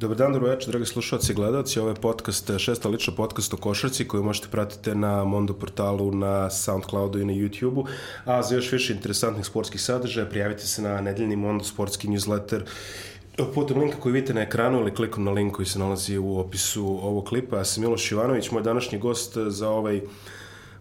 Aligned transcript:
Dobar 0.00 0.16
dan, 0.16 0.32
dobro 0.32 0.48
večer, 0.48 0.70
dragi 0.70 0.86
slušalci 0.86 1.32
i 1.32 1.34
gledalci. 1.34 1.80
Ovo 1.80 1.88
je 1.88 1.94
podcast, 1.94 2.50
šesta 2.58 2.88
lična 2.88 3.14
podcast 3.14 3.54
o 3.54 3.56
košarci 3.56 4.08
koju 4.08 4.22
možete 4.22 4.48
pratiti 4.48 4.94
na 4.94 5.24
Mondo 5.24 5.54
portalu, 5.54 6.14
na 6.14 6.50
Soundcloudu 6.50 7.20
i 7.20 7.24
na 7.24 7.32
YouTubeu. 7.32 7.86
A 8.24 8.42
za 8.42 8.54
još 8.54 8.72
više 8.72 8.92
interesantnih 8.92 9.46
sportskih 9.46 9.80
sadržaja 9.80 10.26
prijavite 10.26 10.66
se 10.66 10.82
na 10.82 11.00
nedeljni 11.00 11.36
Mondo 11.36 11.64
sportski 11.64 12.08
newsletter 12.08 12.60
putem 13.54 13.78
linka 13.78 13.96
koji 14.00 14.12
vidite 14.12 14.34
na 14.34 14.40
ekranu 14.40 14.80
ili 14.80 14.94
klikom 14.94 15.24
na 15.24 15.30
link 15.30 15.56
koji 15.56 15.66
se 15.66 15.78
nalazi 15.78 16.18
u 16.18 16.38
opisu 16.38 16.86
ovog 16.86 17.24
klipa. 17.24 17.56
Ja 17.56 17.64
sam 17.64 17.82
Miloš 17.82 18.12
Ivanović, 18.12 18.50
moj 18.50 18.62
današnji 18.62 18.98
gost 18.98 19.36
za 19.48 19.68
ovaj 19.70 20.00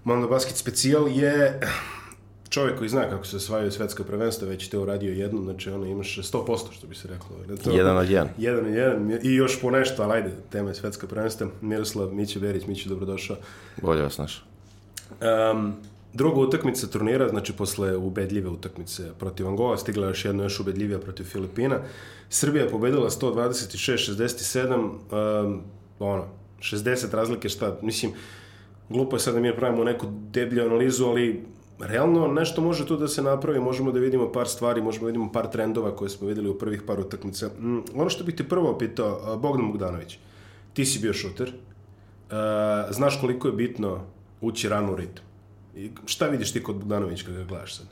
Mondo 0.03 0.27
Basket 0.27 0.55
specijal 0.55 1.07
je 1.07 1.59
čovjek 2.49 2.77
koji 2.77 2.89
zna 2.89 3.09
kako 3.09 3.25
se 3.25 3.35
osvajaju 3.35 3.71
svetska 3.71 4.03
prvenstva, 4.03 4.47
već 4.47 4.67
te 4.67 4.77
uradio 4.77 5.13
jednu, 5.13 5.43
znači 5.43 5.69
ono 5.69 5.85
imaš 5.85 6.17
100% 6.17 6.71
što 6.71 6.87
bi 6.87 6.95
se 6.95 7.07
reklo. 7.07 7.57
To, 7.63 7.71
jedan 7.71 7.97
od 7.97 8.09
jedan. 8.09 8.29
Jedan 8.37 8.65
od 8.65 8.73
jedan 8.73 9.19
i 9.23 9.33
još 9.33 9.61
po 9.61 9.71
nešto, 9.71 10.03
ali 10.03 10.13
ajde, 10.13 10.31
tema 10.49 10.69
je 10.69 10.75
svetska 10.75 11.07
prvenstva. 11.07 11.47
Miroslav 11.61 12.13
Miće 12.13 12.39
Berić, 12.39 12.65
Miće, 12.67 12.89
dobrodošao. 12.89 13.37
Bolje 13.81 14.01
vas 14.01 14.17
naš. 14.17 14.45
Um, 15.51 15.73
druga 16.13 16.39
utakmica 16.39 16.87
turnira, 16.87 17.29
znači 17.29 17.53
posle 17.53 17.95
ubedljive 17.95 18.49
utakmice 18.49 19.11
protiv 19.19 19.47
Angola, 19.47 19.77
stigla 19.77 20.07
još 20.07 20.25
jedna 20.25 20.43
još 20.43 20.59
ubedljivija 20.59 20.99
protiv 20.99 21.23
Filipina. 21.23 21.79
Srbija 22.29 22.63
je 22.63 22.69
pobedila 22.69 23.09
126-67, 23.09 24.75
um, 24.75 25.61
ono, 25.99 26.25
60 26.59 27.13
razlike, 27.13 27.49
šta, 27.49 27.77
mislim, 27.81 28.11
glupo 28.89 29.15
je 29.15 29.19
sad 29.19 29.33
da 29.33 29.39
mi 29.39 29.55
pravimo 29.55 29.83
neku 29.83 30.07
deblju 30.31 30.65
analizu, 30.65 31.05
ali 31.05 31.45
realno 31.79 32.27
nešto 32.27 32.61
može 32.61 32.87
tu 32.87 32.97
da 32.97 33.07
se 33.07 33.21
napravi, 33.21 33.59
možemo 33.59 33.91
da 33.91 33.99
vidimo 33.99 34.31
par 34.31 34.47
stvari, 34.47 34.81
možemo 34.81 35.03
da 35.03 35.07
vidimo 35.07 35.31
par 35.31 35.47
trendova 35.47 35.95
koje 35.95 36.09
smo 36.09 36.27
videli 36.27 36.49
u 36.49 36.57
prvih 36.57 36.81
par 36.81 36.99
utakmica. 36.99 37.47
Mm, 37.47 37.79
ono 37.95 38.09
što 38.09 38.23
bih 38.23 38.35
te 38.35 38.43
prvo 38.43 38.77
pitao, 38.77 39.37
Bogdan 39.37 39.67
Bogdanović, 39.71 40.17
ti 40.73 40.85
si 40.85 40.99
bio 40.99 41.13
šuter, 41.13 41.53
znaš 42.89 43.19
koliko 43.21 43.47
je 43.47 43.53
bitno 43.53 43.99
ući 44.41 44.69
rano 44.69 44.91
u 44.93 44.95
ritam. 44.95 45.23
I 45.75 45.91
šta 46.05 46.27
vidiš 46.27 46.53
ti 46.53 46.63
kod 46.63 46.75
Bogdanovića 46.75 47.25
kada 47.25 47.37
ga 47.37 47.43
gledaš 47.43 47.75
sad? 47.75 47.85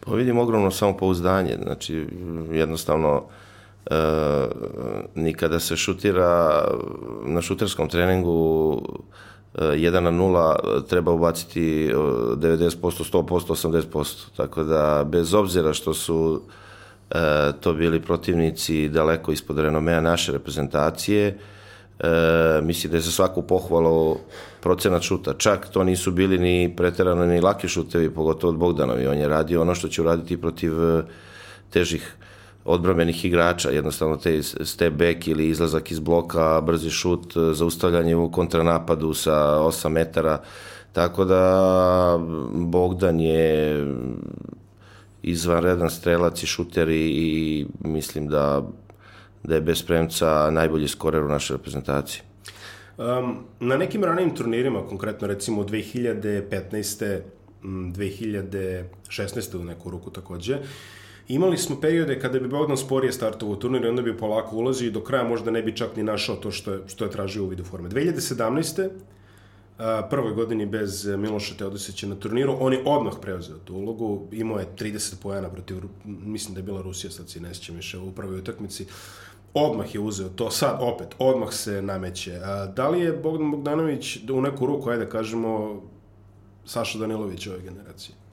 Pa 0.00 0.14
vidim 0.14 0.38
ogromno 0.38 0.70
samopouzdanje, 0.70 1.58
znači 1.62 2.06
jednostavno 2.52 3.22
e, 3.86 3.94
nikada 5.14 5.60
se 5.60 5.76
šutira 5.76 6.64
na 7.24 7.42
šuterskom 7.42 7.88
treningu 7.88 8.82
1 9.54 10.00
na 10.00 10.10
0 10.10 10.86
treba 10.88 11.12
ubaciti 11.12 11.90
90%, 11.92 13.12
100%, 13.12 13.82
80%. 13.92 14.36
Tako 14.36 14.64
da, 14.64 15.04
bez 15.06 15.34
obzira 15.34 15.72
što 15.72 15.94
su 15.94 16.42
e, 17.10 17.52
to 17.60 17.72
bili 17.72 18.00
protivnici 18.00 18.88
daleko 18.88 19.32
ispod 19.32 19.58
renomea 19.58 20.00
naše 20.00 20.32
reprezentacije, 20.32 21.38
e, 21.98 22.08
mislim 22.62 22.90
da 22.90 22.96
je 22.96 23.00
za 23.00 23.10
svaku 23.10 23.42
pohvalu 23.42 24.16
procenat 24.60 25.02
šuta. 25.02 25.34
Čak 25.38 25.68
to 25.68 25.84
nisu 25.84 26.12
bili 26.12 26.38
ni 26.38 26.74
preterano 26.76 27.26
ni 27.26 27.40
laki 27.40 27.68
šutevi, 27.68 28.10
pogotovo 28.10 28.52
od 28.52 28.58
Bogdanovi. 28.58 29.06
On 29.06 29.18
je 29.18 29.28
radio 29.28 29.62
ono 29.62 29.74
što 29.74 29.88
će 29.88 30.02
uraditi 30.02 30.40
protiv 30.40 30.84
e, 30.84 31.02
težih 31.70 32.16
odbrambenih 32.64 33.24
igrača, 33.24 33.70
jednostavno 33.70 34.16
te 34.16 34.42
step 34.42 34.92
back 34.92 35.28
ili 35.28 35.48
izlazak 35.48 35.90
iz 35.90 35.98
bloka, 35.98 36.60
brzi 36.60 36.90
šut, 36.90 37.34
zaustavljanje 37.52 38.16
u 38.16 38.30
kontranapadu 38.30 39.14
sa 39.14 39.32
8 39.32 39.88
metara, 39.88 40.42
tako 40.92 41.24
da 41.24 42.18
Bogdan 42.52 43.20
je 43.20 43.86
izvanredan 45.22 45.90
strelac 45.90 46.42
i 46.42 46.46
šuter 46.46 46.88
i, 46.88 46.94
i 46.94 47.66
mislim 47.80 48.28
da, 48.28 48.62
da 49.42 49.54
je 49.54 49.60
bez 49.60 49.82
premca 49.82 50.50
najbolji 50.50 50.88
skorer 50.88 51.22
u 51.22 51.28
našoj 51.28 51.56
reprezentaciji. 51.56 52.22
Um, 52.98 53.38
na 53.60 53.76
nekim 53.76 54.04
ranijim 54.04 54.34
turnirima, 54.34 54.86
konkretno 54.86 55.28
recimo 55.28 55.62
2015. 55.62 57.20
2016. 57.64 59.56
u 59.60 59.64
neku 59.64 59.90
ruku 59.90 60.10
takođe, 60.10 60.58
Imali 61.28 61.58
smo 61.58 61.80
periode 61.80 62.20
kada 62.20 62.38
bi 62.38 62.48
Bogdan 62.48 62.76
sporije 62.76 63.12
startovao 63.12 63.56
turnir 63.56 63.84
i 63.84 63.88
onda 63.88 64.02
bi 64.02 64.16
polako 64.16 64.56
ulazio 64.56 64.88
i 64.88 64.90
do 64.90 65.00
kraja 65.00 65.24
možda 65.24 65.50
ne 65.50 65.62
bi 65.62 65.76
čak 65.76 65.96
ni 65.96 66.02
našao 66.02 66.36
to 66.36 66.50
što 66.50 66.72
je, 66.72 66.80
što 66.86 67.04
je 67.04 67.10
tražio 67.10 67.44
u 67.44 67.46
vidu 67.46 67.64
forme. 67.64 67.88
2017. 67.88 68.88
A, 69.78 70.06
prvoj 70.10 70.32
godini 70.32 70.66
bez 70.66 71.06
Miloša 71.06 71.54
Teodosića 71.54 72.06
na 72.06 72.14
turniru, 72.14 72.56
on 72.60 72.72
je 72.72 72.82
odmah 72.84 73.14
preuzeo 73.20 73.58
tu 73.58 73.74
ulogu, 73.74 74.28
imao 74.32 74.58
je 74.58 74.66
30 74.78 75.14
pojena 75.22 75.48
protiv, 75.48 75.76
mislim 76.04 76.54
da 76.54 76.60
je 76.60 76.64
bila 76.64 76.82
Rusija, 76.82 77.10
sad 77.10 77.30
si 77.30 77.40
ne 77.40 77.54
sjećam 77.54 77.76
više 77.76 77.98
u 77.98 78.12
prvoj 78.12 78.38
utakmici, 78.38 78.86
odmah 79.54 79.94
je 79.94 80.00
uzeo 80.00 80.28
to, 80.28 80.50
sad 80.50 80.78
opet, 80.80 81.08
odmah 81.18 81.52
se 81.52 81.82
nameće. 81.82 82.40
A, 82.44 82.66
da 82.66 82.88
li 82.88 83.00
je 83.00 83.12
Bogdan 83.12 83.50
Bogdanović 83.50 84.18
u 84.30 84.40
neku 84.40 84.66
ruku, 84.66 84.90
ajde 84.90 85.04
da 85.04 85.10
kažemo, 85.10 85.82
Saša 86.64 86.98
Danilović 86.98 87.46
ove 87.46 87.60
generacije? 87.60 88.23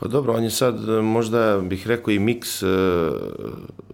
Pa 0.00 0.08
dobro, 0.08 0.34
on 0.34 0.44
je 0.44 0.50
sad, 0.50 0.88
e, 0.88 1.02
možda 1.02 1.60
bih 1.62 1.86
rekao 1.86 2.12
i 2.12 2.18
miks 2.18 2.62
uh, 2.62 2.68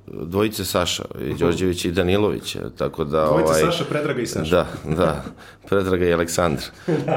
dvojice 0.07 0.65
Saša, 0.65 1.05
i 1.21 1.35
Đorđević 1.35 1.85
i 1.85 1.93
Danilović, 1.93 2.57
tako 2.79 3.05
da... 3.05 3.25
Dvojice 3.25 3.51
ovaj, 3.51 3.61
Saša, 3.61 3.85
Predraga 3.85 4.21
i 4.21 4.27
Saša. 4.27 4.57
Da, 4.85 4.95
da, 4.97 5.25
Predraga 5.69 6.07
i 6.07 6.13
Aleksandar. 6.13 6.65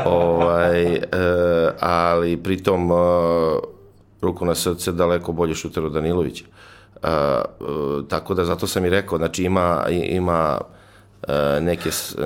ovaj, 0.06 0.86
uh, 0.96 1.00
ali 1.80 2.38
pritom 2.38 2.92
uh, 2.92 3.00
ruku 4.22 4.46
na 4.46 4.56
srce 4.56 4.92
daleko 4.92 5.31
bolje 5.31 5.56
šuter 5.56 5.86
od 5.86 5.92
Danilovića. 5.92 6.46
Uh, 6.96 7.09
uh, 7.59 8.08
tako 8.08 8.34
da 8.34 8.46
zato 8.46 8.68
sam 8.68 8.86
i 8.86 8.90
rekao, 8.90 9.18
znači 9.18 9.44
ima, 9.44 9.86
ima 9.90 10.58
uh, 11.28 11.34
neke, 11.62 11.90
uh, 11.90 12.25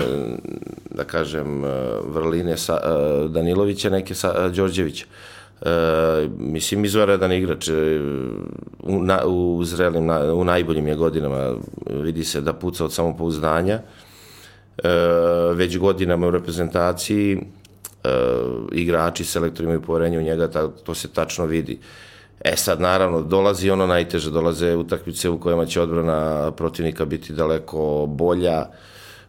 da 0.92 1.04
kažem, 1.04 1.64
uh, 1.64 1.70
vrline 2.06 2.58
sa, 2.58 2.80
Danilovića, 3.28 3.90
neke 3.90 4.16
sa, 4.16 4.50
Đorđevića. 4.50 5.06
E, 5.62 6.30
mislim, 6.38 6.86
izvaredan 6.86 7.32
igrač 7.32 7.70
e, 7.70 7.74
u, 8.80 9.04
na, 9.04 9.26
u 9.26 9.64
zrelim, 9.64 10.06
na, 10.06 10.34
u 10.34 10.44
najboljim 10.44 10.88
je 10.88 10.96
godinama 10.96 11.56
vidi 11.90 12.24
se 12.24 12.42
da 12.42 12.54
puca 12.54 12.86
od 12.86 12.94
samopouzdanja. 12.94 13.80
E, 14.84 14.90
već 15.54 15.78
godinama 15.78 16.28
u 16.28 16.32
reprezentaciji 16.32 17.38
e, 17.38 18.10
igrači, 18.72 19.24
selektori 19.24 19.64
imaju 19.64 19.82
poverenje 19.82 20.18
u 20.18 20.22
njega, 20.22 20.52
ta, 20.52 20.68
to 20.68 20.96
se 20.96 21.08
tačno 21.08 21.46
vidi. 21.46 21.80
E 22.44 22.56
sad, 22.56 22.82
naravno, 22.82 23.22
dolazi 23.22 23.70
ono 23.70 23.88
najteže, 23.88 24.32
dolaze 24.32 24.76
utakmice 24.76 25.30
u 25.30 25.40
kojima 25.40 25.66
će 25.66 25.82
odbrana 25.82 26.52
protivnika 26.52 27.06
biti 27.06 27.34
daleko 27.34 28.06
bolja, 28.10 28.66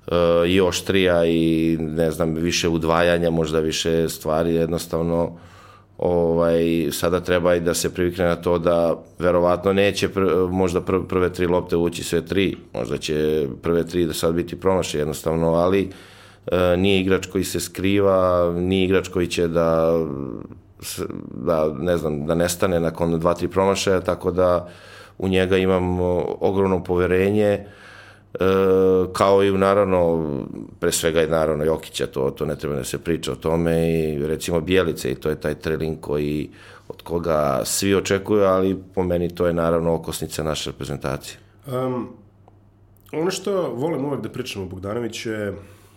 e, 0.06 0.16
i 0.46 0.60
oštrija 0.60 1.24
i 1.24 1.76
ne 1.80 2.10
znam, 2.10 2.34
više 2.34 2.68
udvajanja, 2.68 3.30
možda 3.30 3.60
više 3.60 4.08
stvari, 4.08 4.54
jednostavno 4.54 5.38
ovaj, 6.04 6.88
sada 6.92 7.20
treba 7.20 7.54
i 7.54 7.60
da 7.60 7.74
se 7.74 7.94
privikne 7.94 8.24
na 8.24 8.36
to 8.36 8.58
da 8.58 9.02
verovatno 9.18 9.72
neće 9.72 10.08
pr, 10.08 10.20
možda 10.50 10.80
pr, 10.80 10.96
prve 11.08 11.32
tri 11.32 11.46
lopte 11.46 11.76
ući 11.76 12.04
sve 12.04 12.26
tri, 12.26 12.56
možda 12.74 12.98
će 12.98 13.46
prve 13.62 13.86
tri 13.86 14.06
da 14.06 14.12
sad 14.12 14.34
biti 14.34 14.60
promaše 14.60 14.98
jednostavno, 14.98 15.54
ali 15.54 15.90
e, 16.46 16.76
nije 16.76 17.00
igrač 17.00 17.26
koji 17.26 17.44
se 17.44 17.60
skriva, 17.60 18.52
nije 18.56 18.84
igrač 18.84 19.08
koji 19.08 19.26
će 19.26 19.48
da 19.48 19.98
da 21.34 21.68
ne 21.78 21.96
znam, 21.96 22.26
da 22.26 22.34
nestane 22.34 22.80
nakon 22.80 23.18
dva, 23.20 23.34
tri 23.34 23.48
promašaja, 23.48 24.00
tako 24.00 24.30
da 24.30 24.68
u 25.18 25.28
njega 25.28 25.56
imam 25.56 26.00
ogromno 26.40 26.84
poverenje, 26.84 27.66
E, 28.34 28.44
kao 29.12 29.44
i 29.44 29.52
naravno, 29.52 30.26
pre 30.80 30.92
svega 30.92 31.22
i 31.22 31.26
naravno 31.26 31.64
Jokića, 31.64 32.06
to, 32.06 32.30
to 32.30 32.44
ne 32.44 32.56
treba 32.56 32.76
da 32.76 32.84
se 32.84 32.98
priča 32.98 33.32
o 33.32 33.34
tome 33.34 33.92
i 33.92 34.26
recimo 34.26 34.60
Bijelice 34.60 35.12
i 35.12 35.14
to 35.14 35.28
je 35.28 35.40
taj 35.40 35.54
trelin 35.54 35.96
koji 35.96 36.50
od 36.88 37.02
koga 37.02 37.60
svi 37.64 37.94
očekuju, 37.94 38.44
ali 38.44 38.78
po 38.94 39.02
meni 39.02 39.34
to 39.34 39.46
je 39.46 39.52
naravno 39.52 39.94
okosnica 39.94 40.42
naše 40.42 40.70
reprezentacije. 40.70 41.38
Um, 41.66 42.08
ono 43.12 43.30
što 43.30 43.68
volim 43.68 44.04
uvek 44.04 44.20
da 44.20 44.28
pričam 44.28 44.62
o 44.62 44.66
Bogdanoviću 44.66 45.30
je 45.30 45.54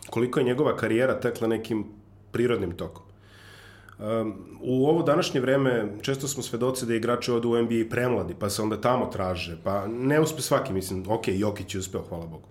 koliko 0.10 0.40
je 0.40 0.46
njegova 0.46 0.76
karijera 0.78 1.20
tekla 1.20 1.48
nekim 1.48 1.86
prirodnim 2.32 2.72
tokom. 2.72 3.04
U 4.62 4.88
ovo 4.88 5.04
današnje 5.04 5.40
vreme 5.40 5.92
često 6.02 6.28
smo 6.28 6.44
svedoci 6.44 6.86
da 6.86 6.96
igrači 6.96 7.32
odu 7.32 7.50
u 7.50 7.62
NBA 7.62 7.90
premladi, 7.90 8.36
pa 8.40 8.50
se 8.50 8.62
onda 8.62 8.82
tamo 8.82 9.06
traže, 9.06 9.58
pa 9.64 9.88
ne 9.88 10.20
uspe 10.20 10.42
svaki, 10.42 10.74
mislim, 10.74 11.04
ok, 11.08 11.28
Jokić 11.28 11.76
je 11.76 11.80
uspeo, 11.80 12.02
hvala 12.10 12.26
Bogu. 12.26 12.48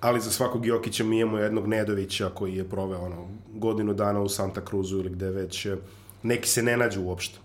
Ali 0.00 0.20
za 0.20 0.30
svakog 0.30 0.66
Jokića 0.66 1.04
mi 1.04 1.18
imamo 1.18 1.38
jednog 1.38 1.66
Nedovića 1.66 2.30
koji 2.34 2.56
je 2.56 2.68
proveo 2.68 3.00
ono, 3.00 3.28
godinu 3.54 3.94
dana 3.94 4.20
u 4.20 4.28
Santa 4.28 4.60
Cruzu 4.68 4.98
ili 4.98 5.10
gde 5.10 5.30
već 5.30 5.66
neki 6.22 6.48
se 6.48 6.62
ne 6.62 6.76
nađu 6.76 7.02
uopšte. 7.02 7.38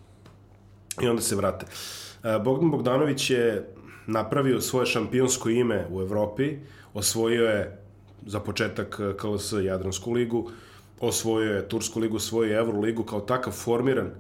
I 1.02 1.08
onda 1.08 1.22
se 1.22 1.36
vrate. 1.36 1.66
Uh, 1.66 2.44
Bogdan 2.44 2.72
Bogdanović 2.72 3.30
je 3.30 3.74
napravio 4.08 4.62
svoje 4.62 4.86
šampionsko 4.86 5.50
ime 5.50 5.88
u 5.92 6.02
Evropi, 6.02 6.58
osvojio 6.94 7.46
je 7.46 7.80
za 8.26 8.40
početak 8.40 9.02
KLS 9.18 9.54
Jadransku 9.64 10.12
ligu, 10.12 10.52
osvojio 11.00 11.56
je 11.56 11.70
Tursku 11.70 12.00
ligu, 12.00 12.16
osvojio 12.16 12.52
je 12.52 12.60
Evroligu 12.60 13.04
kao 13.04 13.20
takav 13.20 13.54
formiran 13.54 14.12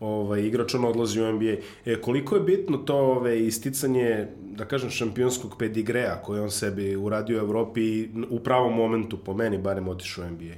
ovaj, 0.00 0.40
igrač 0.40 0.74
on 0.74 0.84
odlazi 0.84 1.20
u 1.20 1.32
NBA. 1.32 1.54
E, 1.86 2.00
koliko 2.00 2.34
je 2.34 2.40
bitno 2.40 2.76
to 2.76 2.96
ovaj, 2.96 3.38
isticanje, 3.38 4.26
da 4.40 4.64
kažem, 4.64 4.90
šampionskog 4.90 5.56
pedigreja 5.58 6.22
koje 6.22 6.42
on 6.42 6.50
sebi 6.50 6.96
uradio 6.96 7.38
u 7.38 7.40
Evropi 7.40 7.80
i 7.80 8.08
u 8.30 8.40
pravom 8.40 8.74
momentu, 8.74 9.16
po 9.16 9.34
meni, 9.34 9.58
barem 9.58 9.88
otišao 9.88 10.24
u 10.24 10.30
NBA? 10.30 10.54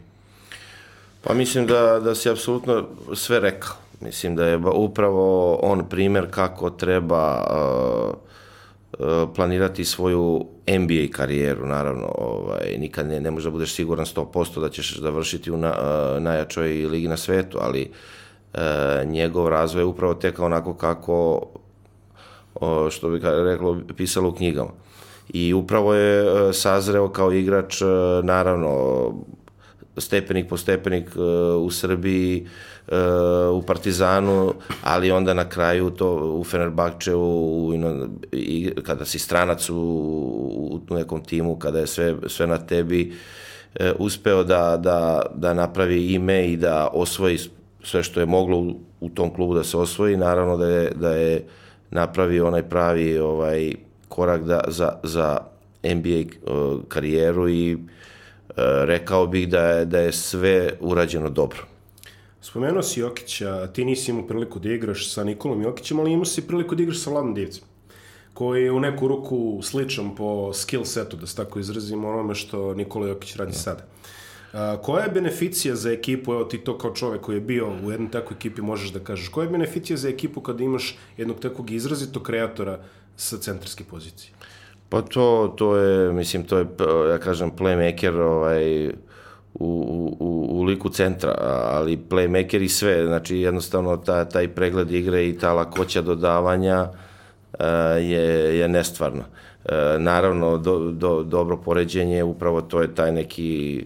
Pa 1.21 1.35
mislim 1.35 1.67
da, 1.67 2.01
da 2.01 2.15
si 2.15 2.31
apsolutno 2.31 2.89
sve 3.15 3.41
rekao. 3.41 3.77
Mislim 4.01 4.37
da 4.37 4.47
je 4.47 4.57
upravo 4.75 5.55
on 5.55 5.89
primer 5.89 6.27
kako 6.31 6.71
treba 6.71 7.45
uh, 7.51 8.30
planirati 9.35 9.85
svoju 9.85 10.47
NBA 10.69 11.13
karijeru, 11.13 11.67
naravno, 11.67 12.15
ovaj, 12.19 12.77
nikad 12.79 13.07
ne, 13.07 13.21
ne 13.21 13.31
možeš 13.31 13.45
da 13.45 13.51
budeš 13.51 13.75
siguran 13.75 14.07
100% 14.07 14.61
da 14.61 14.69
ćeš 14.69 15.01
završiti 15.01 15.51
u 15.51 15.57
na, 15.57 15.69
uh, 15.69 16.23
najjačoj 16.23 16.69
ligi 16.69 17.09
na 17.09 17.17
svetu, 17.17 17.59
ali 17.61 17.91
uh, 18.55 18.61
njegov 19.07 19.49
razvoj 19.49 19.81
je 19.81 19.85
upravo 19.85 20.15
tekao 20.15 20.47
onako 20.47 20.75
kako, 20.75 21.43
uh, 22.61 22.91
što 22.91 23.11
bi 23.11 23.21
reklo, 23.23 23.81
pisalo 23.97 24.29
u 24.29 24.33
knjigama. 24.33 24.71
I 25.29 25.55
upravo 25.55 25.95
je 25.95 26.25
sazreo 26.53 27.09
kao 27.09 27.33
igrač, 27.33 27.81
naravno, 28.23 28.71
stepenik 30.01 30.49
po 30.49 30.57
stepenik 30.57 31.07
uh, 31.17 31.63
u 31.63 31.71
Srbiji, 31.71 32.47
uh, 32.89 33.59
u 33.59 33.63
Partizanu, 33.63 34.55
ali 34.83 35.11
onda 35.11 35.35
na 35.35 35.49
kraju 35.49 35.91
to 35.91 36.37
u 36.39 36.45
Fenerbahčeu 36.45 37.21
u, 37.21 37.75
i 38.33 38.71
kada 38.83 39.05
si 39.05 39.19
stranac 39.19 39.71
u, 39.71 39.77
u 40.91 40.95
nekom 40.95 41.25
timu, 41.25 41.57
kada 41.57 41.79
je 41.79 41.87
sve, 41.87 42.15
sve 42.27 42.47
na 42.47 42.59
tebi, 42.59 43.13
uh, 43.81 43.87
uspeo 43.99 44.45
da, 44.45 44.77
da, 44.77 45.23
da 45.35 45.55
napravi 45.55 46.13
ime 46.13 46.49
i 46.49 46.57
da 46.57 46.89
osvoji 46.93 47.39
sve 47.83 48.03
što 48.03 48.21
je 48.21 48.27
moglo 48.27 48.59
u, 48.59 48.75
u 49.01 49.09
tom 49.09 49.35
klubu 49.35 49.55
da 49.55 49.65
se 49.65 49.77
osvoji, 49.77 50.17
naravno 50.17 50.57
da 50.57 50.67
je, 50.67 50.93
da 50.95 51.11
je 51.11 51.45
napravi 51.91 52.41
onaj 52.41 52.63
pravi 52.63 53.19
ovaj 53.19 53.75
korak 54.09 54.45
da, 54.45 54.61
za, 54.69 54.93
za 55.03 55.39
NBA 55.85 56.31
karijeru 56.89 57.49
i 57.49 57.75
uh, 57.75 57.81
E, 57.81 58.00
rekao 58.85 59.27
bih 59.27 59.49
da 59.49 59.69
je, 59.69 59.85
da 59.85 59.99
je 59.99 60.13
sve 60.13 60.73
urađeno 60.81 61.31
dobro. 61.31 61.59
Spomenuo 62.41 62.83
si 62.83 63.01
Jokića, 63.01 63.67
ti 63.67 63.85
nisi 63.85 64.11
imao 64.11 64.27
priliku 64.27 64.59
da 64.59 64.73
igraš 64.73 65.13
sa 65.13 65.25
Nikolom 65.25 65.63
Jokićem, 65.63 65.99
ali 66.01 66.13
imao 66.13 66.25
si 66.25 66.47
priliku 66.47 66.75
da 66.75 66.83
igraš 66.83 66.99
sa 66.99 67.11
Vladom 67.11 67.35
Divcem, 67.35 67.63
koji 68.35 68.65
je 68.65 68.73
u 68.73 68.81
neku 68.81 69.09
ruku 69.09 69.61
sličan 69.63 70.15
po 70.17 70.53
skill 70.53 70.85
setu, 70.85 71.17
da 71.17 71.27
se 71.27 71.37
tako 71.37 71.61
izrazimo, 71.61 72.09
onome 72.09 72.35
što 72.35 72.75
Nikola 72.75 73.09
Jokić 73.09 73.37
radi 73.37 73.53
sada. 73.53 73.85
A, 74.53 74.77
koja 74.83 75.05
je 75.05 75.11
beneficija 75.11 75.77
za 75.77 75.93
ekipu, 75.93 76.33
evo 76.33 76.45
ti 76.45 76.59
to 76.59 76.79
kao 76.79 76.95
čovek 76.95 77.21
koji 77.21 77.37
je 77.37 77.41
bio 77.41 77.73
u 77.85 77.91
jednoj 77.91 78.11
takvoj 78.11 78.37
ekipi 78.37 78.63
možeš 78.63 78.91
da 78.91 79.01
kažeš, 79.01 79.29
koja 79.29 79.45
je 79.45 79.51
beneficija 79.51 79.97
za 79.97 80.09
ekipu 80.09 80.41
kada 80.41 80.65
imaš 80.65 80.97
jednog 81.17 81.41
takvog 81.41 81.71
izrazitog 81.71 82.23
kreatora 82.23 82.81
sa 83.17 83.39
centarske 83.39 83.85
pozicije? 83.85 84.33
Pa 84.91 85.03
to, 85.03 85.55
to 85.57 85.77
je, 85.77 86.13
mislim, 86.13 86.45
to 86.45 86.59
je, 86.59 86.67
ja 87.11 87.19
kažem, 87.19 87.51
playmaker 87.59 88.21
ovaj, 88.21 88.89
u, 89.55 90.17
u, 90.21 90.47
u 90.51 90.63
liku 90.63 90.89
centra, 90.89 91.35
ali 91.65 91.99
playmaker 92.11 92.63
i 92.63 92.69
sve, 92.69 93.07
znači 93.07 93.37
jednostavno 93.37 93.97
ta, 93.97 94.25
taj 94.25 94.49
pregled 94.49 94.91
igre 94.91 95.29
i 95.29 95.39
ta 95.39 95.53
lakoća 95.53 96.03
dodavanja 96.03 96.89
uh, 97.53 97.59
je, 97.97 98.59
je 98.59 98.69
nestvarno. 98.69 99.23
Uh, 99.65 99.71
naravno, 99.99 100.59
do, 100.59 100.79
do, 100.79 101.23
dobro 101.23 101.57
poređenje, 101.57 102.25
upravo 102.25 102.61
to 102.61 102.83
je 102.83 102.95
taj 102.95 103.13
neki 103.13 103.85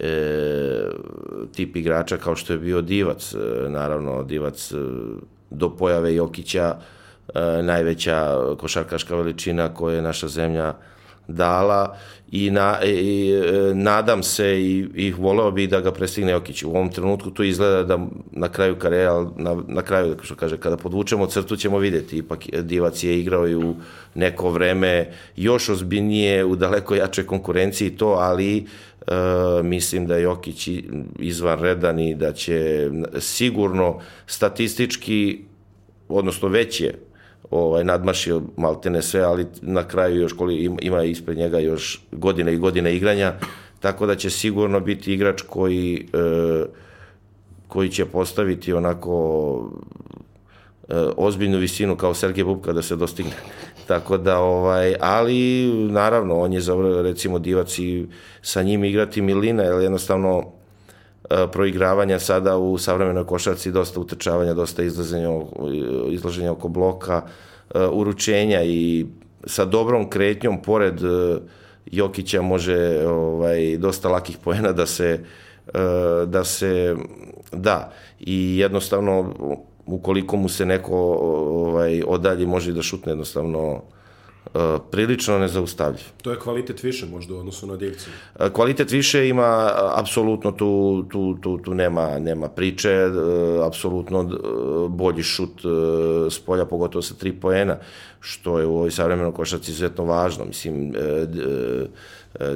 e, 0.00 0.88
tip 1.52 1.76
igrača 1.76 2.16
kao 2.16 2.36
što 2.36 2.52
je 2.52 2.58
bio 2.58 2.80
Divac. 2.80 3.34
E, 3.34 3.68
naravno, 3.68 4.22
Divac 4.22 4.72
do 5.50 5.76
pojave 5.76 6.14
Jokića 6.14 6.76
najveća 7.62 8.38
košarkaška 8.58 9.16
veličina 9.16 9.74
koju 9.74 9.96
je 9.96 10.02
naša 10.02 10.28
zemlja 10.28 10.74
dala 11.28 11.96
i, 12.32 12.50
na, 12.50 12.78
i 12.84 13.32
e, 13.32 13.74
nadam 13.74 14.22
se 14.22 14.60
i, 14.60 14.86
i 14.94 15.12
voleo 15.12 15.50
bi 15.50 15.66
da 15.66 15.80
ga 15.80 15.92
prestigne 15.92 16.32
Jokić. 16.32 16.62
U 16.62 16.70
ovom 16.70 16.88
trenutku 16.92 17.30
to 17.30 17.42
izgleda 17.42 17.82
da 17.82 18.06
na 18.30 18.48
kraju 18.48 18.78
karijera, 18.78 19.26
na, 19.36 19.56
na 19.68 19.82
kraju, 19.82 20.16
što 20.22 20.34
kaže, 20.34 20.56
kada 20.56 20.76
podvučemo 20.76 21.26
crtu 21.26 21.56
ćemo 21.56 21.78
videti. 21.78 22.18
Ipak 22.18 22.44
Divac 22.62 23.04
je 23.04 23.20
igrao 23.20 23.48
i 23.48 23.54
u 23.54 23.74
neko 24.14 24.50
vreme 24.50 25.12
još 25.36 25.68
ozbiljnije, 25.68 26.44
u 26.44 26.56
daleko 26.56 26.94
jače 26.94 27.26
konkurenciji 27.26 27.90
to, 27.90 28.08
ali 28.08 28.56
e, 28.56 28.62
mislim 29.62 30.06
da 30.06 30.16
je 30.16 30.22
Jokić 30.22 30.68
izvanredan 31.18 31.98
i 31.98 32.14
da 32.14 32.32
će 32.32 32.90
sigurno 33.18 34.00
statistički 34.26 35.44
odnosno 36.08 36.48
već 36.48 36.80
je 36.80 37.11
ovaj, 37.50 37.84
nadmašio 37.84 38.42
maltene 38.56 39.02
sve, 39.02 39.20
ali 39.20 39.46
na 39.62 39.88
kraju 39.88 40.20
još 40.20 40.32
koli, 40.32 40.76
ima 40.80 41.04
ispred 41.04 41.36
njega 41.36 41.58
još 41.58 42.02
godine 42.12 42.54
i 42.54 42.58
godine 42.58 42.96
igranja, 42.96 43.34
tako 43.80 44.06
da 44.06 44.16
će 44.16 44.30
sigurno 44.30 44.80
biti 44.80 45.12
igrač 45.14 45.42
koji, 45.42 46.08
e, 46.12 46.64
koji 47.68 47.88
će 47.88 48.04
postaviti 48.04 48.72
onako 48.72 49.70
e, 50.88 50.94
ozbiljnu 51.16 51.58
visinu 51.58 51.96
kao 51.96 52.14
Sergej 52.14 52.44
Bubka 52.44 52.72
da 52.72 52.82
se 52.82 52.96
dostigne. 52.96 53.32
Tako 53.88 54.16
da, 54.18 54.38
ovaj, 54.38 54.94
ali 55.00 55.66
naravno, 55.90 56.38
on 56.38 56.52
je 56.52 56.60
za, 56.60 56.74
recimo 57.02 57.38
divac 57.38 57.78
i 57.78 58.06
sa 58.42 58.62
njim 58.62 58.84
igrati 58.84 59.22
Milina, 59.22 59.62
jer 59.62 59.82
jednostavno 59.82 60.61
proigravanja 61.52 62.18
sada 62.18 62.56
u 62.56 62.78
savremenoj 62.78 63.26
košarci, 63.26 63.72
dosta 63.72 64.00
utrčavanja, 64.00 64.54
dosta 64.54 64.82
izlaženja, 64.82 65.28
izlaženja 66.10 66.52
oko 66.52 66.68
bloka, 66.68 67.22
e, 67.74 67.86
uručenja 67.86 68.62
i 68.62 69.06
sa 69.46 69.64
dobrom 69.64 70.10
kretnjom 70.10 70.62
pored 70.62 71.04
e, 71.04 71.38
Jokića 71.86 72.42
može 72.42 73.06
ovaj 73.06 73.76
dosta 73.76 74.08
lakih 74.08 74.38
poena 74.44 74.72
da 74.72 74.86
se 74.86 75.24
da 76.26 76.44
se 76.44 76.96
da. 77.52 77.92
I 78.20 78.58
jednostavno 78.58 79.34
ukoliko 79.86 80.36
mu 80.36 80.48
se 80.48 80.66
neko 80.66 80.96
ovaj 81.50 82.02
odalji 82.06 82.46
može 82.46 82.72
da 82.72 82.82
šutne 82.82 83.12
jednostavno 83.12 83.82
prilično 84.90 85.38
nezaustavljiv. 85.38 86.02
To 86.22 86.30
je 86.30 86.38
kvalitet 86.38 86.82
više 86.82 87.06
možda 87.06 87.34
u 87.34 87.38
odnosu 87.38 87.66
na 87.66 87.76
divce. 87.76 88.06
Uh, 88.40 88.48
kvalitet 88.48 88.90
više 88.90 89.28
ima, 89.28 89.70
apsolutno 89.96 90.50
tu, 90.50 91.04
tu, 91.10 91.36
tu, 91.40 91.58
tu 91.58 91.74
nema, 91.74 92.18
nema 92.18 92.48
priče, 92.48 93.10
apsolutno 93.66 94.30
bolji 94.88 95.22
šut 95.22 95.60
s 96.30 96.38
polja, 96.38 96.64
pogotovo 96.64 97.02
sa 97.02 97.14
tri 97.14 97.32
poena, 97.32 97.76
što 98.20 98.58
je 98.58 98.66
u 98.66 98.74
ovoj 98.74 98.90
savremenoj 98.90 99.32
košarci 99.32 99.70
izuzetno 99.70 100.04
važno. 100.04 100.44
Mislim, 100.44 100.92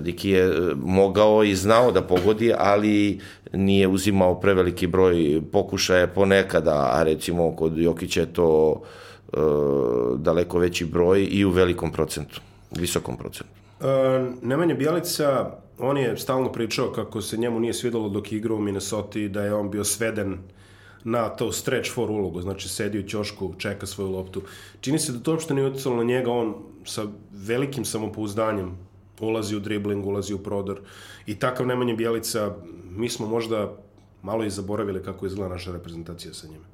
Diki 0.00 0.31
je 0.31 0.75
mogao 0.76 1.45
i 1.45 1.55
znao 1.55 1.93
da 1.93 2.02
pogodi, 2.02 2.52
ali 2.59 3.21
nije 3.52 3.88
uzimao 3.88 4.40
preveliki 4.40 4.87
broj 4.87 5.43
pokušaja 5.52 6.07
ponekada, 6.07 6.90
a 6.93 7.02
recimo 7.02 7.57
kod 7.57 7.78
Jokića 7.78 8.21
je 8.21 8.33
to 8.33 8.71
uh, 8.71 8.87
daleko 10.16 10.59
veći 10.59 10.85
broj 10.85 11.28
i 11.30 11.45
u 11.45 11.50
velikom 11.50 11.92
procentu, 11.92 12.40
visokom 12.71 13.16
procentu. 13.16 13.52
E, 13.80 13.87
Nemanja 14.42 14.75
Bjelica, 14.75 15.50
on 15.78 15.99
je 15.99 16.16
stalno 16.16 16.52
pričao 16.52 16.92
kako 16.92 17.23
se 17.23 17.37
njemu 17.37 17.61
nije 17.61 17.75
svidalo 17.75 18.09
dok 18.09 18.33
je 18.33 18.38
igrao 18.38 18.56
u 18.56 18.61
Minnesota 18.61 19.18
da 19.18 19.42
je 19.42 19.54
on 19.54 19.71
bio 19.71 19.85
sveden 19.85 20.38
na 21.04 21.28
to 21.28 21.52
stretch 21.52 21.92
for 21.95 22.11
ulogu, 22.11 22.40
znači 22.40 22.68
sedi 22.68 22.99
u 22.99 23.09
ćošku, 23.09 23.54
čeka 23.59 23.87
svoju 23.87 24.11
loptu. 24.11 24.42
Čini 24.80 24.99
se 24.99 25.12
da 25.12 25.18
to 25.18 25.30
uopšte 25.30 25.54
nije 25.54 25.66
utjecalo 25.66 25.97
na 25.97 26.04
njega, 26.04 26.30
on 26.30 26.54
sa 26.85 27.06
velikim 27.33 27.85
samopouzdanjem 27.85 28.78
ulazi 29.21 29.56
u 29.56 29.61
dribling, 29.61 30.06
ulazi 30.06 30.35
u 30.35 30.38
prodor 30.38 30.80
i 31.26 31.35
takav 31.38 31.66
Nemanja 31.66 31.95
Bjelica, 31.95 32.54
mi 32.90 33.09
smo 33.09 33.26
možda 33.26 33.76
malo 34.23 34.45
i 34.45 34.50
zaboravili 34.50 35.02
kako 35.02 35.26
izgleda 35.26 35.54
naša 35.54 35.73
reprezentacija 35.73 36.35
sa 36.35 36.49
njima. 36.49 36.64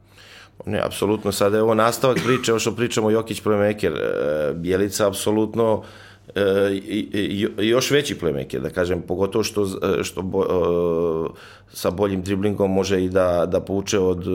Ne, 0.67 0.81
apsolutno, 0.85 1.33
sada 1.33 1.57
je 1.57 1.63
ovo 1.63 1.75
nastavak 1.75 2.19
priče, 2.25 2.53
ovo 2.53 2.59
što 2.59 2.77
pričamo 2.77 3.11
Jokić 3.11 3.43
playmaker, 3.43 3.93
e, 3.97 4.55
Bjelica 4.55 5.09
apsolutno 5.09 5.83
e, 6.35 6.43
i, 6.73 7.49
još 7.59 7.91
veći 7.91 8.15
playmaker, 8.15 8.61
da 8.61 8.71
kažem, 8.71 9.03
pogotovo 9.03 9.45
što, 9.45 9.67
što 10.03 10.23
bo, 10.23 10.43
e, 10.43 10.49
sa 11.73 11.91
boljim 11.91 12.23
driblingom 12.23 12.73
može 12.73 13.05
i 13.05 13.09
da, 13.09 13.47
da 13.47 13.61
povuče 13.61 13.99
od 13.99 14.27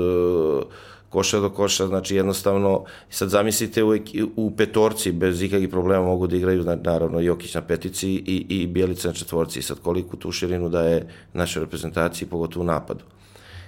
koša 1.10 1.40
do 1.40 1.50
koša, 1.50 1.88
znači 1.88 2.16
jednostavno, 2.16 2.84
sad 3.10 3.30
zamislite 3.30 3.84
u, 3.84 3.98
u 4.36 4.52
petorci 4.52 5.12
bez 5.12 5.42
ikakvih 5.42 5.70
problema 5.70 6.06
mogu 6.06 6.28
da 6.28 6.36
igraju, 6.36 6.64
naravno, 6.84 7.20
Jokić 7.20 7.56
na 7.56 7.62
petici 7.62 8.10
i, 8.10 8.46
i 8.50 8.68
Bjelica 8.68 9.08
na 9.08 9.14
četvorci, 9.14 9.62
sad 9.62 9.80
koliko 9.80 10.18
tu 10.18 10.32
širinu 10.32 10.70
da 10.70 10.82
je 10.82 11.08
našoj 11.34 11.64
reprezentaciji, 11.64 12.28
pogotovo 12.28 12.64
u 12.64 12.68
napadu 12.68 13.04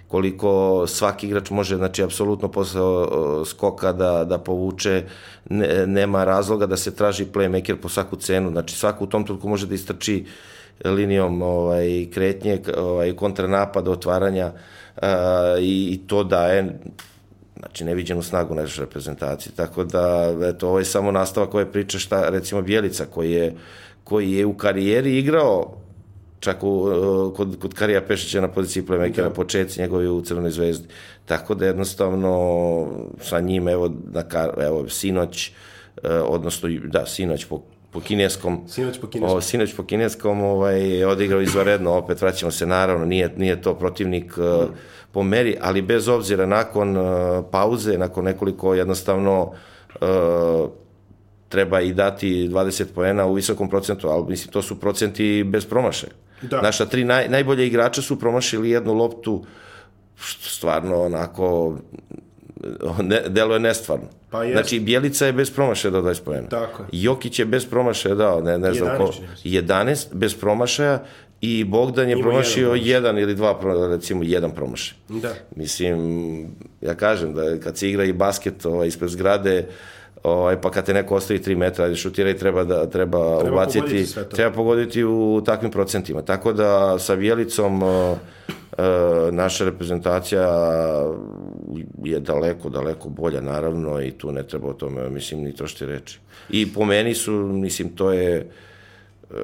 koliko 0.09 0.83
svaki 0.87 1.27
igrač 1.27 1.49
može, 1.49 1.75
znači, 1.75 2.03
apsolutno 2.03 2.47
posle 2.47 2.81
skoka 3.45 3.91
da, 3.93 4.25
da 4.25 4.37
povuče, 4.37 5.03
ne, 5.49 5.87
nema 5.87 6.23
razloga 6.23 6.65
da 6.65 6.77
se 6.77 6.95
traži 6.95 7.25
playmaker 7.25 7.75
po 7.75 7.89
svaku 7.89 8.15
cenu, 8.15 8.51
znači 8.51 8.75
svako 8.75 9.03
u 9.03 9.07
tom 9.07 9.25
trenutku 9.25 9.49
može 9.49 9.67
da 9.67 9.75
istrči 9.75 10.25
linijom 10.85 11.41
ovaj, 11.41 12.07
kretnje, 12.13 12.59
ovaj, 12.77 13.13
kontranapad, 13.15 13.87
otvaranja 13.87 14.51
uh, 14.51 15.03
i, 15.61 15.93
i 15.93 15.99
to 16.07 16.23
daje 16.23 16.79
znači 17.59 17.83
neviđenu 17.83 18.21
snagu 18.21 18.55
naše 18.55 18.81
reprezentacije. 18.81 19.53
Tako 19.55 19.83
da, 19.83 20.33
eto, 20.43 20.67
ovo 20.67 20.79
je 20.79 20.85
samo 20.85 21.11
nastavak 21.11 21.53
ove 21.53 21.71
priče 21.71 21.99
šta, 21.99 22.29
recimo, 22.29 22.61
Bjelica, 22.61 23.05
koji 23.05 23.31
je, 23.31 23.55
koji 24.03 24.31
je 24.31 24.45
u 24.45 24.53
karijeri 24.53 25.17
igrao 25.17 25.77
čak 26.39 26.63
u, 26.63 26.91
kod, 27.35 27.57
kod 27.61 27.73
Karija 27.73 28.01
Pešića 28.01 28.41
na 28.41 28.47
poziciji 28.47 28.83
playmakera 28.83 29.23
na 29.23 29.29
početci 29.29 29.81
njegovi 29.81 30.07
u 30.07 30.21
Crvenoj 30.21 30.51
zvezdi. 30.51 30.87
Tako 31.25 31.55
da 31.55 31.65
jednostavno 31.65 32.87
sa 33.21 33.39
njim, 33.39 33.67
evo, 33.67 33.91
na, 34.11 34.23
evo 34.61 34.89
sinoć, 34.89 35.51
odnosno, 36.03 36.69
da, 36.69 37.05
sinoć 37.05 37.45
po 37.45 37.61
po 37.91 37.99
kineskom. 37.99 38.61
Sinoć 38.67 38.99
po 38.99 39.07
kineskom. 39.07 39.37
O, 39.37 39.41
sinoć 39.41 39.73
po 39.73 39.83
kineskom 39.83 40.41
ovaj, 40.41 41.03
odigrao 41.03 41.41
izvaredno, 41.41 41.93
opet 41.93 42.21
vraćamo 42.21 42.51
se 42.51 42.65
naravno, 42.65 43.05
nije, 43.05 43.33
nije 43.37 43.61
to 43.61 43.73
protivnik 43.75 44.37
mm. 44.37 44.73
po 45.11 45.23
meri, 45.23 45.57
ali 45.61 45.81
bez 45.81 46.07
obzira 46.07 46.45
nakon 46.45 46.97
uh, 46.97 47.05
pauze, 47.51 47.97
nakon 47.97 48.25
nekoliko 48.25 48.73
jednostavno 48.73 49.53
uh, 50.01 50.69
treba 51.49 51.81
i 51.81 51.93
dati 51.93 52.49
20 52.49 52.85
poena 52.95 53.25
u 53.25 53.33
visokom 53.33 53.69
procentu, 53.69 54.07
ali 54.07 54.25
mislim 54.27 54.51
to 54.51 54.61
su 54.61 54.79
procenti 54.79 55.43
bez 55.43 55.65
promašaja. 55.65 56.13
Da. 56.41 56.61
Naša 56.61 56.85
tri 56.85 57.03
naj, 57.03 57.29
najbolje 57.29 57.67
igrača 57.67 58.01
su 58.01 58.19
promašili 58.19 58.69
jednu 58.69 58.93
loptu 58.93 59.45
stvarno 60.41 61.01
onako 61.01 61.77
ne, 63.01 63.21
delo 63.27 63.53
je 63.53 63.59
nestvarno. 63.59 64.05
Pa 64.29 64.43
jest. 64.43 64.53
Znači, 64.53 64.79
Bjelica 64.79 65.25
je 65.25 65.33
bez 65.33 65.51
promašaja 65.51 65.91
dao 65.91 66.01
20 66.01 66.23
pojena. 66.23 66.49
Tako 66.49 66.83
je. 66.83 66.87
Jokić 66.91 67.39
je 67.39 67.45
bez 67.45 67.65
promašaja 67.65 68.15
dao, 68.15 68.41
ne, 68.41 68.57
ne 68.57 68.73
znam 68.73 68.97
ko, 68.97 69.13
11 69.43 70.05
bez 70.13 70.35
promašaja 70.35 71.03
i 71.41 71.63
Bogdan 71.63 72.09
je 72.09 72.13
Ima 72.13 72.21
promašio 72.21 72.67
jedan, 72.67 72.85
jedan 72.85 73.17
ili 73.17 73.35
dva, 73.35 73.59
recimo 73.91 74.23
jedan 74.23 74.51
promašaj. 74.51 74.97
Da. 75.09 75.33
Mislim, 75.55 75.99
ja 76.81 76.95
kažem 76.95 77.33
da 77.33 77.59
kad 77.59 77.77
se 77.77 77.89
igra 77.89 78.03
i 78.03 78.13
basket 78.13 78.65
ovaj, 78.65 78.87
ispred 78.87 79.09
zgrade, 79.09 79.67
ovaj, 80.23 80.61
pa 80.61 80.71
kad 80.71 80.85
te 80.85 80.93
neko 80.93 81.15
ostavi 81.15 81.39
3 81.39 81.55
metra, 81.55 81.85
ajde 81.85 81.95
šutira 81.95 82.29
i 82.29 82.37
treba, 82.37 82.63
da, 82.63 82.85
treba, 82.89 83.39
treba 83.39 83.55
ubaciti, 83.55 83.81
pogoditi 83.81 84.35
treba 84.35 84.55
pogoditi 84.55 85.03
u 85.03 85.41
takvim 85.45 85.71
procentima. 85.71 86.21
Tako 86.21 86.53
da 86.53 86.99
sa 86.99 87.15
Bjelicom 87.15 87.83
uh, 87.83 88.17
E, 88.79 89.31
naša 89.31 89.65
reprezentacija 89.65 90.47
je 92.03 92.19
daleko, 92.19 92.69
daleko 92.69 93.09
bolja, 93.09 93.41
naravno, 93.41 94.01
i 94.01 94.11
tu 94.11 94.31
ne 94.31 94.43
treba 94.47 94.67
o 94.67 94.73
tome, 94.73 95.09
mislim, 95.09 95.43
ni 95.43 95.55
trošti 95.55 95.85
reči. 95.85 96.19
I 96.49 96.73
po 96.73 96.85
meni 96.85 97.15
su, 97.15 97.31
mislim, 97.33 97.89
to 97.89 98.11
je, 98.11 98.35
e, 98.35 99.35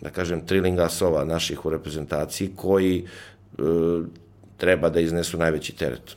da 0.00 0.10
kažem, 0.10 0.46
triling 0.46 0.78
asova 0.78 1.24
naših 1.24 1.64
u 1.66 1.70
reprezentaciji 1.70 2.50
koji 2.56 3.04
e, 3.04 3.62
treba 4.56 4.88
da 4.88 5.00
iznesu 5.00 5.38
najveći 5.38 5.76
teret. 5.76 6.16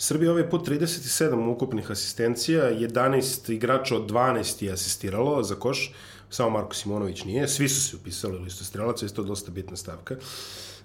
Srbija 0.00 0.30
ovaj 0.30 0.50
put 0.50 0.68
37 0.68 1.48
ukupnih 1.48 1.90
asistencija, 1.90 2.70
11 2.72 3.52
igrača 3.52 3.96
od 3.96 4.10
12 4.10 4.62
je 4.64 4.72
asistiralo 4.72 5.42
za 5.42 5.54
koš, 5.54 5.92
samo 6.30 6.50
Marko 6.50 6.74
Simonović 6.74 7.24
nije, 7.24 7.48
svi 7.48 7.68
su 7.68 7.80
se 7.80 7.96
upisali 7.96 8.36
u 8.36 8.42
listu 8.42 8.64
strelaca, 8.64 9.06
je 9.06 9.14
to 9.14 9.22
dosta 9.22 9.50
bitna 9.50 9.76
stavka. 9.76 10.16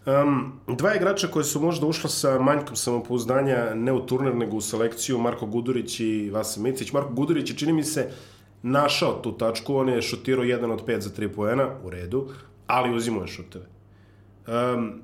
Um, 0.06 0.60
dva 0.68 0.96
igrača 0.96 1.28
koje 1.28 1.44
su 1.44 1.62
možda 1.62 1.88
ušla 1.88 2.10
sa 2.10 2.40
manjkom 2.40 2.76
samopouzdanja, 2.76 3.74
ne 3.76 3.94
u 3.94 4.06
turnir, 4.06 4.36
nego 4.36 4.58
u 4.58 4.62
selekciju, 4.62 5.18
Marko 5.18 5.46
Gudurić 5.46 6.00
i 6.00 6.30
Vasa 6.30 6.62
Micić. 6.62 6.92
Marko 6.92 7.14
Gudurić 7.14 7.50
je, 7.50 7.58
čini 7.58 7.74
mi 7.74 7.84
se, 7.84 8.10
našao 8.62 9.22
tu 9.22 9.38
tačku, 9.38 9.76
on 9.76 9.90
je 9.90 10.02
šutirao 10.02 10.46
1 10.46 10.72
od 10.72 10.86
5 10.86 11.00
za 11.00 11.10
3 11.10 11.36
poena, 11.36 11.70
u 11.84 11.90
redu, 11.90 12.30
ali 12.68 12.96
uzimao 12.96 13.22
je 13.22 13.28
šuteve. 13.28 13.66
Um, 14.48 15.02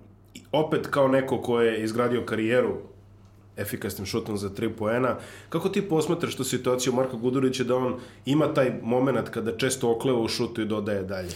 opet 0.51 0.87
kao 0.87 1.07
neko 1.07 1.41
ko 1.41 1.61
je 1.61 1.83
izgradio 1.83 2.25
karijeru 2.25 2.88
efikasnim 3.59 4.05
šutom 4.05 4.37
za 4.37 4.49
3 4.49 4.69
poena. 4.69 5.15
Kako 5.49 5.69
ti 5.69 5.81
posmatraš 5.81 6.35
tu 6.35 6.43
situaciju 6.43 6.93
Marka 6.93 7.17
Gudurića 7.17 7.63
da 7.63 7.75
on 7.75 7.99
ima 8.25 8.53
taj 8.53 8.71
moment 8.83 9.29
kada 9.29 9.57
često 9.57 9.91
okleva 9.91 10.19
u 10.19 10.27
šutu 10.27 10.61
i 10.61 10.65
dodaje 10.65 11.03
dalje? 11.03 11.29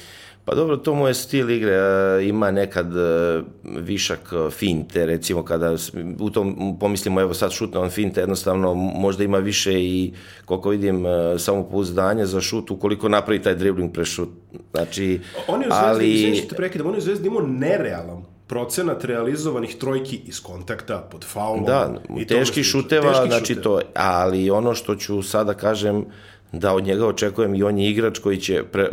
Pa 0.46 0.56
dobro, 0.56 0.78
to 0.78 0.96
mu 0.96 1.08
je 1.08 1.14
stil 1.14 1.50
igre, 1.50 1.80
ima 2.24 2.52
nekad 2.52 2.98
e, 2.98 3.42
višak 3.64 4.20
e, 4.34 4.50
finte, 4.52 5.06
recimo 5.06 5.44
kada 5.44 5.76
u 6.20 6.30
tom 6.30 6.78
pomislimo 6.80 7.22
evo 7.22 7.34
sad 7.34 7.52
šutne 7.52 7.80
on 7.80 7.90
finte, 7.90 8.22
jednostavno 8.22 8.74
možda 8.74 9.24
ima 9.24 9.38
više 9.38 9.74
i 9.74 10.14
koliko 10.46 10.70
vidim 10.70 11.06
e, 11.06 11.40
samopouzdanje 11.40 12.26
za 12.26 12.42
šut 12.42 12.72
ukoliko 12.72 13.10
napravi 13.10 13.42
taj 13.42 13.56
dribbling 13.56 13.94
pre 13.94 14.06
šut. 14.06 14.30
Znači, 14.72 15.20
on 15.48 15.62
je 15.62 15.68
u 15.68 15.72
Zvezdi, 15.72 15.90
ali... 15.90 16.14
izvinite 16.14 16.48
te 16.48 16.56
prekidam, 16.56 16.88
on 16.88 16.94
je 16.94 16.98
u 16.98 17.02
Zvezdi 17.02 17.28
imao 17.28 17.48
nerealan 17.48 18.33
procenat 18.54 19.04
realizovanih 19.04 19.76
trojki 19.76 20.22
iz 20.26 20.40
kontakta 20.40 21.08
pod 21.12 21.26
faulom. 21.26 21.66
Da, 21.66 22.02
i 22.18 22.28
teški 22.28 22.64
šuteva, 22.64 23.14
teški 23.14 23.28
znači 23.28 23.54
šuteva. 23.54 23.82
to, 23.82 23.88
ali 23.96 24.50
ono 24.50 24.76
što 24.76 24.96
ću 24.96 25.22
sada 25.22 25.54
kažem, 25.54 26.06
da 26.52 26.74
od 26.74 26.84
njega 26.84 27.08
očekujem 27.08 27.56
i 27.56 27.64
on 27.64 27.78
je 27.78 27.90
igrač 27.90 28.20
koji 28.20 28.38
će 28.38 28.64
pre, 28.72 28.90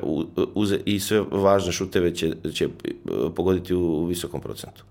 uze, 0.55 0.79
i 0.85 1.01
sve 1.01 1.21
važne 1.31 1.73
šuteve 1.73 2.15
će, 2.15 2.33
će 2.55 2.65
e, 2.65 2.69
pogoditi 3.37 3.75
u, 3.75 3.81
u 3.81 4.05
visokom 4.05 4.41
procentu. 4.41 4.85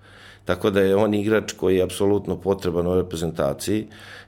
Tako 0.46 0.70
da 0.70 0.82
je 0.82 0.96
on 0.96 1.14
igrač 1.14 1.52
koji 1.52 1.76
je 1.76 1.84
apsolutno 1.84 2.38
potreban 2.38 2.88
u 2.88 2.96
reprezentaciji 2.96 3.88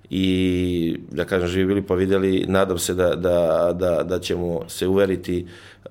i 0.10 0.98
da 1.12 1.26
kažem 1.26 1.48
živi 1.48 1.66
bili 1.66 1.82
pa 1.82 1.96
videli, 1.96 2.46
nadam 2.48 2.80
se 2.80 2.94
da, 2.94 3.16
da, 3.16 3.72
da, 3.74 4.04
da 4.04 4.20
ćemo 4.20 4.60
se 4.68 4.88
uveriti 4.88 5.48
e, 5.86 5.90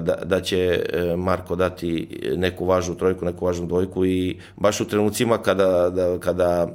da, 0.00 0.18
da 0.24 0.40
će 0.40 0.86
e, 0.92 1.16
Marko 1.16 1.56
dati 1.56 2.20
neku 2.36 2.64
važnu 2.64 2.94
trojku, 2.94 3.24
neku 3.24 3.44
važnu 3.44 3.66
dvojku 3.66 4.06
i 4.06 4.38
baš 4.56 4.80
u 4.80 4.88
trenucima 4.88 5.38
kada, 5.38 5.90
da, 5.90 6.18
kada 6.18 6.68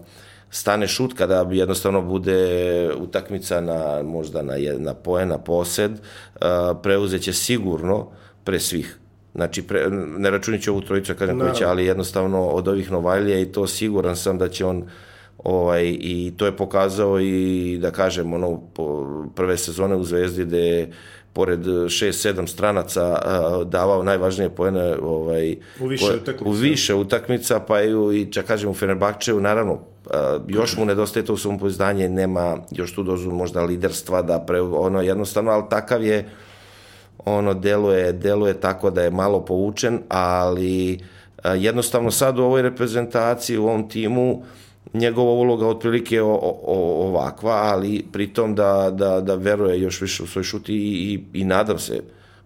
stane 0.49 0.87
šut 0.87 1.13
kada 1.13 1.43
bi 1.43 1.57
jednostavno 1.57 2.01
bude 2.01 2.89
utakmica 2.99 3.61
na 3.61 4.03
možda 4.03 4.41
na 4.41 4.53
jedna 4.55 4.93
poen 4.93 5.27
na 5.27 5.37
posed 5.37 5.91
preuzeće 6.83 7.33
sigurno 7.33 8.07
pre 8.43 8.59
svih 8.59 8.97
Znači, 9.35 9.61
pre, 9.61 9.89
ne 10.17 10.29
računići 10.29 10.69
ovu 10.69 10.81
trojicu, 10.81 11.13
će, 11.55 11.65
ali 11.65 11.85
jednostavno 11.85 12.47
od 12.47 12.67
ovih 12.67 12.91
Novajlija 12.91 13.39
i 13.39 13.45
to 13.45 13.67
siguran 13.67 14.15
sam 14.15 14.37
da 14.37 14.49
će 14.49 14.65
on 14.65 14.83
ovaj, 15.37 15.83
i 15.99 16.33
to 16.37 16.45
je 16.45 16.57
pokazao 16.57 17.19
i 17.19 17.77
da 17.81 17.91
kažem 17.91 18.33
ono 18.33 18.61
po 18.73 19.07
prve 19.35 19.57
sezone 19.57 19.95
u 19.95 20.03
Zvezdi 20.03 20.45
gde 20.45 20.87
pored 21.33 21.59
6-7 21.59 22.47
stranaca 22.47 23.17
davao 23.65 24.03
najvažnije 24.03 24.49
poene 24.49 24.95
ovaj, 25.01 25.55
u 25.79 25.87
više, 25.87 26.05
koje, 26.05 26.17
utakmica. 26.17 26.49
u 26.49 26.51
više 26.51 26.95
utakmica, 26.95 27.59
pa 27.59 27.81
i, 27.81 27.91
i 28.13 28.31
čak 28.31 28.45
kažem 28.45 28.69
u 28.69 28.73
Fenerbahčevu, 28.73 29.39
naravno, 29.39 29.79
još 30.47 30.77
mu 30.77 30.85
nedostaje 30.85 31.25
to 31.25 31.37
samopouzdanje, 31.37 32.09
nema 32.09 32.57
još 32.71 32.95
tu 32.95 33.03
dozu 33.03 33.31
možda 33.31 33.63
liderstva 33.63 34.21
da 34.21 34.39
pre, 34.39 34.61
ono 34.61 35.01
jednostavno, 35.01 35.51
ali 35.51 35.63
takav 35.69 36.03
je 36.03 36.29
ono 37.25 37.53
deluje, 37.53 38.13
deluje 38.13 38.53
tako 38.53 38.89
da 38.89 39.03
je 39.03 39.11
malo 39.11 39.45
povučen, 39.45 39.99
ali 40.09 40.99
jednostavno 41.55 42.11
sad 42.11 42.39
u 42.39 42.43
ovoj 42.43 42.61
reprezentaciji, 42.61 43.57
u 43.57 43.65
ovom 43.65 43.89
timu, 43.89 44.43
njegova 44.93 45.31
uloga 45.31 45.67
otprilike 45.67 46.21
o, 46.21 46.39
ovakva, 47.07 47.51
ali 47.51 48.05
pritom 48.11 48.55
da, 48.55 48.91
da, 48.93 49.21
da 49.21 49.35
veruje 49.35 49.81
još 49.81 50.01
više 50.01 50.23
u 50.23 50.27
svoj 50.27 50.43
šut 50.43 50.69
i, 50.69 50.73
i, 50.73 51.23
i 51.33 51.43
nadam 51.43 51.79
se 51.79 52.01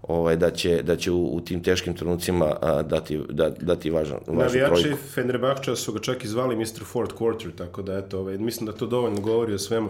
ovaj, 0.08 0.36
da 0.36 0.52
će, 0.52 0.84
da 0.84 0.96
će 0.96 1.12
u, 1.12 1.36
u 1.36 1.42
tim 1.42 1.64
teškim 1.64 1.94
trenucima 1.94 2.56
a, 2.62 2.82
dati, 2.82 3.20
da, 3.30 3.50
dati 3.50 3.90
važan, 3.90 4.18
važan 4.28 4.46
Navijači 4.46 4.84
trojku. 4.84 4.98
Fenerbahča 5.14 5.76
su 5.76 5.94
ga 5.94 6.00
čak 6.00 6.24
i 6.24 6.28
zvali 6.28 6.56
Mr. 6.56 6.86
Fort 6.86 7.14
Quarter, 7.20 7.52
tako 7.58 7.82
da 7.82 7.98
eto, 7.98 8.20
ovaj, 8.20 8.38
mislim 8.38 8.66
da 8.66 8.74
to 8.74 8.86
dovoljno 8.86 9.22
govori 9.22 9.54
o 9.54 9.60
svemu. 9.60 9.90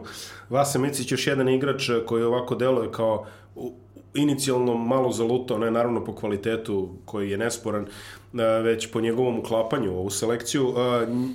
Vasa 0.49 0.79
Micić 0.79 1.11
još 1.11 1.27
jedan 1.27 1.49
igrač 1.49 1.89
koji 2.05 2.23
ovako 2.23 2.55
deluje 2.55 2.91
kao 2.91 3.25
inicijalno 4.17 4.77
malo 4.77 5.11
zalutao, 5.11 5.57
ne 5.57 5.71
naravno 5.71 6.03
po 6.03 6.15
kvalitetu 6.15 6.89
koji 7.05 7.29
je 7.31 7.37
nesporan, 7.37 7.85
već 8.63 8.91
po 8.91 9.01
njegovom 9.01 9.39
uklapanju 9.39 9.93
u 9.93 9.97
ovu 9.97 10.09
selekciju. 10.09 10.73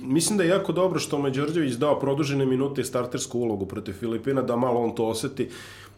Mislim 0.03 0.37
da 0.37 0.43
je 0.43 0.49
jako 0.49 0.71
dobro 0.71 0.99
što 0.99 1.19
me 1.19 1.29
Đorđević 1.29 1.73
dao 1.73 1.99
produžene 1.99 2.45
minute 2.45 2.81
i 2.81 2.85
startersku 2.85 3.39
ulogu 3.39 3.65
protiv 3.65 3.93
Filipina, 3.93 4.41
da 4.41 4.55
malo 4.55 4.81
on 4.81 4.95
to 4.95 5.05
oseti, 5.05 5.49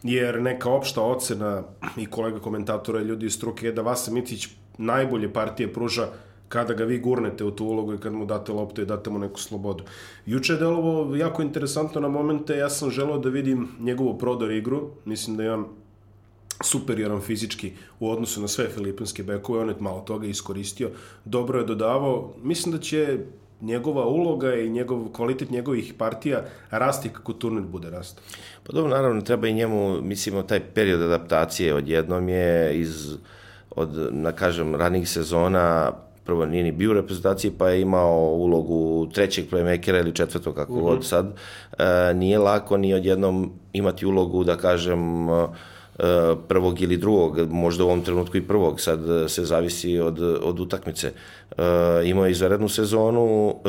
jer 0.02 0.42
neka 0.42 0.70
opšta 0.70 1.02
ocena 1.02 1.62
i 1.96 2.06
kolega 2.06 2.38
komentatora 2.38 3.00
i 3.00 3.04
ljudi 3.04 3.26
iz 3.26 3.34
struke 3.34 3.66
je 3.66 3.72
da 3.72 3.82
Vasa 3.82 4.12
Micić 4.12 4.48
najbolje 4.78 5.32
partije 5.32 5.72
pruža 5.72 6.08
kada 6.48 6.74
ga 6.74 6.84
vi 6.84 6.98
gurnete 6.98 7.44
u 7.44 7.50
tu 7.50 7.64
ulogu 7.64 7.94
i 7.94 7.98
kad 7.98 8.12
mu 8.12 8.24
date 8.26 8.52
loptu 8.52 8.82
i 8.82 8.86
date 8.86 9.10
mu 9.10 9.18
neku 9.18 9.40
slobodu. 9.40 9.84
Juče 10.26 10.52
je 10.52 10.58
delovo 10.58 11.16
jako 11.16 11.42
interesantno 11.42 12.00
na 12.00 12.08
momente, 12.08 12.56
ja 12.56 12.70
sam 12.70 12.90
želeo 12.90 13.18
da 13.18 13.28
vidim 13.28 13.68
njegovu 13.80 14.18
prodor 14.18 14.50
igru, 14.50 14.90
mislim 15.04 15.36
da 15.36 15.54
on 15.54 15.66
superioran 16.64 17.20
fizički 17.20 17.72
u 18.00 18.10
odnosu 18.10 18.40
na 18.40 18.48
sve 18.48 18.68
filipinske 18.68 19.22
bekove, 19.22 19.60
on 19.60 19.68
je 19.68 19.74
malo 19.80 20.00
toga 20.00 20.26
iskoristio, 20.26 20.90
dobro 21.24 21.58
je 21.58 21.66
dodavao, 21.66 22.32
mislim 22.42 22.74
da 22.74 22.80
će 22.80 23.18
njegova 23.60 24.06
uloga 24.06 24.54
i 24.54 24.70
njegov 24.70 25.08
kvalitet 25.12 25.50
njegovih 25.50 25.94
partija 25.98 26.44
rasti 26.70 27.08
kako 27.08 27.32
turnir 27.32 27.62
bude 27.62 27.90
rastao. 27.90 28.24
Pa 28.66 28.72
dobro, 28.72 28.90
naravno, 28.90 29.20
treba 29.20 29.48
i 29.48 29.54
njemu, 29.54 30.02
mislimo, 30.02 30.42
taj 30.42 30.60
period 30.60 31.02
adaptacije 31.02 31.74
odjednom 31.74 32.28
je 32.28 32.80
iz, 32.80 33.16
od, 33.70 34.08
na 34.10 34.32
kažem, 34.32 34.74
ranih 34.74 35.08
sezona 35.08 35.92
prvo 36.26 36.46
nije 36.46 36.64
ni 36.64 36.72
bio 36.72 36.90
u 36.90 36.94
reprezentaciji, 36.94 37.50
pa 37.58 37.70
je 37.70 37.80
imao 37.80 38.34
ulogu 38.34 39.06
trećeg 39.14 39.46
playmakera 39.50 40.00
ili 40.00 40.14
četvrtog, 40.14 40.54
kako 40.54 40.72
uh 40.72 40.78
-huh. 40.78 40.82
god 40.82 41.06
sad. 41.06 41.34
E, 41.78 42.14
nije 42.14 42.38
lako 42.38 42.76
ni 42.76 42.94
odjednom 42.94 43.52
imati 43.72 44.06
ulogu, 44.06 44.44
da 44.44 44.56
kažem, 44.56 45.28
e, 45.30 45.46
prvog 46.48 46.80
ili 46.80 46.96
drugog, 46.96 47.52
možda 47.52 47.84
u 47.84 47.86
ovom 47.86 48.02
trenutku 48.02 48.36
i 48.36 48.46
prvog, 48.46 48.80
sad 48.80 49.00
se 49.28 49.44
zavisi 49.44 49.98
od, 49.98 50.20
od 50.20 50.60
utakmice. 50.60 51.12
E, 51.56 51.62
imao 52.04 52.24
je 52.24 52.30
izverednu 52.30 52.68
sezonu, 52.68 53.54
e, 53.64 53.68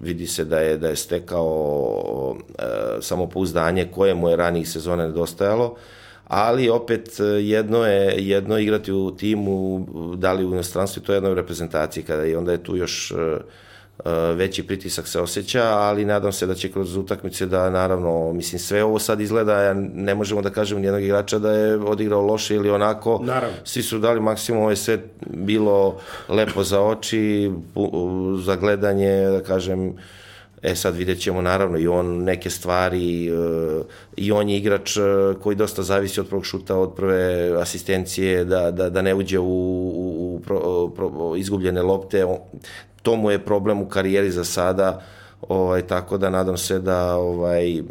vidi 0.00 0.26
se 0.26 0.44
da 0.44 0.58
je 0.58 0.76
da 0.78 0.88
je 0.88 0.96
stekao 0.96 2.36
e, 2.58 2.62
samopouzdanje 3.00 3.88
koje 3.94 4.14
mu 4.14 4.28
je 4.28 4.36
ranijih 4.36 4.68
sezona 4.68 5.06
nedostajalo 5.06 5.76
ali 6.24 6.68
opet 6.68 7.08
jedno 7.40 7.86
je 7.86 8.28
jedno 8.28 8.58
igrati 8.58 8.92
u 8.92 9.10
timu 9.16 9.86
da 10.16 10.32
li 10.32 10.44
u 10.44 10.52
inostranstvu 10.52 11.02
to 11.02 11.12
je 11.12 11.16
jedno 11.16 11.30
u 11.30 11.34
reprezentaciji 11.34 12.04
kada 12.04 12.24
i 12.26 12.34
onda 12.34 12.52
je 12.52 12.62
tu 12.62 12.76
još 12.76 13.10
e, 13.10 13.14
veći 14.34 14.62
pritisak 14.62 15.08
se 15.08 15.20
osjeća, 15.20 15.62
ali 15.62 16.04
nadam 16.04 16.32
se 16.32 16.46
da 16.46 16.54
će 16.54 16.72
kroz 16.72 16.96
utakmice 16.96 17.46
da 17.46 17.70
naravno, 17.70 18.32
mislim 18.32 18.58
sve 18.58 18.84
ovo 18.84 18.98
sad 18.98 19.20
izgleda, 19.20 19.62
ja 19.62 19.74
ne 19.94 20.14
možemo 20.14 20.42
da 20.42 20.50
kažemo 20.50 20.80
nijednog 20.80 21.02
igrača 21.02 21.38
da 21.38 21.52
je 21.52 21.76
odigrao 21.76 22.20
loše 22.20 22.54
ili 22.54 22.70
onako, 22.70 23.20
naravno. 23.24 23.56
svi 23.64 23.82
su 23.82 23.98
dali 23.98 24.20
maksimum, 24.20 24.60
ovo 24.60 24.70
je 24.70 24.76
sve 24.76 24.98
bilo 25.26 25.96
lepo 26.28 26.62
za 26.62 26.82
oči, 26.82 27.50
za 28.44 28.56
gledanje, 28.56 29.28
da 29.30 29.42
kažem, 29.42 29.96
E 30.62 30.74
sad 30.74 30.96
vidjet 30.96 31.20
ćemo 31.20 31.42
naravno 31.42 31.78
i 31.78 31.88
on 31.88 32.24
neke 32.24 32.50
stvari 32.50 33.28
e, 33.28 33.32
i 34.16 34.32
on 34.32 34.48
je 34.48 34.56
igrač 34.56 34.96
e, 34.96 35.00
koji 35.42 35.56
dosta 35.56 35.82
zavisi 35.82 36.20
od 36.20 36.28
prvog 36.28 36.44
šuta, 36.44 36.76
od 36.76 36.94
prve 36.94 37.52
asistencije, 37.60 38.44
da, 38.44 38.70
da, 38.70 38.90
da 38.90 39.02
ne 39.02 39.14
uđe 39.14 39.38
u, 39.38 39.44
u, 39.44 40.34
u 40.34 40.40
pro, 40.40 41.36
izgubljene 41.36 41.82
lopte. 41.82 42.26
To 43.02 43.16
mu 43.16 43.30
je 43.30 43.44
problem 43.44 43.82
u 43.82 43.88
karijeri 43.88 44.30
za 44.30 44.44
sada, 44.44 45.02
ovaj, 45.48 45.82
tako 45.82 46.18
da 46.18 46.30
nadam 46.30 46.56
se 46.56 46.78
da 46.78 47.16
ovaj, 47.16 47.82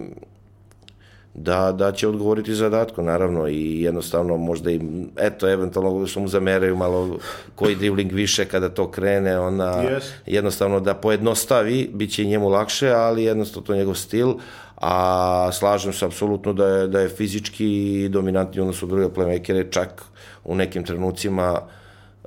da, 1.36 1.72
da 1.72 1.92
će 1.92 2.08
odgovoriti 2.08 2.56
zadatku, 2.56 3.01
naravno, 3.01 3.48
i 3.48 3.82
jednostavno 3.82 4.38
možda 4.38 4.72
i, 4.72 4.80
eto, 5.18 5.50
eventualno 5.50 6.08
što 6.08 6.20
mu 6.20 6.27
zameraju 6.27 6.75
malo 6.75 7.18
koji 7.56 7.75
dribling 7.75 8.12
više 8.12 8.46
kada 8.46 8.70
to 8.70 8.92
krene, 8.92 9.39
ona 9.39 9.74
yes. 9.74 10.04
jednostavno 10.25 10.80
da 10.80 10.94
pojednostavi, 10.94 11.89
bit 11.94 12.12
će 12.12 12.25
njemu 12.25 12.50
lakše, 12.50 12.89
ali 12.89 13.24
jednostavno 13.24 13.65
to 13.65 13.74
je 13.74 13.80
njegov 13.80 13.96
stil, 13.96 14.34
a 14.75 15.50
slažem 15.51 15.94
se 15.94 16.06
apsolutno 16.06 16.54
da 16.54 16.68
je, 16.68 16.88
da 16.88 17.00
je 17.00 17.10
fizički 17.10 18.10
dominantni 18.10 18.62
odnosno 18.62 18.88
druge 18.88 19.06
playmakere, 19.06 19.72
čak 19.72 20.04
u 20.44 20.56
nekim 20.56 20.84
trenucima 20.84 21.62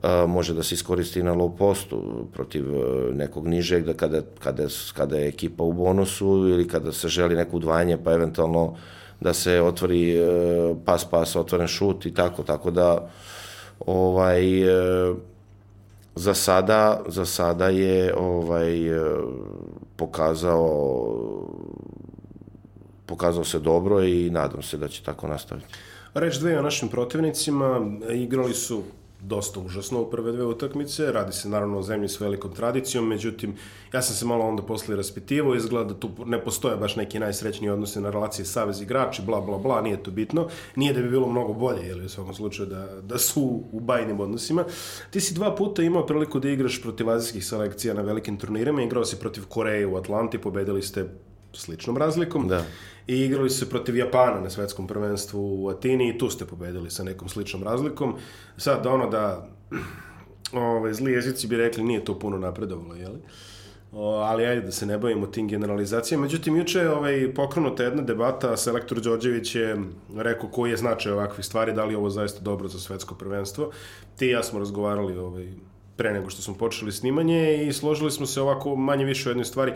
a, 0.03 0.27
može 0.27 0.55
da 0.55 0.63
se 0.63 0.75
iskoristi 0.75 1.23
na 1.23 1.35
low 1.35 1.57
postu 1.57 2.27
protiv 2.33 2.65
e, 2.75 3.15
nekog 3.15 3.49
nižeg, 3.49 3.85
da 3.85 3.93
kada, 3.93 4.21
kada, 4.39 4.67
kada 4.97 5.17
je 5.17 5.29
ekipa 5.29 5.65
u 5.65 5.73
bonusu 5.73 6.49
ili 6.49 6.69
kada 6.69 6.93
se 6.93 7.09
želi 7.09 7.37
neko 7.37 7.57
udvajanje, 7.57 7.99
pa 8.05 8.13
eventualno 8.13 8.77
da 9.21 9.35
se 9.35 9.61
otvori 9.61 10.17
e, 10.17 10.27
pas, 10.85 11.05
pas, 11.05 11.37
otvoren 11.37 11.69
šut 11.69 12.07
i 12.07 12.15
tako, 12.15 12.43
tako 12.43 12.71
da 12.71 13.09
ovaj 13.87 14.63
e, 14.63 15.15
za 16.15 16.35
sada, 16.35 17.01
za 17.09 17.25
sada 17.25 17.69
je 17.69 18.15
ovaj 18.17 18.77
pokazao 19.97 20.69
pokazao 23.07 23.45
se 23.45 23.59
dobro 23.59 24.03
i 24.05 24.31
nadam 24.31 24.63
se 24.63 24.77
da 24.77 24.89
će 24.89 25.03
tako 25.03 25.29
nastaviti. 25.29 25.67
Reč 26.15 26.37
dve 26.37 26.59
o 26.59 26.63
našim 26.63 26.89
protivnicima. 26.89 27.81
Igrali 28.11 28.55
su 28.55 28.83
dosta 29.21 29.61
užasno 29.61 30.03
u 30.03 30.11
prve 30.11 30.33
dve 30.33 30.45
utakmice, 30.45 31.13
radi 31.13 31.33
se 31.33 31.49
naravno 31.49 31.79
o 31.79 31.83
zemlji 31.83 32.09
s 32.09 32.21
velikom 32.21 32.55
tradicijom, 32.55 33.09
međutim, 33.09 33.55
ja 33.93 34.03
sam 34.03 34.17
se 34.17 34.27
malo 34.27 34.45
onda 34.45 34.63
posle 34.63 34.97
raspitivao, 34.97 35.55
izgleda 35.55 35.93
da 35.93 36.01
tu 36.01 36.11
ne 36.27 36.45
postoje 36.45 36.77
baš 36.77 36.97
neki 36.97 37.19
najsrećniji 37.19 37.71
odnosi 37.71 38.01
na 38.01 38.11
relacije 38.11 38.45
savez 38.45 38.81
igrači, 38.81 39.23
bla, 39.23 39.41
bla, 39.41 39.59
bla, 39.59 39.81
nije 39.81 40.03
to 40.03 40.11
bitno, 40.11 40.49
nije 40.77 40.93
da 40.93 41.03
bi 41.03 41.11
bilo 41.11 41.29
mnogo 41.29 41.53
bolje, 41.53 41.87
jel, 41.87 42.05
u 42.05 42.09
svakom 42.09 42.35
slučaju 42.35 42.69
da, 42.69 42.87
da 43.03 43.19
su 43.19 43.63
u 43.73 43.81
bajnim 43.81 44.21
odnosima. 44.21 44.65
Ti 45.11 45.21
si 45.21 45.35
dva 45.35 45.55
puta 45.55 45.83
imao 45.83 46.07
priliku 46.07 46.41
da 46.41 46.49
igraš 46.49 46.83
protiv 46.83 47.11
azijskih 47.11 47.47
selekcija 47.47 47.95
na 47.95 48.03
velikim 48.03 48.37
turnirima, 48.37 48.83
igrao 48.83 49.05
si 49.05 49.17
protiv 49.17 49.45
Koreje 49.49 49.87
u 49.87 49.97
Atlanti, 49.97 50.39
pobedili 50.39 50.83
ste 50.83 51.09
sličnom 51.59 51.97
razlikom. 51.97 52.49
Da. 52.49 52.65
I 53.07 53.21
igrali 53.21 53.51
su 53.51 53.59
se 53.59 53.71
protiv 53.71 53.97
Japana 53.97 54.41
na 54.41 54.51
svetskom 54.51 54.87
prvenstvu 54.87 55.65
u 55.65 55.69
Atini 55.69 56.09
i 56.09 56.19
tu 56.19 56.31
ste 56.31 56.45
pobedili 56.45 56.91
sa 56.91 57.05
nekom 57.05 57.29
sličnom 57.29 57.63
razlikom. 57.63 58.17
Sad, 58.57 58.87
ono 58.87 59.11
da 59.11 59.49
ove, 60.53 60.95
zli 60.95 61.13
jezici 61.13 61.47
bi 61.47 61.57
rekli 61.57 61.85
nije 61.85 62.05
to 62.05 62.19
puno 62.19 62.39
napredovalo, 62.39 62.95
jeli? 62.95 63.19
O, 63.93 64.15
ali 64.15 64.47
ajde 64.47 64.61
da 64.61 64.73
se 64.73 64.87
ne 64.87 64.99
bavimo 64.99 65.27
tim 65.27 65.49
generalizacijama. 65.49 66.25
Međutim, 66.25 66.57
juče 66.57 66.79
je 66.79 66.91
ovaj, 66.91 67.35
pokrenuta 67.35 67.83
jedna 67.83 68.03
debata, 68.03 68.57
selektor 68.57 69.01
Đorđević 69.01 69.55
je 69.55 69.77
rekao 70.17 70.51
koji 70.51 70.71
je 70.71 70.77
značaj 70.77 71.13
ovakvih 71.13 71.47
stvari, 71.47 71.73
da 71.73 71.85
li 71.85 71.93
je 71.93 71.99
ovo 71.99 72.11
zaista 72.11 72.41
dobro 72.41 72.69
za 72.69 72.79
svetsko 72.79 73.15
prvenstvo. 73.15 73.71
Ti 74.17 74.27
i 74.27 74.31
ja 74.31 74.43
smo 74.43 74.59
razgovarali 74.59 75.17
ovaj, 75.17 75.49
pre 75.97 76.13
nego 76.13 76.31
što 76.31 76.43
smo 76.43 76.55
počeli 76.55 76.93
snimanje 76.93 77.65
i 77.67 77.73
složili 77.73 78.11
smo 78.11 78.27
se 78.27 78.41
ovako 78.41 78.77
manje 78.77 79.05
više 79.05 79.29
u 79.29 79.31
jednoj 79.31 79.45
stvari 79.45 79.73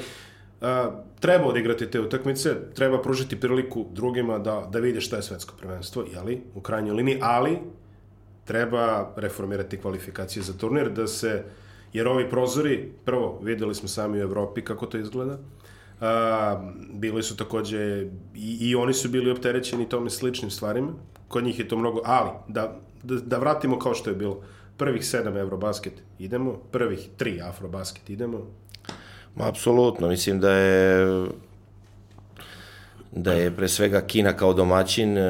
treba 1.20 1.46
odigrati 1.46 1.90
te 1.90 2.00
utakmice, 2.00 2.54
treba 2.74 3.02
pružiti 3.02 3.40
priliku 3.40 3.86
drugima 3.92 4.38
da, 4.38 4.68
da 4.72 4.78
vide 4.78 5.00
šta 5.00 5.16
je 5.16 5.22
svetsko 5.22 5.54
prvenstvo, 5.58 6.04
jeli, 6.12 6.42
u 6.54 6.60
krajnjoj 6.60 6.94
liniji, 6.94 7.18
ali 7.22 7.58
treba 8.44 9.12
reformirati 9.16 9.76
kvalifikacije 9.76 10.42
za 10.42 10.52
turnir, 10.58 10.90
da 10.90 11.06
se, 11.06 11.44
jer 11.92 12.08
ovi 12.08 12.30
prozori, 12.30 12.92
prvo, 13.04 13.40
videli 13.42 13.74
smo 13.74 13.88
sami 13.88 14.18
u 14.18 14.22
Evropi 14.22 14.64
kako 14.64 14.86
to 14.86 14.98
izgleda, 14.98 15.38
a, 16.00 16.70
bili 16.92 17.22
su 17.22 17.36
takođe, 17.36 18.06
i, 18.34 18.58
i 18.60 18.74
oni 18.74 18.94
su 18.94 19.08
bili 19.08 19.30
opterećeni 19.30 19.88
tome 19.88 20.10
sličnim 20.10 20.50
stvarima, 20.50 20.92
kod 21.28 21.44
njih 21.44 21.58
je 21.58 21.68
to 21.68 21.76
mnogo, 21.76 22.00
ali, 22.04 22.30
da, 22.48 22.80
da, 23.02 23.14
da 23.14 23.38
vratimo 23.38 23.78
kao 23.78 23.94
što 23.94 24.10
je 24.10 24.16
bilo, 24.16 24.42
prvih 24.76 25.06
sedam 25.06 25.36
Eurobasket 25.36 25.92
idemo, 26.18 26.52
prvih 26.70 27.08
tri 27.16 27.40
Afrobasket 27.40 28.10
idemo, 28.10 28.46
Ma, 29.34 29.48
apsolutno, 29.48 30.08
mislim 30.08 30.40
da 30.40 30.52
je 30.52 31.26
da 33.12 33.32
je 33.32 33.56
pre 33.56 33.68
svega 33.68 34.00
Kina 34.00 34.32
kao 34.32 34.54
domaćin 34.54 35.18
e, 35.18 35.22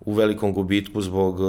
u 0.00 0.12
velikom 0.12 0.52
gubitku 0.52 1.00
zbog 1.00 1.40
e, 1.40 1.44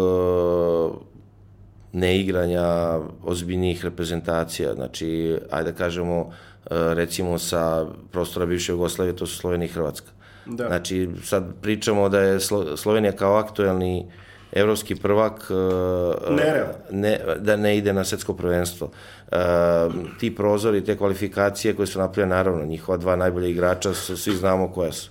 neigranja 1.93 2.99
ozbiljnijih 3.23 3.83
reprezentacija. 3.85 4.73
Znači, 4.73 5.37
ajde 5.51 5.71
da 5.71 5.77
kažemo, 5.77 6.19
e, 6.21 6.75
recimo 6.93 7.37
sa 7.37 7.85
prostora 8.11 8.45
bivše 8.45 8.71
Jugoslavije, 8.71 9.15
to 9.15 9.25
su 9.25 9.37
Slovenija 9.37 9.65
i 9.65 9.73
Hrvatska. 9.73 10.11
Da. 10.45 10.67
Znači, 10.67 11.09
sad 11.23 11.53
pričamo 11.61 12.09
da 12.09 12.19
je 12.19 12.39
Slovenija 12.75 13.11
kao 13.11 13.35
aktuelni 13.35 14.11
evropski 14.51 14.95
prvak 14.95 15.51
ne, 16.29 16.63
ne, 16.91 17.19
da 17.39 17.55
ne 17.55 17.77
ide 17.77 17.93
na 17.93 18.03
svetsko 18.03 18.33
prvenstvo. 18.33 18.91
Uh, 19.31 19.37
ti 20.19 20.35
prozori, 20.35 20.83
te 20.83 20.97
kvalifikacije 20.97 21.75
koje 21.75 21.87
su 21.87 21.99
napravljene, 21.99 22.35
naravno, 22.35 22.65
njihova 22.65 22.97
dva 22.97 23.15
najbolja 23.15 23.47
igrača, 23.47 23.93
su, 23.93 24.17
svi 24.17 24.35
znamo 24.35 24.71
koja 24.71 24.91
su. 24.91 25.09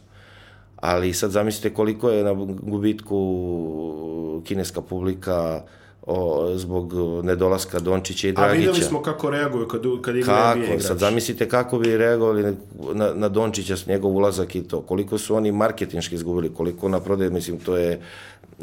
Ali 0.77 1.13
sad 1.13 1.31
zamislite 1.31 1.75
koliko 1.75 2.11
je 2.11 2.25
na 2.25 2.33
gubitku 2.63 4.43
kineska 4.45 4.81
publika 4.81 5.63
o, 6.07 6.51
zbog 6.55 6.93
nedolaska 7.25 7.79
Dončića 7.79 8.29
i 8.29 8.33
Dragića. 8.33 8.55
A 8.55 8.59
videli 8.59 8.83
smo 8.83 9.03
kako 9.03 9.31
reaguju 9.31 9.69
kad, 9.69 9.83
kad 10.03 10.17
igra 10.17 10.35
kako, 10.35 10.59
igrač. 10.59 10.83
Sad 10.83 10.99
zamislite 10.99 11.49
kako 11.49 11.79
bi 11.79 11.97
reagovali 11.97 12.57
na, 12.95 13.13
na 13.15 13.29
Dončića 13.29 13.77
s 13.77 13.87
njegov 13.87 14.17
ulazak 14.17 14.55
i 14.55 14.63
to. 14.63 14.81
Koliko 14.81 15.19
su 15.19 15.37
oni 15.37 15.53
marketinški 15.53 16.15
izgubili, 16.15 16.55
koliko 16.55 16.89
na 16.89 17.01
prodaju, 17.01 17.31
mislim, 17.31 17.59
to 17.59 17.77
je 17.77 18.01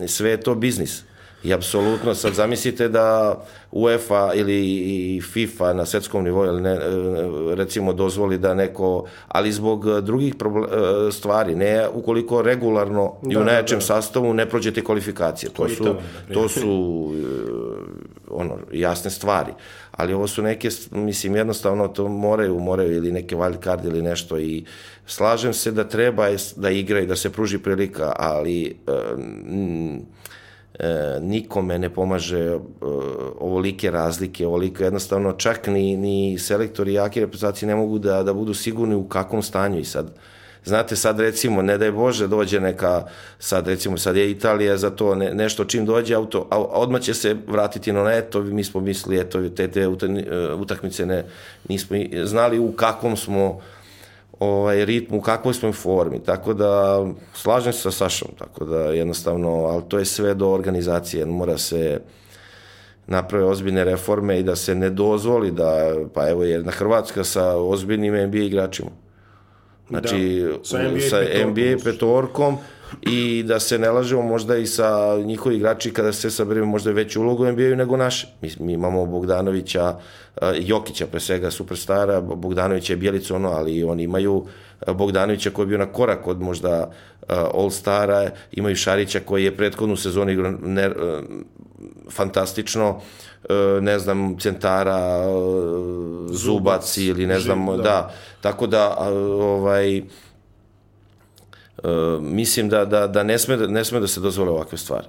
sve 0.05 0.29
je 0.29 0.41
to 0.41 0.55
biznis. 0.55 1.03
I 1.43 1.53
apsolutno, 1.53 2.15
sad 2.15 2.33
zamislite 2.33 2.89
da 2.89 3.35
UEFA 3.71 4.31
ili 4.33 5.21
FIFA 5.21 5.73
na 5.73 5.85
svetskom 5.85 6.23
nivou, 6.23 6.45
ili 6.45 6.61
ne, 6.61 6.79
recimo 7.55 7.93
dozvoli 7.93 8.37
da 8.37 8.53
neko, 8.53 9.05
ali 9.27 9.51
zbog 9.51 10.01
drugih 10.01 10.33
stvari, 11.11 11.55
ne 11.55 11.87
ukoliko 11.93 12.41
regularno 12.41 13.13
da, 13.21 13.33
i 13.33 13.35
u 13.35 13.39
da, 13.39 13.45
najjačem 13.45 13.79
da, 13.79 13.81
da. 13.81 13.85
sastavu 13.85 14.33
ne 14.33 14.49
prođete 14.49 14.83
kvalifikacije. 14.83 15.49
To 15.49 15.69
su, 15.69 15.95
to 16.33 16.49
su 16.49 17.13
ono, 18.29 18.57
jasne 18.71 19.11
stvari. 19.11 19.51
Ali 19.91 20.13
ovo 20.13 20.27
su 20.27 20.41
neke, 20.41 20.69
mislim, 20.91 21.35
jednostavno 21.35 21.87
to 21.87 22.07
moraju, 22.07 22.59
moraju 22.59 22.95
ili 22.95 23.11
neke 23.11 23.35
wild 23.35 23.63
card 23.63 23.85
ili 23.85 24.01
nešto 24.01 24.39
i 24.39 24.65
slažem 25.05 25.53
se 25.53 25.71
da 25.71 25.83
treba 25.83 26.27
da 26.55 26.69
igra 26.69 26.99
i 26.99 27.07
da 27.07 27.15
se 27.15 27.29
pruži 27.29 27.57
prilika, 27.57 28.13
ali 28.15 28.77
mm, 29.47 29.97
e, 30.79 31.19
nikome 31.21 31.79
ne 31.79 31.89
pomaže 31.89 32.39
e, 32.39 32.59
ovolike 33.39 33.91
razlike, 33.91 34.47
ovoliko 34.47 34.83
jednostavno 34.83 35.33
čak 35.33 35.67
ni, 35.67 35.97
ni 35.97 36.39
selektori 36.39 36.93
jake 36.93 37.19
reprezentacije 37.19 37.67
ne 37.67 37.75
mogu 37.75 37.99
da, 37.99 38.23
da 38.23 38.33
budu 38.33 38.53
sigurni 38.53 38.95
u 38.95 39.07
kakvom 39.07 39.43
stanju. 39.43 39.79
I 39.79 39.85
sad 39.85 40.11
Znate, 40.67 40.95
sad 40.95 41.19
recimo, 41.19 41.61
ne 41.61 41.77
daj 41.77 41.91
Bože, 41.91 42.27
dođe 42.27 42.59
neka, 42.59 43.05
sad 43.39 43.67
recimo, 43.67 43.97
sad 43.97 44.15
je 44.15 44.31
Italija 44.31 44.77
za 44.77 44.89
to 44.89 45.15
ne, 45.15 45.33
nešto 45.33 45.65
čim 45.65 45.85
dođe 45.85 46.15
auto, 46.15 46.47
a 46.51 46.59
odmah 46.59 47.01
će 47.01 47.13
se 47.13 47.35
vratiti 47.47 47.91
na 47.91 48.13
eto, 48.13 48.41
mi 48.41 48.63
smo 48.63 48.81
mislili, 48.81 49.19
eto, 49.19 49.49
te, 49.49 49.67
te 49.67 49.87
utakmice 50.59 51.05
ne, 51.05 51.23
nismo 51.69 51.97
znali 52.23 52.59
u 52.59 52.71
kakvom 52.71 53.17
smo 53.17 53.61
ovaj, 54.39 54.85
ritmu, 54.85 55.17
u 55.17 55.21
kakvoj 55.21 55.53
smo 55.53 55.73
formi, 55.73 56.19
tako 56.23 56.53
da 56.53 57.03
slažem 57.33 57.73
se 57.73 57.81
sa 57.81 57.91
Sašom, 57.91 58.29
tako 58.37 58.65
da 58.65 58.79
jednostavno, 58.79 59.49
ali 59.49 59.83
to 59.87 59.99
je 59.99 60.05
sve 60.05 60.33
do 60.33 60.49
organizacije, 60.49 61.25
mora 61.25 61.57
se 61.57 62.01
naprave 63.07 63.45
ozbiljne 63.45 63.83
reforme 63.83 64.39
i 64.39 64.43
da 64.43 64.55
se 64.55 64.75
ne 64.75 64.89
dozvoli 64.89 65.51
da, 65.51 65.95
pa 66.13 66.29
evo, 66.29 66.43
jedna 66.43 66.71
Hrvatska 66.71 67.23
sa 67.23 67.55
ozbiljnim 67.55 68.27
NBA 68.27 68.37
igračima. 68.37 68.89
Znači, 69.89 70.45
da, 70.47 70.63
sa 70.63 70.77
NBA, 70.83 70.99
sa 70.99 71.17
petorkom, 71.19 71.51
NBA 71.51 71.83
petorkom 71.83 72.57
i 73.01 73.43
da 73.43 73.59
se 73.59 73.79
ne 73.79 73.91
lažemo 73.91 74.21
možda 74.21 74.57
i 74.57 74.67
sa 74.67 75.17
njihovi 75.25 75.55
igrači 75.55 75.93
kada 75.93 76.13
se 76.13 76.31
saberemo 76.31 76.67
možda 76.67 76.91
veću 76.91 77.21
ulogu 77.21 77.45
NBA-u 77.45 77.75
nego 77.75 77.97
naše. 77.97 78.27
Mi, 78.41 78.49
mi 78.59 78.73
imamo 78.73 79.05
Bogdanovića, 79.05 79.95
Jokića 80.59 81.07
pre 81.07 81.19
svega 81.19 81.51
superstara, 81.51 82.21
Bogdanovića 82.21 82.93
je 82.93 82.97
Bjelica 82.97 83.35
ono, 83.35 83.49
ali 83.49 83.83
oni 83.83 84.03
imaju 84.03 84.45
Bogdanovića 84.87 85.49
koji 85.49 85.63
je 85.63 85.67
bio 85.67 85.77
na 85.77 85.85
korak 85.85 86.27
od 86.27 86.41
možda 86.41 86.91
All-Stara, 87.27 88.29
imaju 88.51 88.75
Šarića 88.75 89.19
koji 89.19 89.43
je 89.43 89.57
prethodnu 89.57 89.95
sezonu 89.95 90.31
igrao 90.31 90.51
ne, 90.51 90.89
fantastično, 92.11 93.01
ne 93.81 93.99
znam, 93.99 94.39
centara, 94.39 95.23
Zubac, 96.29 96.97
ili 96.97 97.27
ne 97.27 97.39
znam, 97.39 97.65
da. 97.65 97.77
da. 97.77 98.13
Tako 98.41 98.67
da, 98.67 98.95
ovaj, 98.97 100.01
mislim 102.21 102.69
da, 102.69 102.85
da, 102.85 103.07
da 103.07 103.23
ne, 103.23 103.39
sme, 103.39 103.57
ne 103.57 103.85
sme 103.85 103.99
da 103.99 104.07
se 104.07 104.19
dozvole 104.19 104.51
ovakve 104.51 104.77
stvari. 104.77 105.07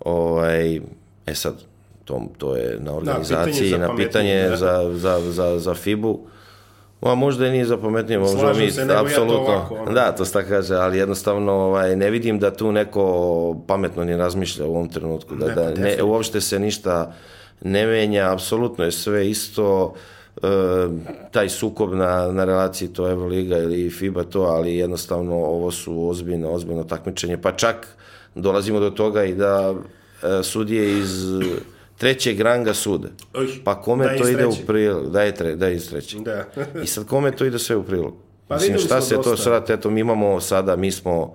Ovaj, 0.00 0.80
e 1.26 1.34
sad, 1.34 1.54
to, 2.04 2.22
to 2.38 2.56
je 2.56 2.78
na 2.80 2.92
organizaciji, 2.92 3.70
da, 3.70 3.78
na 3.78 3.96
pitanje 3.96 4.48
da. 4.48 4.56
za, 4.56 4.90
za, 4.94 5.20
za, 5.30 5.58
za 5.58 5.74
FIBU. 5.74 6.18
A 7.00 7.14
možda 7.14 7.46
i 7.46 7.50
nije 7.50 7.64
za 7.64 7.76
pametnije, 7.76 8.18
možda 8.18 8.52
mi, 8.52 8.70
se, 8.70 8.82
apsolutno, 8.82 9.52
ja 9.52 9.68
to 9.68 9.74
ovako, 9.74 9.92
da, 9.92 10.12
to 10.12 10.24
sta 10.24 10.42
kaže, 10.42 10.74
ali 10.74 10.98
jednostavno 10.98 11.52
ovaj, 11.52 11.96
ne 11.96 12.10
vidim 12.10 12.38
da 12.38 12.54
tu 12.54 12.72
neko 12.72 13.62
pametno 13.66 14.04
ni 14.04 14.16
razmišlja 14.16 14.66
u 14.66 14.70
ovom 14.70 14.88
trenutku, 14.88 15.34
da, 15.34 15.46
ne, 15.46 15.54
da 15.54 15.70
ne, 15.70 16.02
uopšte 16.02 16.40
se 16.40 16.58
ništa 16.58 17.12
ne 17.60 17.86
menja, 17.86 18.32
apsolutno 18.32 18.84
je 18.84 18.92
sve 18.92 19.30
isto, 19.30 19.94
e, 19.94 19.98
taj 21.30 21.48
sukob 21.48 21.94
na, 21.94 22.32
na 22.32 22.44
relaciji 22.44 22.88
to 22.88 23.10
Euroliga 23.10 23.58
ili 23.58 23.90
FIBA 23.90 24.24
to, 24.24 24.40
ali 24.42 24.76
jednostavno 24.76 25.34
ovo 25.34 25.70
su 25.70 26.08
ozbiljno, 26.08 26.50
ozbiljno 26.50 26.84
takmičenje, 26.84 27.38
pa 27.38 27.52
čak 27.52 27.86
dolazimo 28.34 28.80
do 28.80 28.90
toga 28.90 29.24
i 29.24 29.34
da 29.34 29.74
e, 30.22 30.42
sudije 30.42 30.98
iz 30.98 31.24
trećeg 31.98 32.40
ranga 32.40 32.74
sude. 32.74 33.08
Pa 33.64 33.80
kome 33.82 34.04
da 34.04 34.18
to 34.18 34.28
ide 34.28 34.46
u 34.46 34.54
prilog? 34.66 35.10
Da 35.10 35.22
je, 35.22 35.34
tre, 35.34 35.56
da 35.56 35.66
je 35.66 35.76
iz 35.76 35.90
trećeg. 35.90 36.20
Da. 36.20 36.44
I 36.82 36.86
sad 36.86 37.06
kome 37.06 37.36
to 37.36 37.44
ide 37.44 37.58
sve 37.58 37.76
u 37.76 37.82
prilog? 37.82 38.14
Pa 38.48 38.54
Mislim, 38.54 38.78
šta 38.78 39.00
se 39.00 39.14
dosta. 39.16 39.30
to 39.30 39.36
sad, 39.36 39.70
eto, 39.70 39.90
mi 39.90 40.00
imamo 40.00 40.40
sada, 40.40 40.76
mi 40.76 40.90
smo, 40.90 41.34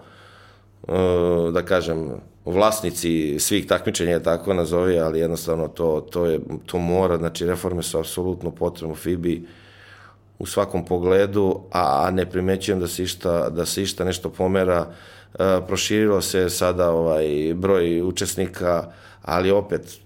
uh, 0.87 1.53
da 1.53 1.61
kažem, 1.65 2.11
vlasnici 2.51 3.39
svih 3.39 3.67
takmičenja, 3.67 4.19
tako 4.19 4.53
nazovi, 4.53 4.99
ali 4.99 5.19
jednostavno 5.19 5.67
to, 5.67 6.07
to, 6.11 6.25
je, 6.25 6.39
to 6.65 6.77
mora, 6.77 7.17
znači 7.17 7.45
reforme 7.45 7.83
su 7.83 7.99
apsolutno 7.99 8.51
potrebne 8.51 8.93
u 8.93 8.95
FIBI 8.95 9.45
u 10.39 10.45
svakom 10.45 10.85
pogledu, 10.85 11.59
a 11.71 12.11
ne 12.11 12.29
primećujem 12.29 12.79
da 12.79 12.87
se 12.87 13.03
išta, 13.03 13.49
da 13.49 13.65
se 13.65 13.83
išta 13.83 14.05
nešto 14.05 14.29
pomera. 14.29 14.87
Uh, 14.87 15.45
proširilo 15.67 16.21
se 16.21 16.49
sada 16.49 16.91
ovaj 16.91 17.53
broj 17.55 18.01
učesnika, 18.01 18.91
ali 19.21 19.51
opet 19.51 19.99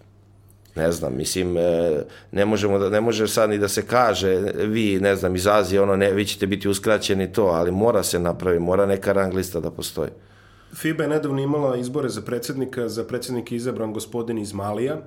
ne 0.76 0.92
znam, 0.92 1.18
mislim, 1.18 1.58
e, 1.58 2.04
ne 2.32 2.46
možemo 2.46 2.80
da, 2.80 2.90
ne 2.90 3.02
može 3.02 3.28
sad 3.28 3.50
ni 3.50 3.58
da 3.58 3.68
se 3.68 3.86
kaže, 3.88 4.36
vi, 4.56 5.00
ne 5.00 5.16
znam, 5.16 5.36
iz 5.36 5.48
Azije, 5.48 5.82
ono, 5.82 5.96
ne, 5.96 6.12
vi 6.12 6.26
ćete 6.26 6.48
biti 6.48 6.70
uskraćeni 6.70 7.34
to, 7.34 7.44
ali 7.46 7.72
mora 7.72 8.04
se 8.04 8.20
napraviti, 8.20 8.64
mora 8.64 8.86
neka 8.86 9.14
rang 9.14 9.34
lista 9.34 9.60
da 9.60 9.72
postoji. 9.72 10.10
FIBA 10.74 11.04
je 11.04 11.10
nedavno 11.10 11.42
imala 11.42 11.78
izbore 11.78 12.10
za 12.10 12.22
predsednika, 12.22 12.90
za 12.90 13.04
predsednika 13.04 13.56
izabran 13.56 13.94
gospodin 13.94 14.38
iz 14.38 14.54
Malija, 14.54 15.02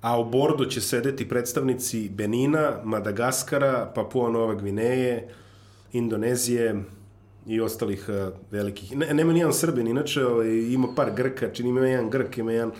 a 0.00 0.20
u 0.20 0.24
bordu 0.24 0.64
će 0.64 0.80
sedeti 0.80 1.28
predstavnici 1.28 2.08
Benina, 2.08 2.80
Madagaskara, 2.84 3.92
Papua 3.94 4.30
Nova 4.30 4.54
Gvineje, 4.54 5.28
Indonezije 5.92 6.82
i 7.46 7.60
ostalih 7.60 8.08
uh, 8.08 8.32
velikih. 8.50 8.96
Ne, 8.96 9.14
nema 9.14 9.32
nijedan 9.32 9.52
Srbin, 9.52 9.86
inače 9.86 10.26
ovaj, 10.26 10.48
ima 10.48 10.88
par 10.96 11.10
Grka, 11.16 11.52
čini 11.52 11.68
ima 11.68 11.86
jedan 11.86 12.10
Grk, 12.10 12.38
ima 12.38 12.52
jedan 12.52 12.70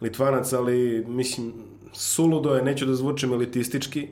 Litvanac, 0.00 0.52
ali 0.52 1.04
mislim, 1.08 1.52
suludo 1.92 2.54
je, 2.54 2.62
neću 2.62 2.86
da 2.86 2.94
zvučem 2.94 3.32
elitistički, 3.32 4.08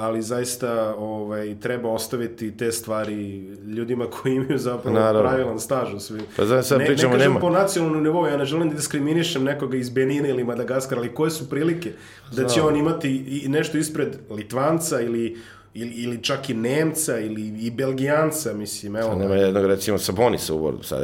ali 0.00 0.22
zaista 0.22 0.94
ovaj, 0.98 1.56
treba 1.60 1.90
ostaviti 1.90 2.56
te 2.56 2.72
stvari 2.72 3.40
ljudima 3.76 4.06
koji 4.10 4.34
imaju 4.34 4.58
zapravo 4.58 4.98
Naravno. 4.98 5.28
pravilan 5.30 5.58
staž 5.60 5.94
u 5.94 6.00
svi. 6.00 6.20
Pa 6.36 6.44
znam, 6.44 6.62
sad 6.62 6.78
ne, 6.78 6.86
pričamo, 6.86 7.12
ne 7.12 7.18
kažem 7.18 7.32
nema. 7.32 7.40
po 7.40 7.50
nacionalnom 7.50 8.02
nivou, 8.02 8.26
ja 8.26 8.36
ne 8.36 8.44
želim 8.44 8.68
da 8.68 8.74
diskriminišem 8.74 9.44
nekoga 9.44 9.76
iz 9.76 9.90
Benina 9.90 10.28
ili 10.28 10.44
Madagaskara, 10.44 11.00
ali 11.00 11.14
koje 11.14 11.30
su 11.30 11.50
prilike 11.50 11.92
da 12.36 12.48
će 12.48 12.62
on 12.62 12.76
imati 12.76 13.40
i 13.44 13.48
nešto 13.48 13.78
ispred 13.78 14.16
Litvanca 14.30 15.00
ili 15.00 15.36
ili, 15.74 15.90
ili 15.90 16.22
čak 16.22 16.50
i 16.50 16.54
Nemca 16.54 17.18
ili 17.18 17.48
i 17.66 17.70
Belgijanca, 17.70 18.52
mislim, 18.52 18.96
evo. 18.96 19.14
Nema 19.14 19.34
jednog, 19.34 19.66
recimo, 19.66 19.98
Sabonisa 19.98 20.54
u 20.54 20.58
bordu, 20.58 20.82
sad, 20.82 21.02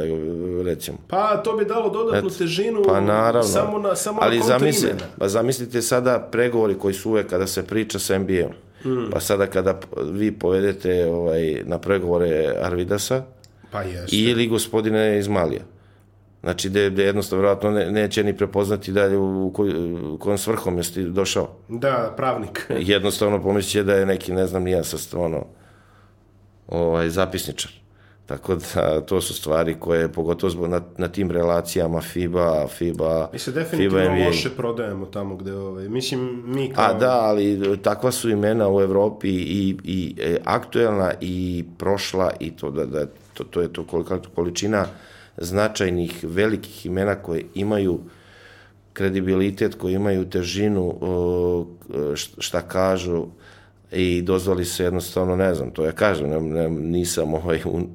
recimo. 0.65 0.97
Pa, 1.07 1.37
to 1.43 1.57
bi 1.57 1.65
dalo 1.65 1.89
dodatnu 1.89 2.29
Et, 2.29 2.37
težinu 2.37 2.83
pa, 2.87 2.99
naravno. 3.01 3.43
samo 3.43 3.79
na, 3.79 3.95
samo 3.95 4.19
Ali 4.21 4.37
na 4.39 4.45
zamisli, 4.45 4.89
pa 5.17 5.27
zamislite 5.27 5.81
sada 5.81 6.27
pregovori 6.31 6.75
koji 6.75 6.93
su 6.93 7.09
uvek 7.09 7.27
kada 7.27 7.47
se 7.47 7.65
priča 7.67 7.99
sa 7.99 8.17
NBA-om. 8.17 8.51
Mm. 8.85 9.09
Pa 9.11 9.19
sada 9.19 9.47
kada 9.47 9.79
vi 10.11 10.31
povedete 10.31 11.05
ovaj, 11.05 11.61
na 11.65 11.77
pregovore 11.77 12.53
Arvidasa 12.61 13.23
pa 13.71 13.81
jeste. 13.81 14.15
ili 14.15 14.47
gospodine 14.47 15.19
iz 15.19 15.27
Malija. 15.27 15.61
Znači, 16.41 16.69
da 16.69 16.79
je 16.79 16.93
jednostavno, 16.97 17.41
vjerojatno, 17.41 17.71
ne, 17.71 17.91
neće 17.91 18.23
ni 18.23 18.37
prepoznati 18.37 18.91
dalje 18.91 19.17
u, 19.17 19.51
koj, 19.53 19.93
u 20.13 20.17
kojom 20.17 20.37
svrhom 20.37 20.77
jesi 20.77 21.03
došao. 21.03 21.49
Da, 21.69 22.13
pravnik. 22.17 22.65
jednostavno 22.95 23.41
pomislit 23.43 23.85
da 23.85 23.93
je 23.93 24.05
neki, 24.05 24.31
ne 24.33 24.47
znam, 24.47 24.63
nija 24.63 24.83
sa 24.83 25.19
ono, 25.19 25.45
ovaj, 26.67 27.09
zapisničar. 27.09 27.71
Tako 28.25 28.55
da, 28.55 29.01
to 29.01 29.21
su 29.21 29.33
stvari 29.33 29.75
koje, 29.79 30.11
pogotovo 30.11 30.67
na, 30.67 30.81
na 30.97 31.07
tim 31.07 31.31
relacijama 31.31 32.01
FIBA, 32.01 32.67
FIBA, 32.67 33.29
Mi 33.33 33.39
se 33.39 33.51
definitivno 33.51 33.99
FIBA 33.99 34.25
loše 34.25 34.49
prodajemo 34.49 35.05
tamo 35.05 35.35
gde, 35.35 35.53
ovaj, 35.53 35.89
mislim, 35.89 36.43
mi 36.45 36.73
kao... 36.73 36.85
A 36.85 36.93
da, 36.93 37.11
ali 37.11 37.77
takva 37.81 38.11
su 38.11 38.29
imena 38.29 38.69
u 38.69 38.81
Evropi 38.81 39.29
i, 39.29 39.77
i 39.83 40.15
e, 40.21 40.37
aktuelna 40.45 41.13
i 41.21 41.65
prošla 41.77 42.31
i 42.39 42.51
to 42.51 42.71
da, 42.71 42.85
da 42.85 43.05
to, 43.33 43.43
to 43.43 43.61
je 43.61 43.73
to 43.73 43.83
kolika 43.83 44.19
količina 44.35 44.85
značajnih, 45.41 46.19
velikih 46.23 46.85
imena 46.85 47.15
koje 47.15 47.45
imaju 47.55 47.99
kredibilitet, 48.93 49.75
koji 49.75 49.93
imaju 49.93 50.29
težinu 50.29 50.95
šta 52.37 52.61
kažu 52.61 53.25
i 53.91 54.21
dozvoli 54.21 54.65
se 54.65 54.83
jednostavno, 54.83 55.35
ne 55.35 55.53
znam, 55.53 55.71
to 55.71 55.85
ja 55.85 55.91
kažem, 55.91 56.29
ne, 56.29 56.39
ne, 56.41 56.69
nisam 56.69 57.33
ovaj, 57.33 57.61
un, 57.65 57.87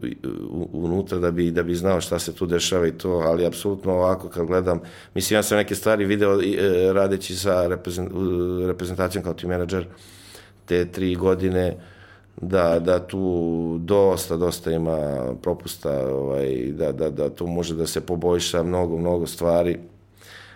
unutra 0.73 1.19
da 1.19 1.31
bi, 1.31 1.51
da 1.51 1.63
bi 1.63 1.75
znao 1.75 2.01
šta 2.01 2.19
se 2.19 2.35
tu 2.35 2.47
dešava 2.47 2.87
i 2.87 2.93
to, 2.93 3.11
ali 3.11 3.47
apsolutno 3.47 3.93
ovako 3.93 4.29
kad 4.29 4.47
gledam, 4.47 4.81
mislim, 5.15 5.39
ja 5.39 5.43
sam 5.43 5.59
neke 5.59 5.75
stvari 5.75 6.05
video 6.05 6.41
e, 6.43 6.93
radeći 6.93 7.37
sa 7.37 7.67
reprezent, 7.67 8.13
reprezentacijom 8.67 9.25
kao 9.25 9.35
team 9.35 9.53
manager 9.53 9.87
te 10.67 10.85
tri 10.93 11.15
godine, 11.15 11.77
da, 12.41 12.79
da 12.79 13.07
tu 13.07 13.79
dosta, 13.81 14.37
dosta 14.37 14.71
ima 14.71 15.35
propusta, 15.43 16.15
ovaj, 16.15 16.73
da, 16.73 16.93
da, 16.93 17.11
da 17.11 17.31
tu 17.31 17.47
može 17.47 17.75
da 17.75 17.87
se 17.87 18.01
poboljša 18.01 18.63
mnogo, 18.63 18.99
mnogo 18.99 19.27
stvari, 19.27 19.79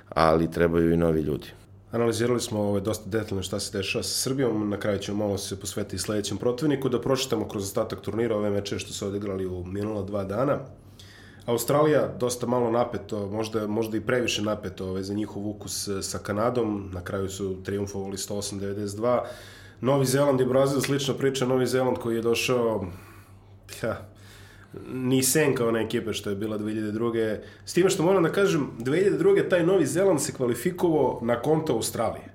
ali 0.08 0.50
trebaju 0.50 0.92
i 0.92 0.96
novi 0.96 1.20
ljudi. 1.20 1.46
Analizirali 1.92 2.40
smo 2.40 2.60
ovaj, 2.60 2.80
dosta 2.80 3.10
detaljno 3.10 3.42
šta 3.42 3.60
se 3.60 3.78
dešava 3.78 4.02
sa 4.02 4.22
Srbijom, 4.22 4.70
na 4.70 4.76
kraju 4.76 4.98
ćemo 4.98 5.26
malo 5.26 5.38
se 5.38 5.60
posvetiti 5.60 5.98
sledećem 5.98 6.38
protivniku, 6.38 6.88
da 6.88 7.00
pročitamo 7.00 7.48
kroz 7.48 7.64
ostatak 7.64 8.00
turnira 8.00 8.36
ove 8.36 8.50
meče 8.50 8.78
što 8.78 8.92
su 8.92 9.06
odigrali 9.06 9.46
u 9.46 9.64
minula 9.64 10.02
dva 10.02 10.24
dana. 10.24 10.58
Australija 11.46 12.08
dosta 12.20 12.46
malo 12.46 12.70
napeto, 12.70 13.26
možda, 13.26 13.66
možda 13.66 13.96
i 13.96 14.00
previše 14.00 14.42
napeto 14.42 14.88
ovaj, 14.88 15.02
za 15.02 15.14
njihov 15.14 15.48
ukus 15.48 15.88
sa 16.02 16.18
Kanadom, 16.18 16.90
na 16.92 17.00
kraju 17.00 17.28
su 17.28 17.62
triumfovali 17.64 18.16
108-92, 18.16 19.20
Novi 19.80 20.06
Zeland 20.06 20.40
i 20.40 20.44
Brazil, 20.44 20.80
slična 20.80 21.14
priča, 21.14 21.46
Novi 21.46 21.66
Zeland 21.66 21.98
koji 21.98 22.16
je 22.16 22.22
došao 22.22 22.86
ja, 23.82 24.08
ni 24.92 25.22
sen 25.22 25.54
kao 25.54 25.68
one 25.68 25.82
ekipe 25.84 26.12
što 26.12 26.30
je 26.30 26.36
bila 26.36 26.58
2002. 26.58 27.38
S 27.64 27.72
time 27.72 27.90
što 27.90 28.02
moram 28.02 28.22
da 28.22 28.32
kažem, 28.32 28.70
2002. 28.78 29.48
taj 29.48 29.66
Novi 29.66 29.86
Zeland 29.86 30.20
se 30.20 30.32
kvalifikovao 30.32 31.18
na 31.22 31.42
konto 31.42 31.72
Australije. 31.72 32.34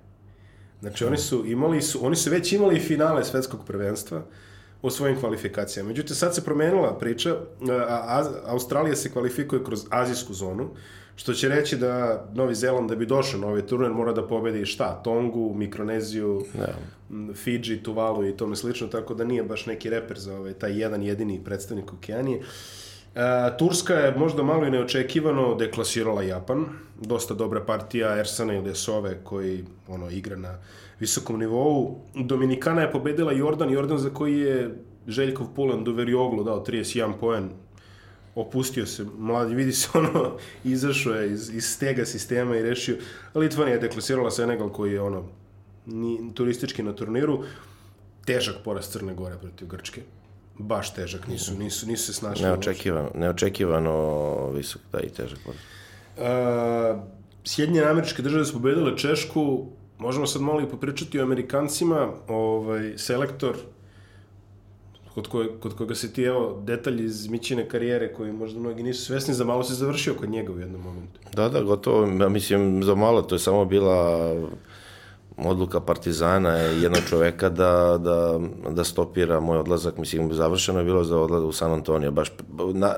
Znači 0.80 1.06
oni 1.06 1.18
su 1.18 1.46
imali 1.46 1.82
su, 1.82 2.06
oni 2.06 2.16
su 2.16 2.30
već 2.30 2.54
imali 2.54 2.80
finale 2.80 3.24
svetskog 3.24 3.66
prvenstva. 3.66 4.24
o 4.84 4.90
svojim 4.90 5.20
kvalifikacijama. 5.20 5.90
Međutim, 5.90 6.16
sad 6.16 6.36
se 6.36 6.44
promenila 6.44 6.98
priča, 7.00 7.36
a, 7.70 7.84
a, 7.88 8.24
Australija 8.46 8.96
se 8.96 9.12
kvalifikuje 9.12 9.64
kroz 9.64 9.86
azijsku 9.90 10.34
zonu, 10.34 10.70
što 11.16 11.34
će 11.34 11.50
reći 11.50 11.78
da 11.78 12.26
Novi 12.34 12.56
Zeland, 12.56 12.90
da 12.90 12.96
bi 12.96 13.06
došao 13.06 13.40
na 13.40 13.48
ovaj 13.48 13.68
turnir, 13.68 13.92
mora 13.92 14.14
da 14.14 14.28
pobedi 14.28 14.66
šta? 14.66 15.02
Tongu, 15.04 15.54
Mikroneziju, 15.56 16.46
Da. 16.54 16.74
Fidži, 17.34 17.84
Tuvalu 17.84 18.26
i 18.26 18.38
tome 18.38 18.56
slično, 18.56 18.88
tako 18.88 19.14
da 19.14 19.24
nije 19.24 19.44
baš 19.44 19.66
neki 19.66 19.90
reper 19.90 20.20
za 20.20 20.38
ovaj, 20.38 20.54
taj 20.54 20.82
jedan 20.82 21.04
jedini 21.04 21.42
predstavnik 21.46 21.94
Okeanije. 21.94 22.42
E, 23.16 23.58
Turska 23.58 23.94
je 23.94 24.16
možda 24.18 24.44
malo 24.44 24.66
i 24.66 24.72
neočekivano 24.72 25.56
deklasirala 25.56 26.24
Japan. 26.24 26.66
Dosta 27.02 27.34
dobra 27.34 27.62
partija 27.62 28.20
Ersana 28.20 28.54
ili 28.54 28.76
Sove 28.76 29.18
koji 29.24 29.66
ono, 29.88 30.10
igra 30.10 30.36
na 30.36 30.58
visokom 31.00 31.40
nivou. 31.40 32.00
Dominikana 32.16 32.82
je 32.82 32.92
pobedila 32.92 33.32
Jordan, 33.32 33.70
Jordan 33.70 33.98
za 33.98 34.10
koji 34.10 34.40
je 34.40 34.76
Željkov 35.08 35.48
Pulan 35.56 35.84
do 35.84 35.92
Verioglu 35.92 36.44
dao 36.44 36.66
31 36.66 37.14
poen 37.20 37.50
opustio 38.36 38.86
se, 38.86 39.06
mladi, 39.18 39.56
vidi 39.56 39.72
se 39.72 39.90
ono, 39.94 40.38
izašao 40.64 41.14
je 41.14 41.32
iz, 41.32 41.50
iz 41.50 41.66
stega 41.66 42.06
sistema 42.06 42.58
i 42.58 42.62
rešio. 42.62 42.98
Litvanija 43.36 43.76
je 43.76 43.82
deklasirala 43.82 44.32
Senegal 44.32 44.70
koji 44.70 44.94
je 44.94 45.02
ono, 45.02 45.24
ni, 45.86 46.32
turistički 46.34 46.84
na 46.84 46.94
turniru. 46.94 47.44
Težak 48.26 48.56
poraz 48.64 48.88
Crne 48.88 49.14
Gore 49.14 49.38
protiv 49.42 49.68
Grčke. 49.68 50.02
Baš 50.58 50.94
težak, 50.94 51.28
nisu, 51.28 51.58
nisu, 51.58 51.88
nisu 51.88 52.06
se 52.06 52.14
snašli. 52.14 52.46
Neočekivano, 52.46 53.12
neočekivano 53.16 53.96
visok, 54.56 54.82
da 54.92 55.02
i 55.02 55.10
težak 55.10 55.40
poraz. 55.46 55.60
Uh, 56.18 57.02
Sjedinjene 57.44 57.88
američke 57.88 58.22
države 58.22 58.46
su 58.46 58.54
pobedile 58.54 58.98
Češku, 58.98 59.66
možemo 59.98 60.28
sad 60.28 60.42
malo 60.42 60.62
i 60.62 60.70
popričati 60.70 61.20
o 61.20 61.24
Amerikancima, 61.24 62.10
ovaj, 62.28 62.94
selektor 62.98 63.56
kod, 65.16 65.28
koje, 65.28 65.50
kod 65.60 65.78
koga 65.78 65.96
se 65.96 66.14
ti, 66.14 66.24
evo, 66.24 66.62
detalj 66.66 67.06
iz 67.06 67.28
Mićine 67.28 67.68
karijere 67.68 68.14
koji 68.14 68.32
možda 68.32 68.60
mnogi 68.60 68.84
nisu 68.84 69.06
svesni, 69.06 69.34
za 69.34 69.46
malo 69.46 69.64
se 69.64 69.74
završio 69.74 70.14
kod 70.14 70.30
njega 70.30 70.54
u 70.54 70.60
jednom 70.60 70.82
momentu. 70.82 71.20
Da, 71.34 71.50
da, 71.50 71.62
gotovo, 71.62 72.08
ja 72.24 72.30
mislim, 72.30 72.84
za 72.84 72.96
malo, 72.96 73.22
to 73.22 73.36
je 73.36 73.40
samo 73.40 73.66
bila 73.66 74.34
odluka 75.38 75.80
Partizana 75.80 76.72
i 76.72 76.82
jednog 76.82 77.02
čoveka 77.10 77.50
da, 77.50 77.98
da, 77.98 78.40
da 78.70 78.84
stopira 78.84 79.40
moj 79.40 79.58
odlazak, 79.58 79.98
mislim, 79.98 80.34
završeno 80.34 80.80
je 80.80 80.86
bilo 80.86 81.04
za 81.04 81.18
odlazak 81.18 81.48
u 81.48 81.52
San 81.52 81.74
Antonio, 81.74 82.12
baš 82.12 82.32
na, 82.74 82.96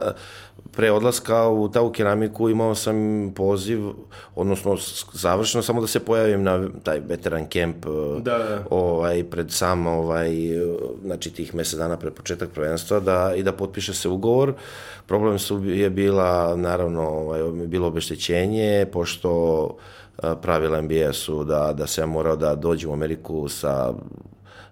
pre 0.72 0.92
odlaska 0.92 1.48
u 1.48 1.70
ta 1.70 1.82
u 1.82 1.92
keramiku 1.92 2.50
imao 2.50 2.76
sam 2.76 2.96
poziv, 3.36 3.80
odnosno 4.36 4.78
završeno 5.14 5.62
samo 5.62 5.82
da 5.82 5.88
se 5.88 6.00
pojavim 6.00 6.44
na 6.44 6.70
taj 6.84 7.00
veteran 7.00 7.46
kemp 7.46 7.86
Da, 8.20 8.38
da. 8.38 8.64
ovaj, 8.70 9.24
pred 9.24 9.52
sam, 9.52 9.88
ovaj, 9.88 10.32
znači 11.04 11.30
tih 11.30 11.56
mesec 11.56 11.80
dana 11.80 11.98
pred 11.98 12.14
početak 12.14 12.50
prvenstva 12.50 13.00
da, 13.00 13.34
i 13.36 13.44
da 13.44 13.52
potpiše 13.52 13.94
se 13.94 14.10
ugovor. 14.10 14.54
Problem 15.08 15.40
su, 15.40 15.64
je 15.64 15.90
bila, 15.90 16.56
naravno, 16.56 17.02
ovaj, 17.02 17.42
bilo 17.68 17.88
obeštećenje, 17.88 18.86
pošto 18.94 19.78
pravila 20.42 20.82
NBA 20.82 21.14
su 21.14 21.44
da, 21.44 21.74
da 21.74 21.88
se 21.88 22.02
ja 22.02 22.06
morao 22.06 22.36
da 22.36 22.56
dođem 22.56 22.90
u 22.90 22.94
Ameriku 22.94 23.48
sa 23.50 23.94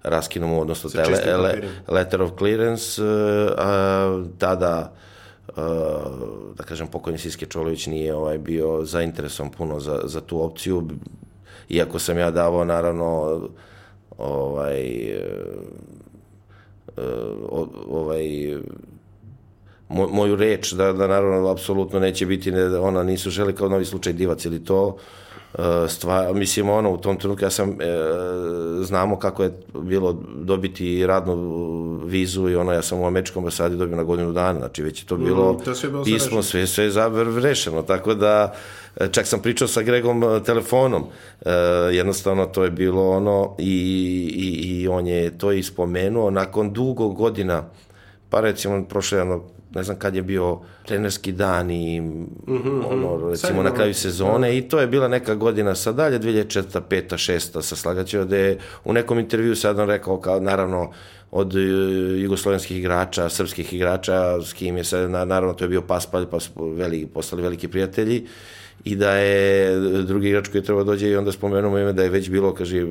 raskinom, 0.03 0.53
odnosno 0.53 0.89
Sa 0.89 1.03
le, 1.03 1.37
le, 1.37 1.61
letter 1.87 2.21
of 2.21 2.31
clearance, 2.37 3.01
a, 3.57 4.23
tada 4.37 4.93
Uh, 5.47 5.55
da 6.57 6.63
kažem, 6.63 6.87
pokojni 6.87 7.17
Siske 7.19 7.45
Čolović 7.45 7.87
nije 7.87 8.15
ovaj, 8.15 8.37
bio 8.37 8.85
zainteresovan 8.85 9.51
puno 9.51 9.79
za, 9.79 10.01
za 10.03 10.21
tu 10.21 10.43
opciju, 10.43 10.87
iako 11.69 11.99
sam 11.99 12.17
ja 12.17 12.31
davao, 12.31 12.65
naravno, 12.65 13.41
ovaj, 14.17 15.13
uh, 16.97 17.67
ovaj, 17.89 18.25
moj, 19.89 20.07
moju 20.11 20.35
reč, 20.35 20.71
da, 20.73 20.93
da 20.93 21.07
naravno 21.07 21.49
apsolutno 21.49 21.99
neće 21.99 22.25
biti, 22.25 22.51
ne, 22.51 22.63
da 22.69 22.81
ona 22.81 23.03
nisu 23.03 23.29
želi 23.29 23.55
kao 23.55 23.69
novi 23.69 23.85
slučaj 23.85 24.13
divac 24.13 24.45
ili 24.45 24.63
to, 24.63 24.97
stvar, 25.89 26.33
mislim 26.33 26.69
ono 26.69 26.91
u 26.91 26.97
tom 26.97 27.17
trenutku 27.17 27.45
ja 27.45 27.49
sam 27.49 27.69
e, 27.69 27.75
znamo 28.81 29.19
kako 29.19 29.43
je 29.43 29.51
bilo 29.81 30.13
dobiti 30.35 31.07
radnu 31.07 31.35
vizu 32.05 32.49
i 32.49 32.55
ono 32.55 32.71
ja 32.71 32.81
sam 32.81 32.99
u 32.99 33.05
američkom 33.05 33.43
ambasadi 33.43 33.77
dobio 33.77 33.97
na 33.97 34.03
godinu 34.03 34.31
dana 34.31 34.59
znači 34.59 34.83
već 34.83 35.03
je 35.03 35.07
to 35.07 35.17
bilo 35.17 35.53
Mm, 35.53 35.63
to 35.63 35.71
je 35.71 35.75
sve 35.75 35.89
bilo 35.89 36.03
pismo 36.03 36.43
sve 36.43 36.67
sve 36.67 36.85
je 36.85 36.91
rešeno 37.41 37.81
tako 37.81 38.13
da 38.13 38.53
e, 38.95 39.07
čak 39.11 39.27
sam 39.27 39.41
pričao 39.41 39.67
sa 39.67 39.81
Gregom 39.81 40.23
e, 40.23 40.43
telefonom 40.43 41.03
e, 41.41 41.51
jednostavno 41.91 42.45
to 42.45 42.63
je 42.63 42.71
bilo 42.71 43.09
ono 43.09 43.55
i, 43.59 43.73
i, 44.35 44.81
i 44.81 44.87
on 44.87 45.07
je 45.07 45.37
to 45.37 45.51
i 45.51 45.63
spomenuo 45.63 46.29
nakon 46.29 46.73
dugo 46.73 47.07
godina 47.07 47.63
pa 48.29 48.39
recimo 48.39 48.85
prošle 48.89 49.17
jedno 49.17 49.43
ne 49.75 49.83
znam 49.83 49.97
kad 49.99 50.15
je 50.15 50.21
bio 50.21 50.59
trenerski 50.85 51.31
dan 51.31 51.71
i 51.71 52.01
mm 52.01 52.27
-hmm, 52.47 52.83
ono, 52.89 53.29
recimo 53.29 53.63
na 53.63 53.73
kraju 53.73 53.93
sezone 53.93 54.57
i 54.57 54.61
to 54.61 54.79
je 54.79 54.87
bila 54.87 55.07
neka 55.07 55.35
godina 55.35 55.75
sad 55.75 55.95
dalje, 55.95 56.19
2004. 56.19 56.81
5. 56.89 57.31
6. 57.31 57.61
sa 57.61 57.75
Slagaćeva, 57.75 58.25
da 58.25 58.37
je 58.37 58.59
u 58.83 58.93
nekom 58.93 59.19
intervju 59.19 59.55
sad 59.55 59.79
on 59.79 59.87
rekao 59.87 60.19
kao 60.19 60.39
naravno 60.39 60.91
od 61.31 61.55
e, 61.55 61.59
jugoslovenskih 62.21 62.77
igrača, 62.77 63.29
srpskih 63.29 63.73
igrača, 63.73 64.41
s 64.41 64.53
kim 64.53 64.77
je 64.77 64.83
sad, 64.83 65.09
na- 65.09 65.25
naravno 65.25 65.53
to 65.53 65.63
je 65.63 65.69
bio 65.69 65.81
Paspalj, 65.81 66.25
pa 66.25 66.39
su 66.39 66.51
veli, 66.55 67.05
postali 67.05 67.41
veliki 67.41 67.67
prijatelji 67.67 68.27
i 68.83 68.95
da 68.95 69.11
je 69.15 69.79
drugi 70.03 70.27
igrač 70.29 70.47
koji 70.47 70.59
je 70.61 70.65
trebao 70.65 70.83
dođe 70.83 71.09
i 71.09 71.15
onda 71.15 71.31
spomenemo 71.31 71.77
ime 71.77 71.93
da 71.93 72.03
je 72.03 72.09
već 72.09 72.29
bilo, 72.29 72.53
kaže 72.53 72.85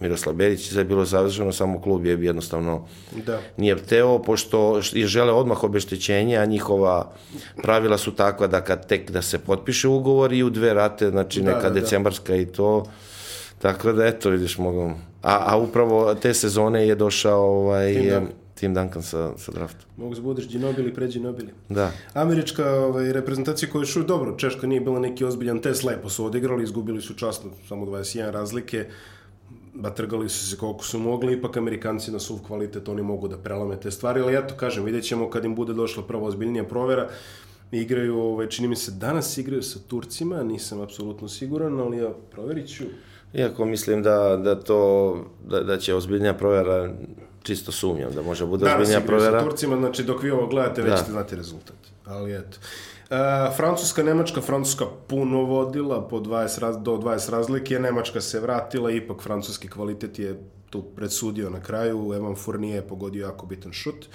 Miroslav 0.00 0.34
Berić, 0.34 0.70
da 0.70 0.80
je 0.80 0.84
bilo 0.84 1.04
završeno, 1.04 1.52
samo 1.52 1.80
klub 1.80 2.06
je 2.06 2.24
jednostavno 2.24 2.86
Da. 3.26 3.38
nije 3.56 3.76
hteo, 3.76 4.18
pošto 4.18 4.80
je 4.92 5.06
žele 5.06 5.32
odmah 5.32 5.64
obeštećenje, 5.64 6.36
a 6.36 6.44
njihova 6.44 7.12
pravila 7.62 7.98
su 7.98 8.12
takva 8.12 8.46
da 8.46 8.60
kad 8.60 8.86
tek 8.88 9.10
da 9.10 9.22
se 9.22 9.38
potpiše 9.38 9.88
ugovor 9.88 10.32
i 10.32 10.42
u 10.42 10.50
dve 10.50 10.74
rate, 10.74 11.10
znači 11.10 11.40
Da, 11.40 11.46
neka 11.46 11.68
da, 11.68 11.74
da. 11.74 11.80
decembarska 11.80 12.36
i 12.36 12.46
to, 12.46 12.84
tako 13.58 13.92
da 13.92 14.06
eto, 14.06 14.30
vidiš, 14.30 14.58
mogu... 14.58 14.92
A, 15.22 15.44
a 15.46 15.56
upravo 15.56 16.14
te 16.14 16.34
sezone 16.34 16.88
je 16.88 16.94
došao 16.94 17.42
ovaj, 17.42 17.94
Tim 17.94 18.02
Duncan. 18.02 18.28
Tim 18.60 18.74
Duncan 18.74 19.02
sa, 19.02 19.32
sa 19.38 19.52
draftom. 19.52 19.88
Mogu 19.96 20.14
se 20.14 20.20
budeš 20.20 20.48
Ginobili 20.48 20.94
pre 20.94 21.08
Ginobili. 21.08 21.52
Da. 21.68 21.92
Američka 22.14 22.70
ovaj, 22.70 23.12
reprezentacija 23.12 23.70
koja 23.72 23.82
je 23.82 23.86
šu, 23.86 24.02
dobro, 24.02 24.36
Češka 24.36 24.66
nije 24.66 24.80
bila 24.80 25.00
neki 25.00 25.24
ozbiljan 25.24 25.60
test, 25.60 25.84
lepo 25.84 26.08
su 26.08 26.24
odigrali, 26.24 26.64
izgubili 26.64 27.02
su 27.02 27.14
časno, 27.14 27.50
samo 27.68 27.86
21 27.86 28.30
razlike, 28.30 28.86
batrgali 29.74 30.28
su 30.28 30.50
se 30.50 30.56
koliko 30.56 30.84
su 30.84 30.98
mogli, 30.98 31.32
ipak 31.32 31.56
Amerikanci 31.56 32.12
na 32.12 32.18
suv 32.18 32.38
kvalitet, 32.46 32.88
oni 32.88 33.02
mogu 33.02 33.28
da 33.28 33.38
prelame 33.38 33.80
te 33.80 33.90
stvari, 33.90 34.20
ali 34.20 34.36
eto, 34.36 34.54
kažem, 34.54 34.84
vidjet 34.84 35.04
ćemo 35.04 35.30
kad 35.30 35.44
im 35.44 35.54
bude 35.54 35.72
došla 35.72 36.02
prva 36.02 36.26
ozbiljnija 36.28 36.64
provera, 36.64 37.08
igraju, 37.72 38.18
ovaj, 38.18 38.48
čini 38.48 38.68
mi 38.68 38.76
se, 38.76 38.92
danas 38.92 39.38
igraju 39.38 39.62
sa 39.62 39.78
Turcima, 39.88 40.42
nisam 40.42 40.80
apsolutno 40.80 41.28
siguran, 41.28 41.80
ali 41.80 41.96
ja 41.96 42.10
proverit 42.30 42.76
ću. 42.76 42.84
Iako 43.34 43.64
mislim 43.64 44.02
da, 44.02 44.36
da 44.44 44.60
to, 44.60 45.16
da, 45.48 45.60
da 45.60 45.78
će 45.78 45.94
ozbiljnija 45.94 46.34
provjera, 46.34 46.92
čisto 47.42 47.72
sumnjam, 47.72 48.12
da 48.14 48.22
može 48.22 48.46
bude 48.46 48.64
Danas 48.64 48.80
ozbiljnija 48.82 49.00
igraju 49.00 49.20
sa 49.20 49.26
provjera. 49.30 49.50
Turcima, 49.50 49.76
znači 49.76 50.04
dok 50.04 50.22
vi 50.22 50.30
ovo 50.30 50.46
gledate, 50.46 50.82
već 50.82 50.90
Da. 50.90 50.96
ćete 50.96 51.10
znati 51.12 51.36
rezultat. 51.36 51.76
Ali 52.04 52.34
eto. 52.34 52.58
E, 53.10 53.16
Francuska, 53.56 54.02
Nemačka, 54.02 54.40
Francuska 54.40 54.84
puno 55.06 55.42
vodila 55.42 56.08
po 56.08 56.18
20 56.18 56.58
raz, 56.60 56.76
do 56.78 56.92
20 56.96 57.30
razlike, 57.30 57.78
Nemačka 57.78 58.20
se 58.20 58.40
vratila, 58.40 58.90
ipak 58.90 59.22
francuski 59.22 59.68
kvalitet 59.68 60.18
je 60.18 60.40
tu 60.70 60.82
predsudio 60.82 61.50
na 61.50 61.60
kraju, 61.62 62.12
Evan 62.16 62.36
Fournier 62.36 62.74
je 62.74 62.88
pogodio 62.88 63.26
jako 63.26 63.46
bitan 63.46 63.72
šut. 63.72 64.06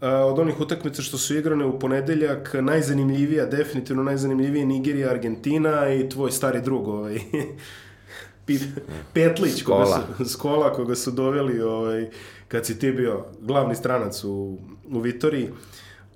E, 0.00 0.08
od 0.08 0.38
onih 0.38 0.60
utakmica 0.60 1.02
što 1.02 1.18
su 1.18 1.36
igrane 1.36 1.64
u 1.64 1.78
ponedeljak, 1.78 2.54
najzanimljivija, 2.60 3.46
definitivno 3.46 4.02
najzanimljivija 4.02 4.66
Nigerija, 4.66 5.10
Argentina 5.10 5.94
i 5.94 6.08
tvoj 6.08 6.30
stari 6.30 6.60
drug, 6.60 6.88
ovaj, 6.88 7.14
Petlić, 9.12 9.62
koga 9.62 9.86
su, 9.86 10.24
Skola, 10.34 10.72
koga 10.72 10.94
su 10.94 11.10
doveli 11.10 11.60
ovaj, 11.60 12.10
kad 12.48 12.66
si 12.66 12.78
ti 12.78 12.92
bio 12.92 13.24
glavni 13.40 13.74
stranac 13.74 14.24
u, 14.24 14.58
u 14.90 15.00
Vitoriji. 15.00 15.50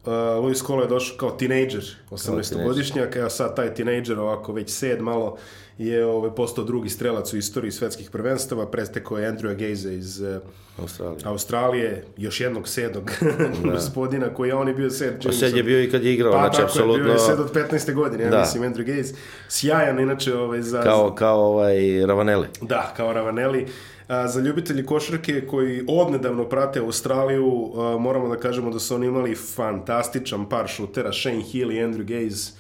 Uh, 0.07 0.45
Luis 0.45 0.59
Skola 0.59 0.83
je 0.83 0.89
došao 0.89 1.17
kao 1.17 1.31
tinejdžer, 1.31 1.97
18-godišnjak, 2.11 3.17
evo 3.17 3.31
sad 3.31 3.57
taj 3.57 3.75
tinejdžer 3.75 4.19
ovako 4.19 4.53
već 4.53 4.71
sed 4.71 5.01
malo 5.01 5.37
je 5.79 6.07
ovaj, 6.07 6.31
postao 6.31 6.65
drugi 6.65 6.89
strelac 6.89 7.33
u 7.33 7.37
istoriji 7.37 7.71
svetskih 7.73 8.11
prvenstava, 8.11 8.67
prestekao 8.67 9.19
je 9.19 9.33
Andrewa 9.33 9.69
Gaze 9.69 9.95
iz 9.95 10.21
uh, 10.21 10.37
Australija. 10.79 11.21
Australije, 11.25 12.05
još 12.17 12.41
jednog 12.41 12.69
sedog 12.69 13.11
gospodina 13.73 14.35
koji 14.35 14.49
je 14.49 14.55
on 14.55 14.69
je 14.69 14.75
bio 14.75 14.91
sed. 14.91 15.21
čini 15.21 15.35
mi 15.35 15.39
se, 15.39 15.47
Osed 15.47 15.57
je 15.57 15.63
bio 15.63 15.83
i 15.83 15.91
kad 15.91 16.05
je 16.05 16.15
igrao, 16.15 16.33
Pa, 16.33 16.39
znači 16.39 16.57
tako 16.57 16.63
je, 16.63 16.65
apsolutno 16.67 17.05
bio 17.05 17.13
je 17.13 17.19
sed 17.19 17.41
od 17.41 17.53
15. 17.53 17.95
godine, 17.95 18.25
ja 18.25 18.31
Da. 18.31 18.41
mislim, 18.41 18.63
Andrew 18.63 18.97
Gaze. 18.97 19.15
Sjajan, 19.49 20.01
inače, 20.01 20.35
ovaj, 20.35 20.63
za, 20.63 20.83
kao, 20.83 21.15
kao 21.15 21.39
ovaj 21.41 22.07
Ravanelli. 22.07 22.47
Da, 22.61 22.93
kao 22.97 23.13
Ravanelli. 23.13 23.67
A, 24.09 24.29
za 24.29 24.41
ljubitelji 24.41 24.87
košarke 24.87 25.47
koji 25.47 25.85
odnedavno 25.89 26.45
prate 26.45 26.81
Australiju, 26.81 27.73
a, 27.77 27.99
moramo 27.99 28.29
da 28.29 28.37
kažemo 28.37 28.71
da 28.71 28.79
su 28.79 28.95
oni 28.95 29.07
imali 29.07 29.35
fantastičan 29.35 30.49
par 30.49 30.69
šutera, 30.69 31.13
Shane 31.13 31.43
Hill 31.43 31.73
i 31.73 31.77
Andrew 31.77 32.05
Gaze. 32.25 32.51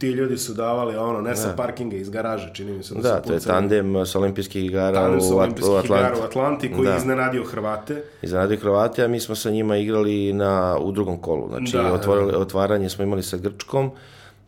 Ti 0.00 0.08
ljudi 0.08 0.38
su 0.38 0.54
davali 0.54 0.96
ono, 0.96 1.20
ne 1.20 1.36
sa 1.36 1.54
parkinga 1.56 1.96
iz 1.96 2.10
garaže, 2.10 2.50
čini 2.54 2.72
mi 2.72 2.82
se 2.82 2.94
da, 2.94 3.00
Da, 3.00 3.08
su 3.08 3.22
to 3.22 3.32
je 3.32 3.38
pucali. 3.38 3.40
tandem 3.52 4.06
sa 4.06 4.18
olimpijskih 4.18 4.64
igara 4.64 4.94
Tandem 4.94 5.20
u, 5.22 5.36
olimpijskih 5.36 5.70
u 5.72 5.84
igara 5.84 5.98
Atlanti. 5.98 6.20
u 6.20 6.24
Atlanti 6.24 6.72
koji 6.72 6.86
Da. 6.86 6.92
je 6.92 6.98
iznenadio 6.98 7.44
Hrvate. 7.44 8.02
Iznenadio 8.22 8.58
Hrvate, 8.58 9.04
a 9.04 9.08
mi 9.08 9.20
smo 9.20 9.34
sa 9.34 9.50
njima 9.50 9.76
igrali 9.76 10.32
na, 10.32 10.78
u 10.78 10.92
drugom 10.92 11.18
kolu. 11.18 11.48
Znači, 11.48 11.76
Da, 11.76 11.82
da, 11.82 11.92
otvorili, 11.92 12.32
otvaranje 12.34 12.88
smo 12.88 13.04
imali 13.04 13.22
sa 13.22 13.36
Grčkom 13.36 13.90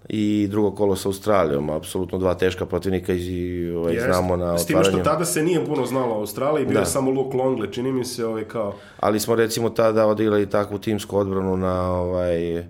i 0.08 0.48
drugo 0.50 0.70
kolo 0.70 0.96
sa 0.96 1.08
Australijom. 1.08 1.70
Apsolutno 1.70 2.18
dva 2.18 2.34
teška 2.34 2.66
protivnika 2.66 3.12
i 3.12 3.30
ovaj, 3.70 3.92
Jeste. 3.94 4.08
znamo 4.08 4.36
na 4.36 4.58
S 4.58 4.66
time 4.66 4.80
što 4.80 4.88
otvaranju. 4.88 5.04
tada 5.06 5.24
se 5.24 5.42
nije 5.42 5.66
puno 5.66 5.86
znalo 5.86 6.14
o 6.14 6.18
Australiji, 6.18 6.66
bio 6.66 6.74
je 6.74 6.80
Da. 6.80 6.84
samo 6.86 7.10
Luke 7.10 7.36
Longley, 7.36 7.72
čini 7.72 7.92
mi 7.92 8.04
se 8.04 8.26
ovaj 8.26 8.44
kao... 8.44 8.74
Ali 8.98 9.20
smo 9.20 9.34
recimo 9.34 9.70
tada 9.70 10.06
odigrali 10.06 10.46
takvu 10.48 10.78
timsku 10.78 11.18
odbranu 11.18 11.56
na 11.56 11.92
ovaj 11.92 12.64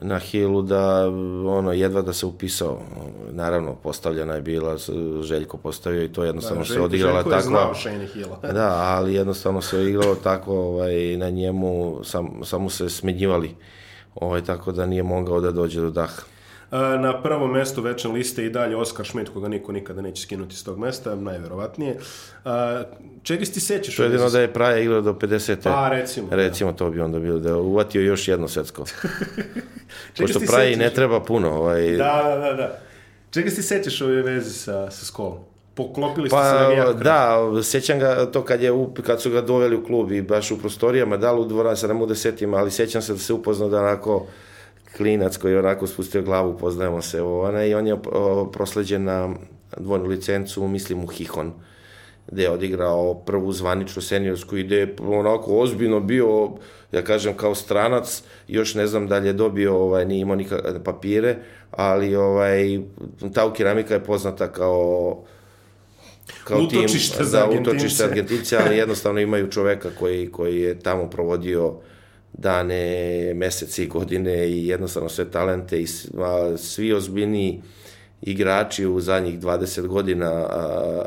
na 0.00 0.18
Hillu 0.18 0.62
da 0.62 1.06
ono 1.46 1.72
jedva 1.72 2.02
da 2.02 2.12
se 2.12 2.26
upisao. 2.26 2.80
Naravno, 3.30 3.74
postavljena 3.74 4.34
je 4.34 4.42
bila, 4.42 4.76
Željko 5.22 5.56
postavio 5.56 6.02
i 6.04 6.12
to 6.12 6.24
jednostavno 6.24 6.64
se 6.64 6.72
Željko- 6.72 6.84
odigrala 6.84 7.22
Željko 7.22 7.74
Shane 7.74 8.06
Hilla. 8.06 8.38
Da, 8.52 8.68
ali 8.72 9.14
jednostavno 9.14 9.60
se 9.60 9.84
igralo 9.84 10.14
tako 10.14 10.52
ovaj, 10.54 10.94
na 11.16 11.30
njemu, 11.30 12.00
sam, 12.04 12.40
samo 12.44 12.70
se 12.70 12.90
smenjivali, 12.90 13.54
ovaj, 14.14 14.44
tako 14.44 14.72
da 14.72 14.86
nije 14.86 15.02
mogao 15.02 15.40
da 15.40 15.50
dođe 15.50 15.80
do 15.80 15.90
daha. 15.90 16.22
E, 16.74 16.98
Na 16.98 17.22
prvom 17.22 17.52
mestu 17.52 17.82
večne 17.82 18.10
liste 18.10 18.44
i 18.44 18.50
dalje 18.50 18.76
Oskar 18.76 19.06
Schmidt, 19.06 19.28
koga 19.28 19.48
niko 19.48 19.72
nikada 19.72 20.02
neće 20.02 20.22
skinuti 20.22 20.56
s 20.56 20.64
tog 20.64 20.78
mesta, 20.78 21.14
najverovatnije. 21.14 21.96
E, 22.44 22.84
Čega 23.22 23.44
si 23.44 23.52
ti 23.52 23.60
sećaš? 23.60 23.98
Jedino 23.98 24.30
da 24.30 24.40
je 24.40 24.52
Praja 24.52 24.78
igrao 24.78 25.00
do 25.00 25.12
50. 25.12 25.56
Pa, 25.62 25.88
recimo, 25.88 26.28
da. 26.28 26.36
Recimo, 26.36 26.72
to 26.72 26.90
bi 26.90 27.00
onda 27.00 27.18
bilo 27.18 27.38
da 27.38 27.48
je 27.48 27.54
uvatio 27.54 28.02
još 28.02 28.28
jedno 28.28 28.48
svetsko. 28.48 28.84
Pošto 30.18 30.40
Praji 30.46 30.76
ne 30.76 30.90
treba 30.90 31.20
puno. 31.20 31.50
Ovaj, 31.50 31.90
Da, 31.90 32.22
da, 32.24 32.36
da, 32.36 32.52
da. 32.52 32.78
Čega 33.30 33.50
si 33.50 33.56
ti 33.56 33.62
sećaš 33.62 34.00
u 34.00 34.04
ovoj 34.04 34.22
vezi 34.22 34.50
sa, 34.50 34.90
sa 34.90 35.04
skolom? 35.04 35.38
Poklopili 35.74 36.28
ste 36.28 36.36
se 36.36 36.42
Pa 36.42 36.62
navijačima. 36.62 36.92
da, 36.92 37.62
sjećam 37.62 37.98
ga 37.98 38.26
to 38.26 38.44
kad, 38.44 38.62
je, 38.62 38.70
kad 39.06 39.22
su 39.22 39.30
ga 39.30 39.40
doveli 39.40 39.76
u 39.76 39.84
klub 39.84 40.12
i 40.12 40.22
baš 40.22 40.50
u 40.50 40.58
prostorijama, 40.58 41.16
da 41.16 41.32
li 41.32 41.40
u 41.40 41.44
dvorani, 41.44 41.76
sad 41.76 41.90
ne 41.90 41.94
mogu 41.94 42.06
da 42.06 42.14
setim, 42.14 42.54
ali 42.54 42.70
sjećam 42.70 43.02
se 43.02 43.12
da 43.12 43.18
se 43.18 43.32
upoznao 43.32 43.68
da 43.68 43.78
onako 43.80 44.26
klinac 44.96 45.36
koji 45.36 45.52
je 45.52 45.58
onako 45.58 45.86
spustio 45.86 46.22
glavu, 46.22 46.58
poznajemo 46.58 47.02
se, 47.02 47.22
ona, 47.22 47.64
i 47.64 47.74
on 47.74 47.86
je 47.86 47.96
prosleđen 48.52 49.04
na 49.04 49.34
dvojnu 49.76 50.06
licencu, 50.06 50.68
mislim 50.68 51.04
u 51.04 51.06
Hihon, 51.06 51.52
gde 52.26 52.42
je 52.42 52.50
odigrao 52.50 53.14
prvu 53.14 53.52
zvaničnu 53.52 54.02
seniorsku 54.02 54.56
i 54.56 54.62
gde 54.62 54.76
je 54.76 54.96
onako 55.02 55.58
ozbiljno 55.58 56.00
bio, 56.00 56.50
ja 56.92 57.02
kažem, 57.02 57.36
kao 57.36 57.54
stranac, 57.54 58.22
još 58.48 58.74
ne 58.74 58.86
znam 58.86 59.08
da 59.08 59.18
li 59.18 59.26
je 59.26 59.32
dobio, 59.32 59.76
ovaj, 59.76 60.04
nije 60.04 60.20
imao 60.20 60.36
nikakve 60.36 60.84
papire, 60.84 61.36
ali 61.70 62.16
ovaj, 62.16 62.80
ta 63.34 63.52
keramika 63.52 63.94
je 63.94 64.04
poznata 64.04 64.52
kao 64.52 65.24
kao 66.44 66.58
Utočište 66.58 67.16
tim, 67.16 67.26
za 67.26 67.38
da, 67.38 67.60
utočište 67.60 68.04
Argentince, 68.04 68.56
ali 68.56 68.76
jednostavno 68.76 69.20
imaju 69.20 69.50
čoveka 69.50 69.90
koji, 69.98 70.30
koji 70.32 70.60
je 70.60 70.78
tamo 70.78 71.10
provodio 71.10 71.74
dane, 72.38 73.32
mesece 73.34 73.84
i 73.84 73.86
godine 73.86 74.48
i 74.48 74.66
jednostavno 74.66 75.08
sve 75.08 75.30
talente 75.30 75.80
i 75.80 75.86
svi 76.56 76.92
ozbiljniji 76.92 77.62
igrači 78.22 78.86
u 78.86 79.00
zadnjih 79.00 79.40
20 79.40 79.86
godina 79.86 80.30
a, 80.30 80.46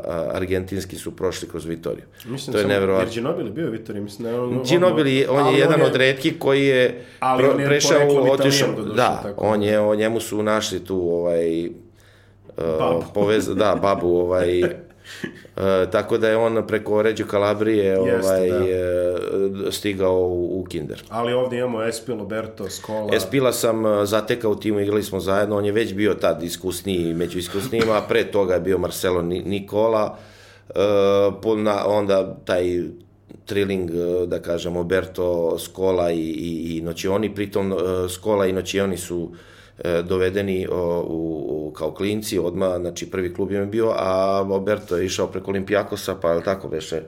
a, 0.04 0.30
argentinski 0.32 0.96
su 0.96 1.16
prošli 1.16 1.48
kroz 1.48 1.64
Vitoriju. 1.64 2.04
Mislim 2.26 2.52
to 2.52 2.58
je 2.58 2.66
neverovatno. 2.66 3.06
Jer 3.06 3.14
Ginobili 3.14 3.50
bio 3.50 3.70
Vitori, 3.70 4.00
mislim 4.00 4.24
da 4.24 4.30
je 4.30 4.40
on... 4.40 4.62
Ginobili, 4.68 5.26
on 5.30 5.54
je 5.54 5.58
jedan 5.58 5.82
od 5.82 5.96
retkih 5.96 6.38
koji 6.38 6.66
je, 6.66 7.04
pro- 7.20 7.52
on 7.54 7.60
je 7.60 7.66
prešao, 7.66 8.08
otišao, 8.30 8.72
da, 8.72 9.20
tako 9.22 9.44
on 9.44 9.62
je, 9.62 9.80
o 9.80 9.94
njemu 9.94 10.20
su 10.20 10.42
našli 10.42 10.84
tu 10.84 11.10
ovaj, 11.10 11.68
Babu. 12.56 12.98
uh, 12.98 13.04
povez, 13.14 13.46
da, 13.46 13.78
babu, 13.82 14.16
ovaj, 14.16 14.62
uh, 15.56 15.62
tako 15.92 16.18
da 16.18 16.28
je 16.28 16.36
on 16.36 16.66
preko 16.66 17.02
Ređe 17.02 17.24
Kalabrije 17.26 17.98
ovaj, 17.98 18.48
da. 18.48 18.58
uh, 18.58 18.64
stigao 19.70 20.18
u, 20.18 20.60
u 20.60 20.64
Kinder. 20.64 21.02
Ali 21.08 21.32
ovdje 21.32 21.58
imamo 21.58 21.82
Espi, 21.82 22.12
Roberto, 22.12 22.70
Skola. 22.70 23.08
Espila 23.12 23.52
sam 23.52 23.84
uh, 23.84 24.04
zatekao 24.04 24.50
u 24.50 24.56
timu, 24.56 24.80
igrali 24.80 25.02
smo 25.02 25.20
zajedno, 25.20 25.56
on 25.56 25.64
je 25.64 25.72
već 25.72 25.94
bio 25.94 26.14
tad 26.14 26.42
iskusniji 26.42 27.14
među 27.14 27.38
iskusnijima, 27.38 27.92
a 27.92 28.02
pre 28.08 28.24
toga 28.24 28.54
je 28.54 28.60
bio 28.60 28.78
Marcelo 28.78 29.22
Ni- 29.22 29.42
Nikola, 29.42 30.18
po- 31.42 31.56
na- 31.56 31.86
onda 31.86 32.36
taj 32.44 32.82
triling, 33.44 33.90
uh, 33.90 34.28
da 34.28 34.38
kažemo, 34.38 34.84
Berto, 34.84 35.58
Skola 35.58 36.10
i, 36.10 36.20
i, 36.20 36.76
i 36.76 36.80
Nocioni, 36.80 37.34
pritom 37.34 37.72
uh, 37.72 37.78
Skola 38.10 38.46
i 38.46 38.52
Nocioni 38.52 38.96
su 38.96 39.18
uh, 39.18 39.36
dovedeni 40.04 40.66
uh, 40.66 40.74
u, 41.04 41.44
u, 41.48 41.72
kao 41.72 41.94
klinci, 41.94 42.38
odmah, 42.38 42.76
znači 42.80 43.10
prvi 43.10 43.34
klub 43.34 43.50
im 43.50 43.60
je 43.60 43.66
bio, 43.66 43.92
a 43.96 44.44
Roberto 44.48 44.96
je 44.96 45.06
išao 45.06 45.26
preko 45.26 45.50
Olimpijakosa, 45.50 46.14
pa 46.14 46.30
je 46.30 46.44
tako 46.44 46.68
beše, 46.68 47.02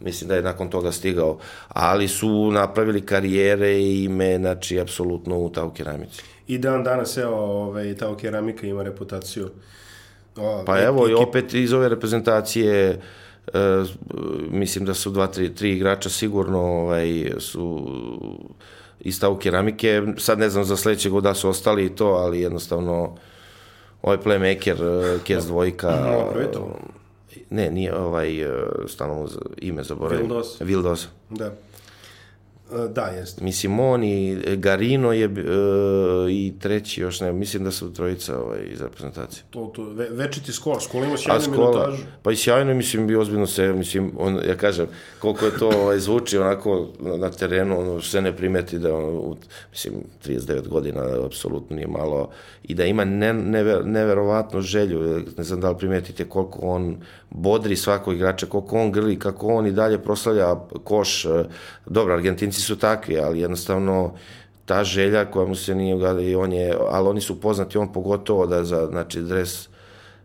mislim 0.00 0.28
da 0.28 0.36
je 0.36 0.42
nakon 0.42 0.70
toga 0.70 0.92
stigao, 0.92 1.38
ali 1.68 2.08
su 2.08 2.50
napravili 2.50 3.00
karijere 3.00 3.72
i 3.72 4.04
ime, 4.04 4.36
znači, 4.38 4.80
apsolutno 4.80 5.38
u 5.38 5.50
tau 5.50 5.70
keramici. 5.70 6.22
I 6.46 6.58
dan 6.58 6.84
danas, 6.84 7.16
evo, 7.16 7.36
ovaj, 7.36 7.94
ta 7.94 8.16
keramika 8.16 8.66
ima 8.66 8.82
reputaciju. 8.82 9.50
O, 10.36 10.62
Pa 10.66 10.78
e- 10.78 10.84
evo, 10.84 11.08
i 11.08 11.14
opet 11.14 11.54
iz 11.54 11.72
ove 11.72 11.88
reprezentacije, 11.88 13.00
e, 13.54 13.60
mislim 14.50 14.84
da 14.84 14.94
su 14.94 15.10
dva, 15.10 15.26
tri, 15.26 15.54
tri 15.54 15.72
igrača 15.72 16.08
sigurno 16.08 16.58
ovaj, 16.58 17.32
su 17.38 17.88
iz 19.00 19.20
tau 19.20 19.38
keramike. 19.38 20.02
Sad 20.16 20.38
ne 20.38 20.50
znam 20.50 20.64
za 20.64 20.76
sledećeg 20.76 21.12
da 21.20 21.34
su 21.34 21.48
ostali 21.48 21.84
i 21.84 21.94
to, 21.94 22.06
ali 22.06 22.40
jednostavno 22.40 23.16
ovaj 24.02 24.18
playmaker, 24.18 24.82
e, 25.14 25.24
Kes 25.24 25.44
dvojka, 25.44 25.90
Dobro 25.90 26.40
je 26.40 26.52
to. 26.52 26.76
ne, 27.50 27.70
nije 27.70 27.96
ovaj, 27.96 28.42
e, 28.42 28.48
mu 29.14 29.26
za- 29.28 29.40
ime 29.58 29.82
zaboravim. 29.84 30.26
Vildos. 30.26 30.60
Vildos. 30.60 31.08
Da. 31.30 31.52
E, 32.72 32.88
Da, 32.88 33.02
jeste. 33.02 33.44
Mislim, 33.44 33.80
on 33.80 34.04
i 34.04 34.42
Garino 34.56 35.12
je, 35.12 35.24
e, 35.24 35.30
i 36.30 36.54
treći 36.60 37.00
još 37.00 37.20
ne, 37.20 37.32
mislim 37.32 37.64
da 37.64 37.70
su 37.70 37.92
trojica 37.92 38.40
ovaj, 38.40 38.58
iz 38.72 38.80
reprezentacije. 38.80 39.44
To, 39.50 39.72
to, 39.74 39.84
ve, 39.84 40.08
večiti 40.10 40.52
skor. 40.52 40.82
Skola 40.82 41.06
ima 41.06 41.16
sjajnu 41.16 41.42
skola, 41.42 41.70
minutažu. 41.70 42.02
pa 42.22 42.32
i 42.32 42.36
sjajno, 42.36 42.74
mislim, 42.74 43.06
bi 43.06 43.16
ozbiljno 43.16 43.46
se, 43.46 43.72
mislim, 43.72 44.12
on, 44.18 44.40
ja 44.48 44.56
kažem, 44.56 44.86
koliko 45.18 45.44
je 45.44 45.58
to 45.58 45.68
ovaj, 45.68 45.98
zvuči 45.98 46.38
onako 46.38 46.88
na, 47.00 47.30
terenu, 47.30 47.80
ono, 47.80 48.00
sve 48.00 48.20
ne 48.20 48.36
primeti 48.36 48.78
da, 48.78 48.94
ono, 48.94 49.36
mislim, 49.70 49.94
39 50.26 50.68
godina, 50.68 51.24
apsolutno 51.26 51.76
nije 51.76 51.88
malo, 51.88 52.30
i 52.64 52.74
da 52.74 52.84
ima 52.84 53.04
ne, 53.04 53.32
never, 53.32 53.86
neverovatnu 53.86 54.60
želju, 54.60 55.24
ne 55.36 55.44
znam 55.44 55.60
da 55.60 55.70
li 55.70 55.78
primetite 55.78 56.24
koliko 56.24 56.58
on 56.62 56.96
bodri 57.30 57.76
svakog 57.76 58.14
igrača, 58.14 58.46
koliko 58.46 58.80
on 58.80 58.92
grli, 58.92 59.18
kako 59.18 59.46
on 59.46 59.66
i 59.66 59.72
dalje 59.72 60.02
proslavlja 60.02 60.56
koš, 60.84 61.24
e, 61.24 61.44
dobro, 61.86 62.14
Argentinci 62.14 62.60
su 62.60 62.76
takvi, 62.78 63.18
ali 63.18 63.40
jednostavno, 63.40 64.14
ta 64.64 64.84
želja 64.84 65.24
koja 65.24 65.46
mu 65.46 65.54
se 65.54 65.74
nije 65.74 65.94
ugada 65.94 66.20
i 66.20 66.34
on 66.34 66.52
je, 66.52 66.76
ali 66.88 67.08
oni 67.08 67.20
su 67.20 67.40
poznati, 67.40 67.78
on 67.78 67.92
pogotovo 67.92 68.46
da 68.46 68.64
za, 68.64 68.86
znači, 68.86 69.20
dres 69.20 69.68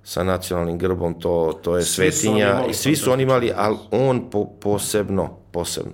sa 0.03 0.23
nacionalnim 0.23 0.77
grbom, 0.77 1.19
to, 1.19 1.59
to 1.61 1.77
je 1.77 1.83
Svi 1.83 2.11
svetinja 2.11 2.49
imali 2.49 2.71
i 2.71 2.73
svi 2.73 2.95
su 2.95 3.11
oni 3.11 3.23
imali, 3.23 3.51
ali 3.55 3.77
on 3.91 4.29
po, 4.29 4.45
posebno, 4.45 5.37
posebno. 5.51 5.91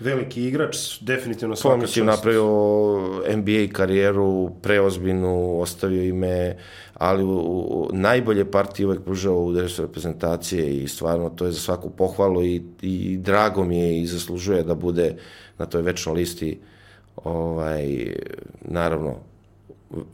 Veliki 0.00 0.42
igrač, 0.44 0.76
definitivno 1.00 1.56
svaka 1.56 1.76
mislim, 1.76 2.06
čast. 2.06 2.16
napravio 2.16 2.46
NBA 3.36 3.72
karijeru, 3.72 4.50
preozbiljnu, 4.62 5.60
ostavio 5.60 6.02
ime, 6.02 6.56
ali 6.94 7.24
u, 7.24 7.28
u, 7.28 7.88
najbolje 7.92 8.50
partije 8.50 8.86
uvek 8.86 9.02
pružao 9.04 9.44
u 9.44 9.52
dresu 9.52 9.82
reprezentacije 9.82 10.76
i 10.76 10.88
stvarno 10.88 11.30
to 11.30 11.46
je 11.46 11.52
za 11.52 11.60
svaku 11.60 11.90
pohvalu 11.90 12.44
i, 12.44 12.62
i 12.82 13.16
drago 13.16 13.64
mi 13.64 13.78
je 13.78 14.00
i 14.00 14.06
zaslužuje 14.06 14.62
da 14.62 14.74
bude 14.74 15.16
na 15.58 15.66
toj 15.66 15.82
večnoj 15.82 16.14
listi 16.14 16.58
ovaj, 17.24 18.14
naravno 18.60 19.16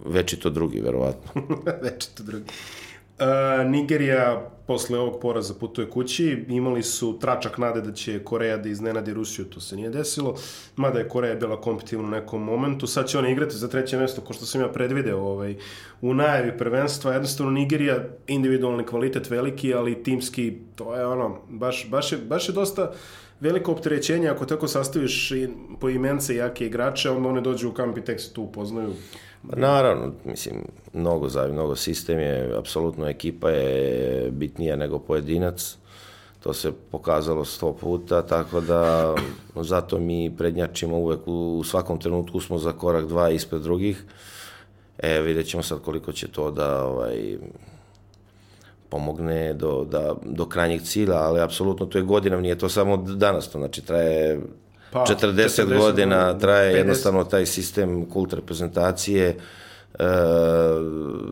večito 0.06 0.50
drugi, 0.50 0.80
verovatno. 0.80 1.42
Večito 1.82 2.22
drugi. 2.22 2.44
Uh, 3.18 3.70
Nigerija 3.70 4.50
posle 4.66 4.98
ovog 4.98 5.20
poraza 5.20 5.54
putuje 5.54 5.90
kući, 5.90 6.44
imali 6.48 6.82
su 6.82 7.18
tračak 7.18 7.58
nade 7.58 7.80
da 7.80 7.92
će 7.92 8.24
Koreja 8.24 8.56
da 8.56 8.68
iznenadi 8.68 9.14
Rusiju, 9.14 9.44
to 9.44 9.60
se 9.60 9.76
nije 9.76 9.90
desilo, 9.90 10.34
mada 10.76 10.98
je 10.98 11.08
Koreja 11.08 11.34
bila 11.34 11.60
kompetitivna 11.60 12.08
u 12.08 12.10
nekom 12.10 12.42
momentu, 12.42 12.86
sad 12.86 13.08
će 13.08 13.18
oni 13.18 13.32
igrati 13.32 13.56
za 13.56 13.68
treće 13.68 13.98
mesto, 13.98 14.20
ko 14.20 14.32
što 14.32 14.46
sam 14.46 14.60
ja 14.60 14.68
predvideo 14.68 15.18
ovaj, 15.18 15.56
u 16.00 16.14
najavi 16.14 16.58
prvenstva, 16.58 17.12
jednostavno 17.12 17.52
Nigerija, 17.52 18.04
individualni 18.26 18.86
kvalitet 18.86 19.30
veliki, 19.30 19.74
ali 19.74 20.02
timski, 20.02 20.58
to 20.74 20.96
je 20.96 21.06
ono, 21.06 21.38
baš, 21.48 21.88
baš, 21.90 22.12
je, 22.12 22.18
baš 22.18 22.48
je 22.48 22.52
dosta 22.52 22.92
veliko 23.40 23.72
opterećenje, 23.72 24.28
ako 24.28 24.46
tako 24.46 24.68
sastaviš 24.68 25.32
po 25.80 25.88
imence 25.88 26.36
jake 26.36 26.66
igrače, 26.66 27.10
onda 27.10 27.28
one 27.28 27.40
dođu 27.40 27.68
u 27.68 27.72
kamp 27.72 27.98
i 27.98 28.04
tek 28.04 28.20
se 28.20 28.32
tu 28.32 28.42
upoznaju. 28.42 28.94
Pa 29.50 29.56
Naravno, 29.56 30.12
mislim, 30.24 30.54
mnogo 30.92 31.28
zavi, 31.28 31.52
mnogo 31.52 31.76
sistem 31.76 32.18
je, 32.18 32.56
apsolutno 32.58 33.08
ekipa 33.08 33.50
je 33.50 34.30
bitnija 34.52 34.76
nego 34.76 34.98
pojedinac. 34.98 35.76
To 36.40 36.52
se 36.52 36.72
pokazalo 36.90 37.44
sto 37.44 37.72
puta, 37.72 38.22
tako 38.22 38.60
da 38.60 39.14
zato 39.56 39.98
mi 39.98 40.34
prednjačimo 40.38 40.96
uvek 40.96 41.20
u, 41.26 41.62
svakom 41.64 41.98
trenutku 41.98 42.40
smo 42.40 42.58
za 42.58 42.72
korak 42.72 43.06
dva 43.06 43.30
ispred 43.30 43.62
drugih. 43.62 44.04
E, 44.98 45.20
vidjet 45.20 45.46
ćemo 45.46 45.62
sad 45.62 45.80
koliko 45.80 46.12
će 46.12 46.28
to 46.28 46.50
da 46.50 46.84
ovaj, 46.84 47.38
pomogne 48.88 49.54
do, 49.54 49.84
da, 49.90 50.14
do 50.24 50.46
krajnjeg 50.46 50.82
cilja, 50.82 51.16
ali 51.16 51.40
apsolutno 51.40 51.86
to 51.86 51.98
je 51.98 52.04
godina, 52.04 52.40
nije 52.40 52.58
to 52.58 52.68
samo 52.68 52.96
danas, 52.96 53.48
to 53.48 53.58
znači 53.58 53.82
traje 53.82 54.40
pa, 54.92 55.04
40, 55.04 55.66
40 55.66 55.78
godina, 55.78 56.38
traje 56.38 56.74
50. 56.74 56.76
jednostavno 56.76 57.24
taj 57.24 57.46
sistem 57.46 58.06
kult 58.10 58.32
reprezentacije, 58.32 59.36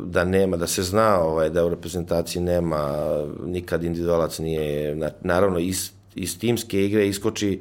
da 0.04 0.24
nema, 0.24 0.56
da 0.56 0.66
se 0.66 0.82
zna 0.82 1.20
ovaj, 1.20 1.50
da 1.50 1.64
u 1.64 1.68
reprezentaciji 1.68 2.42
nema 2.42 3.08
nikad 3.46 3.84
individualac 3.84 4.38
nije, 4.38 4.96
naravno 5.20 5.58
iz, 5.58 5.90
iz 6.14 6.38
timske 6.38 6.84
igre 6.84 7.08
iskoči 7.08 7.60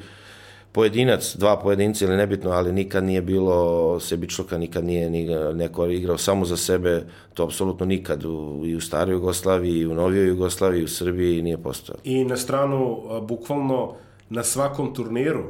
pojedinac, 0.72 1.36
dva 1.36 1.60
pojedinca 1.60 2.06
ili 2.06 2.18
nebitno, 2.18 2.52
ali 2.52 2.74
nikad 2.74 3.04
nije 3.04 3.22
bilo 3.22 4.00
sebičluka, 4.00 4.58
nikad 4.58 4.86
nije 4.86 5.10
ni 5.10 5.28
neko 5.54 5.86
igrao 5.86 6.18
samo 6.18 6.46
za 6.46 6.58
sebe, 6.58 7.04
to 7.34 7.44
apsolutno 7.44 7.86
nikad 7.86 8.26
u, 8.26 8.64
i 8.66 8.76
u 8.76 8.82
staroj 8.82 9.14
Jugoslaviji, 9.14 9.80
i 9.80 9.88
u 9.88 9.96
novijoj 9.96 10.28
Jugoslaviji, 10.28 10.84
u 10.84 10.88
Srbiji 10.88 11.42
nije 11.42 11.58
postojalo. 11.58 12.02
I 12.04 12.26
na 12.26 12.38
stranu, 12.38 12.98
bukvalno, 13.28 13.94
na 14.30 14.44
svakom 14.44 14.94
turniru 14.94 15.44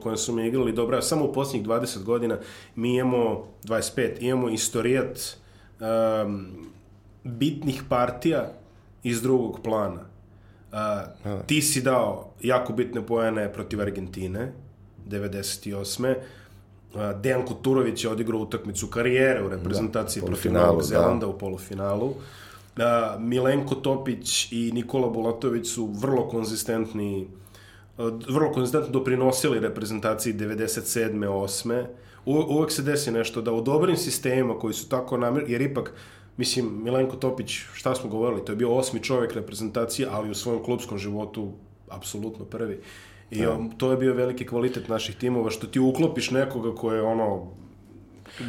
kojem 0.00 0.16
su 0.16 0.32
mi 0.32 0.46
igrali 0.46 0.72
dobro, 0.72 1.02
samo 1.02 1.24
u 1.24 1.32
posljednjih 1.32 1.68
20 1.68 2.02
godina 2.02 2.38
mi 2.76 2.94
imamo, 2.94 3.44
25, 3.64 4.12
imamo 4.20 4.48
istorijat 4.48 5.36
um, 5.80 6.46
bitnih 7.24 7.82
partija 7.88 8.52
iz 9.02 9.22
drugog 9.22 9.60
plana. 9.62 10.00
Uh, 10.72 11.46
ti 11.46 11.62
si 11.62 11.82
dao 11.82 12.30
jako 12.42 12.72
bitne 12.72 13.06
pojene 13.06 13.52
protiv 13.52 13.80
Argentine, 13.80 14.52
98. 15.08 16.14
Uh, 16.94 17.20
Dejan 17.20 17.46
Kuturović 17.46 18.04
je 18.04 18.10
odigrao 18.10 18.40
utakmicu 18.40 18.86
karijere 18.86 19.44
u 19.44 19.48
reprezentaciji 19.48 20.20
da, 20.20 20.26
protiv 20.26 20.52
Novog 20.52 20.82
Zelanda 20.82 21.26
da. 21.26 21.32
u 21.32 21.38
polufinalu. 21.38 22.06
Uh, 22.06 22.14
Milenko 23.18 23.74
Topić 23.74 24.52
i 24.52 24.72
Nikola 24.74 25.08
Bulatović 25.08 25.66
su 25.66 25.86
vrlo 25.86 26.28
konzistentni 26.28 27.28
vrlo 28.28 28.52
konzistentno 28.52 28.92
doprinosili 28.92 29.60
reprezentaciji 29.60 30.34
97. 30.34 31.18
8. 31.18 31.84
U, 32.26 32.32
uvek 32.32 32.72
se 32.72 32.82
desi 32.82 33.10
nešto 33.10 33.42
da 33.42 33.52
u 33.52 33.62
dobrim 33.62 33.96
sistemima 33.96 34.58
koji 34.58 34.74
su 34.74 34.88
tako 34.88 35.16
namir, 35.16 35.44
jer 35.46 35.60
ipak 35.60 35.92
Mislim, 36.38 36.82
Milenko 36.84 37.16
Topić, 37.16 37.50
šta 37.74 37.94
smo 37.94 38.10
govorili, 38.10 38.44
to 38.44 38.52
je 38.52 38.56
bio 38.56 38.74
osmi 38.74 39.02
čovjek 39.02 39.32
reprezentacije, 39.32 40.08
ali 40.10 40.30
u 40.30 40.34
svojom 40.34 40.62
klubskom 40.64 40.98
životu 40.98 41.52
apsolutno 41.88 42.44
prvi. 42.44 42.80
I. 43.30 43.42
Da. 43.42 43.58
to 43.76 43.90
je 43.90 43.96
bio 43.96 44.14
veliki 44.14 44.46
kvalitet 44.46 44.88
naših 44.88 45.16
timova, 45.16 45.50
što 45.50 45.66
ti 45.66 45.80
uklopiš 45.80 46.30
nekoga 46.30 46.74
ko 46.74 46.92
je 46.92 47.02
ono 47.02 47.50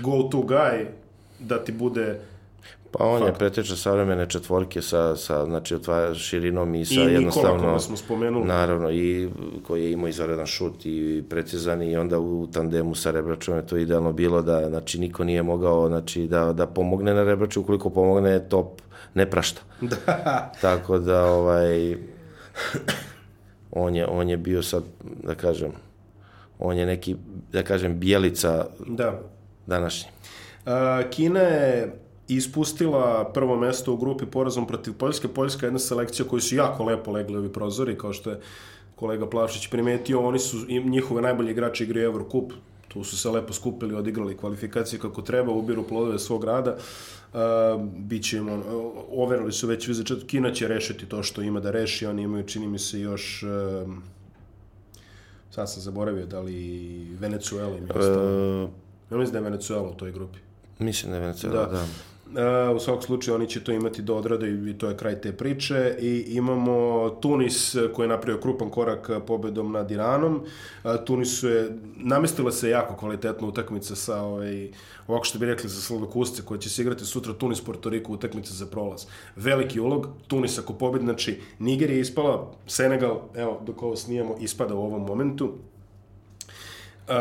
go 0.02 0.24
to 0.32 0.38
guy, 0.38 0.86
da 1.40 1.64
ti 1.64 1.72
bude 1.72 2.22
Pa 2.92 3.06
on 3.06 3.20
Fakt. 3.20 3.30
je 3.32 3.38
preteča 3.38 3.76
savremene 3.76 4.30
četvorke 4.30 4.82
sa, 4.82 5.16
sa 5.16 5.46
znači, 5.46 5.76
širinom 6.16 6.76
i 6.76 6.86
sa 6.86 6.94
I 6.94 7.14
jednostavno... 7.14 7.76
I 7.76 7.80
smo 7.80 7.98
spomenuli. 7.98 8.48
Naravno, 8.48 8.92
i 8.92 9.30
koji 9.68 9.84
je 9.84 9.92
imao 9.92 10.08
izvaredan 10.08 10.46
šut 10.46 10.86
i 10.86 11.24
precizan 11.30 11.82
i 11.82 11.98
onda 11.98 12.20
u 12.20 12.48
tandemu 12.54 12.96
sa 12.96 13.12
Rebračom 13.12 13.56
je 13.56 13.68
to 13.68 13.78
idealno 13.78 14.14
bilo 14.14 14.42
da 14.42 14.70
znači, 14.70 15.00
niko 15.00 15.24
nije 15.24 15.44
mogao 15.44 15.88
znači, 15.88 16.28
da, 16.28 16.54
da 16.54 16.68
pomogne 16.68 17.14
na 17.14 17.24
Rebraču, 17.24 17.62
ukoliko 17.62 17.90
pomogne 17.90 18.50
top 18.50 18.82
ne 19.14 19.30
prašta. 19.30 19.62
Da. 20.06 20.52
Tako 20.62 21.00
da, 21.00 21.26
ovaj, 21.26 21.98
on 23.72 23.96
je, 23.96 24.08
on 24.08 24.30
je 24.30 24.38
bio 24.38 24.64
sad, 24.64 24.84
da 25.24 25.36
kažem, 25.36 25.72
on 26.60 26.78
je 26.78 26.86
neki, 26.86 27.16
da 27.52 27.64
kažem, 27.64 28.00
bijelica 28.00 28.66
da. 28.88 29.20
današnji. 29.68 30.10
Uh, 30.66 31.10
Kina 31.10 31.40
je 31.40 31.94
ispustila 32.30 33.32
prvo 33.34 33.56
mesto 33.56 33.94
u 33.94 33.98
grupi 33.98 34.26
porazom 34.26 34.68
protiv 34.68 34.94
Poljske. 34.94 35.28
Poljska 35.28 35.66
je 35.66 35.68
jedna 35.68 35.80
selekcija 35.80 36.26
koju 36.28 36.42
su 36.42 36.56
jako 36.56 36.84
lepo 36.84 37.12
legli 37.12 37.38
ovi 37.38 37.54
prozori, 37.54 37.98
kao 37.98 38.14
što 38.14 38.30
je 38.30 38.40
kolega 38.96 39.30
Plavšić 39.30 39.68
primetio, 39.68 40.28
oni 40.28 40.40
su, 40.40 40.58
njihove 40.68 41.22
najbolji 41.22 41.52
igrači 41.52 41.84
igraju 41.84 42.06
Eurocup, 42.06 42.52
tu 42.88 43.04
su 43.04 43.18
se 43.18 43.30
lepo 43.30 43.54
skupili, 43.54 43.96
odigrali 43.96 44.38
kvalifikacije 44.38 45.00
kako 45.00 45.22
treba, 45.22 45.52
ubiru 45.52 45.84
plodove 45.88 46.20
svog 46.20 46.44
rada. 46.44 46.78
Uh, 47.34 47.40
biće 47.98 48.38
im, 48.38 48.50
on, 48.50 48.64
overili 49.12 49.52
su 49.52 49.68
već 49.68 49.88
vize 49.88 50.04
četvrtu, 50.04 50.28
Kina 50.28 50.52
će 50.54 50.68
rešiti 50.68 51.06
to 51.06 51.24
što 51.24 51.42
ima 51.42 51.60
da 51.60 51.72
reši, 51.72 52.06
oni 52.06 52.22
imaju, 52.22 52.48
čini 52.48 52.68
mi 52.68 52.80
se, 52.80 53.00
još 53.00 53.44
uh, 53.44 53.94
sad 55.52 55.72
sam 55.72 55.82
zaboravio 55.82 56.26
da 56.26 56.40
li 56.40 57.18
Venecuela 57.20 57.78
im 57.78 57.84
je 57.84 57.94
ostalo. 57.94 58.64
Uh, 58.64 58.70
ja 59.12 59.18
mislim 59.18 59.32
da 59.32 59.38
je 59.38 59.44
Venecuela 59.44 59.90
u 59.90 59.94
toj 59.94 60.12
grupi. 60.12 60.40
Mislim 60.80 61.12
da 61.12 61.18
je 61.18 61.22
Venecuela, 61.22 61.66
da. 61.66 61.72
da. 61.72 61.86
Uh, 62.30 62.76
u 62.76 62.80
svakom 62.80 63.02
slučaju 63.02 63.36
oni 63.36 63.48
će 63.48 63.64
to 63.64 63.72
imati 63.72 64.02
do 64.02 64.16
odrade 64.16 64.52
i 64.70 64.78
to 64.78 64.90
je 64.90 64.98
kraj 64.98 65.22
te 65.22 65.32
priče 65.32 65.96
i 66.00 66.26
imamo 66.28 67.10
Tunis 67.10 67.76
koji 67.94 68.04
je 68.04 68.10
napravio 68.10 68.42
krupan 68.42 68.70
korak 68.70 69.10
pobedom 69.28 69.72
nad 69.72 69.92
Iranom. 69.92 70.36
Uh, 70.36 70.92
Tunisu 71.06 71.48
je 71.48 71.78
namestila 71.96 72.52
se 72.52 72.70
jako 72.70 72.96
kvalitetna 72.96 73.48
utakmica 73.48 73.96
sa 73.96 74.22
ovaj, 74.22 74.70
ovako 75.08 75.26
što 75.26 75.40
bi 75.40 75.46
rekli 75.46 75.70
za 75.70 75.82
sladokusce 75.82 76.42
koji 76.46 76.60
će 76.60 76.70
se 76.70 76.82
igrati 76.82 77.06
sutra 77.06 77.34
Tunis 77.34 77.62
Porto 77.62 77.90
Riko 77.90 78.14
utakmica 78.14 78.54
za 78.54 78.66
prolaz. 78.66 79.06
Veliki 79.36 79.80
ulog, 79.80 80.08
Tunis 80.28 80.60
ako 80.60 80.74
pobedi, 80.74 81.06
znači 81.06 81.42
Niger 81.60 81.90
je 81.90 82.00
ispala, 82.00 82.52
Senegal, 82.68 83.22
evo 83.36 83.62
dok 83.66 83.84
ovo 83.84 83.96
snijemo, 83.96 84.36
ispada 84.40 84.76
u 84.76 84.86
ovom 84.86 85.02
momentu. 85.02 85.46
Uh, 85.46 87.16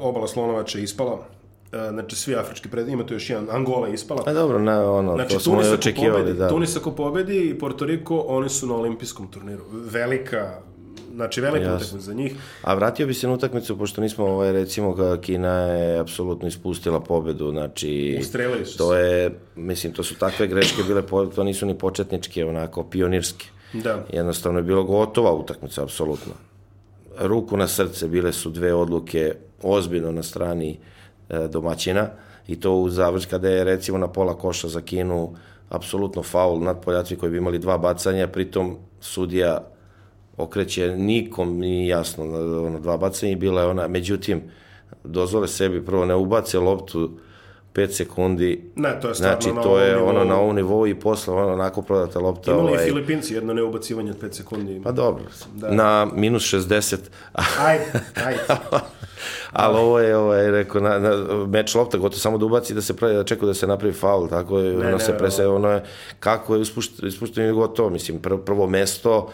obala 0.00 0.28
Slonovača 0.28 0.78
je 0.78 0.84
ispala, 0.84 1.35
E, 1.35 1.35
znači 1.70 2.16
svi 2.16 2.36
afrički 2.36 2.68
pred 2.68 2.88
ima 2.88 3.06
tu 3.06 3.14
još 3.14 3.30
jedan 3.30 3.46
Angola 3.50 3.88
je 3.88 3.94
ispala. 3.94 4.22
A 4.26 4.32
dobro, 4.32 4.58
na 4.58 4.92
ono, 4.92 5.14
znači, 5.14 5.34
to 5.34 5.40
smo 5.40 5.58
očekivali, 5.58 6.22
pobedi, 6.22 6.38
da. 6.38 6.48
Tunis 6.48 6.76
ako 6.76 6.90
pobedi 6.90 7.50
i 7.50 7.58
Porto 7.58 7.84
Riko, 7.84 8.24
oni 8.28 8.48
su 8.48 8.66
na 8.66 8.74
olimpijskom 8.74 9.30
turniru. 9.30 9.64
Velika 9.72 10.60
Znači, 11.14 11.40
velika 11.40 11.74
utakmica 11.74 11.98
za 11.98 12.14
njih. 12.14 12.34
A 12.62 12.74
vratio 12.74 13.06
bi 13.06 13.14
se 13.14 13.26
na 13.26 13.32
utakmicu, 13.32 13.78
pošto 13.78 14.00
nismo, 14.00 14.24
ovaj, 14.24 14.52
recimo, 14.52 15.16
Kina 15.22 15.58
je 15.58 15.98
apsolutno 15.98 16.48
ispustila 16.48 17.00
pobedu, 17.00 17.50
znači... 17.50 18.18
Ustrelili 18.20 18.66
su 18.66 18.78
To 18.78 18.94
je, 18.94 19.30
mislim, 19.54 19.92
to 19.92 20.02
su 20.02 20.14
takve 20.14 20.46
greške 20.46 20.82
bile, 20.82 21.02
to 21.34 21.44
nisu 21.44 21.66
ni 21.66 21.78
početničke, 21.78 22.44
onako, 22.44 22.84
pionirske. 22.84 23.46
Da. 23.72 24.04
Jednostavno 24.12 24.58
je 24.58 24.62
bilo 24.62 24.84
gotova 24.84 25.32
utakmica, 25.32 25.82
apsolutno. 25.82 26.32
Ruku 27.18 27.56
na 27.56 27.68
srce, 27.68 28.08
bile 28.08 28.32
su 28.32 28.50
dve 28.50 28.74
odluke 28.74 29.34
ozbiljno 29.62 30.12
na 30.12 30.22
strani 30.22 30.70
E, 30.70 30.95
domaćina. 31.28 32.08
I 32.48 32.60
to 32.60 32.74
u 32.74 32.90
završ 32.90 33.26
kada 33.26 33.48
je 33.48 33.64
recimo 33.64 33.98
na 33.98 34.08
pola 34.08 34.34
koša 34.34 34.68
za 34.68 34.80
Kinu 34.80 35.34
apsolutno 35.68 36.22
faul 36.22 36.60
nad 36.60 36.80
Poljaci 36.84 37.16
koji 37.16 37.30
bi 37.30 37.38
imali 37.38 37.58
dva 37.58 37.78
bacanja, 37.78 38.26
pritom 38.28 38.76
sudija 39.00 39.64
okreće 40.36 40.96
nikom 40.96 41.58
ni 41.58 41.88
jasno 41.88 42.24
ono, 42.66 42.80
dva 42.80 42.96
bacanja 42.96 43.32
i 43.32 43.36
bila 43.36 43.62
je 43.62 43.68
ona, 43.68 43.88
međutim 43.88 44.42
dozvole 45.04 45.48
sebi 45.48 45.84
prvo 45.84 46.04
ne 46.04 46.14
ubace 46.14 46.58
loptu 46.58 47.10
5 47.76 47.90
sekundi. 47.90 48.70
Ne, 48.76 49.00
to 49.00 49.08
je 49.08 49.14
znači, 49.14 49.50
to 49.62 49.78
je 49.78 49.96
ono 49.96 50.24
na 50.24 50.36
ovom 50.36 50.56
nivou 50.56 50.86
i 50.86 50.94
posle 50.94 51.34
ono 51.34 51.52
onako 51.52 51.82
prodata 51.82 52.18
lopta. 52.18 52.50
Imali 52.50 52.68
ovaj... 52.68 52.84
i 52.84 52.88
Filipinci 52.88 53.34
jedno 53.34 53.54
neubacivanje 53.54 54.10
od 54.10 54.22
5 54.22 54.32
sekundi. 54.32 54.80
Pa 54.84 54.92
dobro, 54.92 55.24
da. 55.54 55.70
na 55.70 56.08
minus 56.14 56.42
60. 56.42 56.96
ajde, 57.58 57.84
ajde. 58.26 58.40
Ali 59.52 59.78
ovo 59.78 60.00
je, 60.00 60.16
ovo 60.16 60.34
je, 60.34 60.50
rekao, 60.50 60.80
na, 60.80 60.98
na, 60.98 61.10
meč 61.46 61.74
lopta, 61.74 61.98
gotovo 61.98 62.18
samo 62.18 62.38
da 62.38 62.44
ubaci 62.44 62.74
da 62.74 62.82
se 62.82 62.96
pravi, 62.96 63.14
da 63.14 63.24
čeka 63.24 63.46
da 63.46 63.54
se 63.54 63.66
napravi 63.66 63.94
faul, 63.94 64.28
tako 64.28 64.58
je, 64.58 64.72
ne, 64.72 64.86
ono 64.86 64.96
ne, 64.96 65.04
se 65.04 65.18
prese, 65.18 65.46
ono 65.46 65.70
je, 65.70 65.84
kako 66.20 66.54
je 66.54 66.62
ispušteno 67.02 67.54
gotovo, 67.54 67.90
mislim, 67.90 68.18
prvo, 68.18 68.38
prvo 68.38 68.66
mesto, 68.66 69.30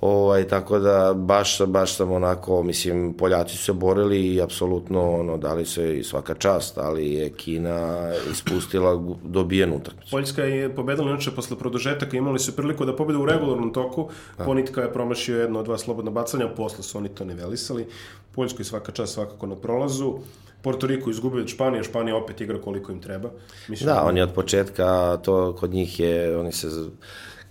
Ovaj, 0.00 0.48
tako 0.48 0.78
da 0.78 1.14
baš, 1.14 1.60
baš 1.66 1.96
sam 1.96 2.12
onako, 2.12 2.62
mislim, 2.62 3.14
Poljaci 3.14 3.56
su 3.56 3.64
se 3.64 3.72
borili 3.72 4.26
i 4.26 4.42
apsolutno 4.42 5.12
ono, 5.12 5.36
dali 5.36 5.66
se 5.66 5.98
i 5.98 6.04
svaka 6.04 6.34
čast, 6.34 6.78
ali 6.78 7.12
je 7.12 7.30
Kina 7.30 8.10
ispustila 8.30 9.02
dobijenu 9.24 9.76
utakmicu. 9.76 10.10
Poljska 10.10 10.42
je 10.42 10.74
pobedila 10.74 11.10
inače 11.10 11.30
posle 11.30 11.58
produžetaka, 11.58 12.16
imali 12.16 12.38
su 12.38 12.56
priliku 12.56 12.84
da 12.84 12.96
pobede 12.96 13.18
u 13.18 13.26
regularnom 13.26 13.72
toku, 13.72 14.08
da. 14.38 14.44
Ponitka 14.44 14.80
je 14.80 14.92
promašio 14.92 15.40
jedno 15.40 15.58
od 15.58 15.64
dva 15.64 15.78
slobodna 15.78 16.10
bacanja, 16.10 16.48
posle 16.48 16.82
su 16.82 16.98
oni 16.98 17.08
to 17.08 17.24
nivelisali. 17.24 17.86
Poljskoj 18.34 18.64
svaka 18.64 18.92
čast 18.92 19.14
svakako 19.14 19.46
na 19.46 19.56
prolazu. 19.56 20.14
Porto 20.62 20.86
Riko 20.86 21.10
izgubio 21.10 21.42
od 21.42 21.48
Španije, 21.48 21.82
Španija 21.84 22.16
opet 22.16 22.40
igra 22.40 22.60
koliko 22.60 22.92
im 22.92 23.00
treba. 23.00 23.30
Mislim, 23.68 23.86
da, 23.86 24.02
oni 24.02 24.22
od 24.22 24.32
početka, 24.34 25.16
to 25.22 25.56
kod 25.56 25.70
njih 25.74 26.00
je, 26.00 26.36
oni 26.36 26.52
se 26.52 26.68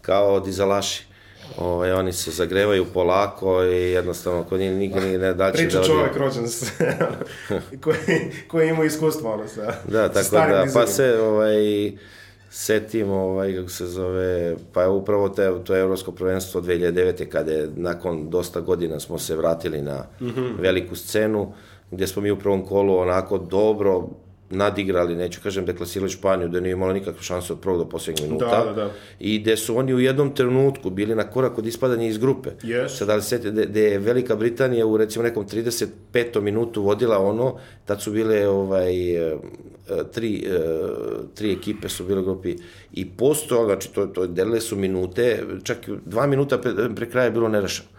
kao 0.02 0.40
dizalaši 0.40 1.09
Ovaj, 1.58 1.92
oni 1.92 2.14
se 2.14 2.32
zagrevaju 2.32 2.86
polako 2.94 3.64
i 3.64 3.92
jednostavno 3.92 4.44
kod 4.44 4.60
njih 4.60 4.72
nikad 4.72 5.04
ne 5.04 5.34
daće 5.34 5.58
Priča 5.58 5.78
da... 5.78 5.84
Priča 5.84 5.94
čovjek 5.94 6.18
rođen 6.18 6.50
s, 6.50 6.72
koji, 7.84 7.98
koji 8.48 8.70
ima 8.70 8.86
iskustvo 8.86 9.34
ono 9.34 9.48
sa, 9.48 9.74
da, 9.88 10.10
tako 10.10 10.36
da, 10.36 10.66
pa 10.74 10.88
se 10.88 11.20
ovaj, 11.22 11.92
setim, 12.50 13.12
ovaj, 13.12 13.56
kako 13.56 13.70
se 13.70 13.86
zove, 13.88 14.56
pa 14.74 14.82
je 14.82 14.90
upravo 14.90 15.30
te, 15.30 15.52
to 15.64 15.76
je 15.76 15.82
Evropsko 15.82 16.12
prvenstvo 16.12 16.62
2009. 16.62 17.26
kada 17.26 17.52
je 17.52 17.70
nakon 17.76 18.30
dosta 18.30 18.62
godina 18.62 19.00
smo 19.00 19.20
se 19.20 19.36
vratili 19.36 19.82
na 19.82 20.06
mm 20.22 20.26
-hmm. 20.28 20.62
veliku 20.62 20.96
scenu, 20.96 21.54
gdje 21.92 22.08
smo 22.08 22.22
mi 22.22 22.32
u 22.32 22.40
prvom 22.40 22.66
kolu 22.66 22.98
onako 22.98 23.38
dobro 23.38 24.08
nadigrali, 24.50 25.16
neću 25.16 25.40
kažem 25.44 25.66
deklasirali 25.66 26.12
Španiju, 26.12 26.50
da 26.50 26.60
nije 26.60 26.72
imala 26.72 26.94
nikakvu 26.94 27.22
šansu 27.22 27.54
od 27.54 27.60
prvog 27.60 27.78
do 27.78 27.90
posljednjeg 27.90 28.28
minuta. 28.30 28.64
Da, 28.64 28.72
da, 28.72 28.74
da. 28.74 28.92
I 29.20 29.40
gde 29.40 29.58
su 29.58 29.78
oni 29.78 29.94
u 29.94 30.00
jednom 30.00 30.36
trenutku 30.36 30.90
bili 30.90 31.16
na 31.16 31.24
korak 31.24 31.58
od 31.58 31.68
ispadanja 31.68 32.08
iz 32.08 32.18
grupe. 32.18 32.50
Yes. 32.64 32.88
Sad, 32.88 33.08
da 33.08 33.16
li 33.16 33.22
se, 33.22 33.38
gde 33.68 33.82
je 33.82 34.00
Velika 34.00 34.36
Britanija 34.36 34.86
u 34.86 34.98
recimo 34.98 35.24
nekom 35.24 35.48
35. 35.48 36.42
minutu 36.42 36.84
vodila 36.84 37.20
ono, 37.20 37.58
tad 37.86 38.02
su 38.02 38.12
bile 38.12 38.48
ovaj, 38.48 39.16
e, 39.16 39.38
tri, 40.12 40.46
e, 40.48 40.60
tri 41.36 41.52
ekipe 41.52 41.90
su 41.90 42.04
bile 42.04 42.20
u 42.20 42.24
grupi 42.24 42.56
i 42.94 43.10
posto, 43.10 43.66
znači 43.66 43.94
to, 43.94 44.06
to 44.06 44.28
delile 44.28 44.62
su 44.62 44.76
minute, 44.76 45.44
čak 45.64 45.78
dva 46.06 46.28
minuta 46.28 46.58
pre, 46.58 46.74
pre 46.96 47.10
kraja 47.10 47.26
je 47.26 47.32
bilo 47.32 47.48
nerešeno. 47.50 47.90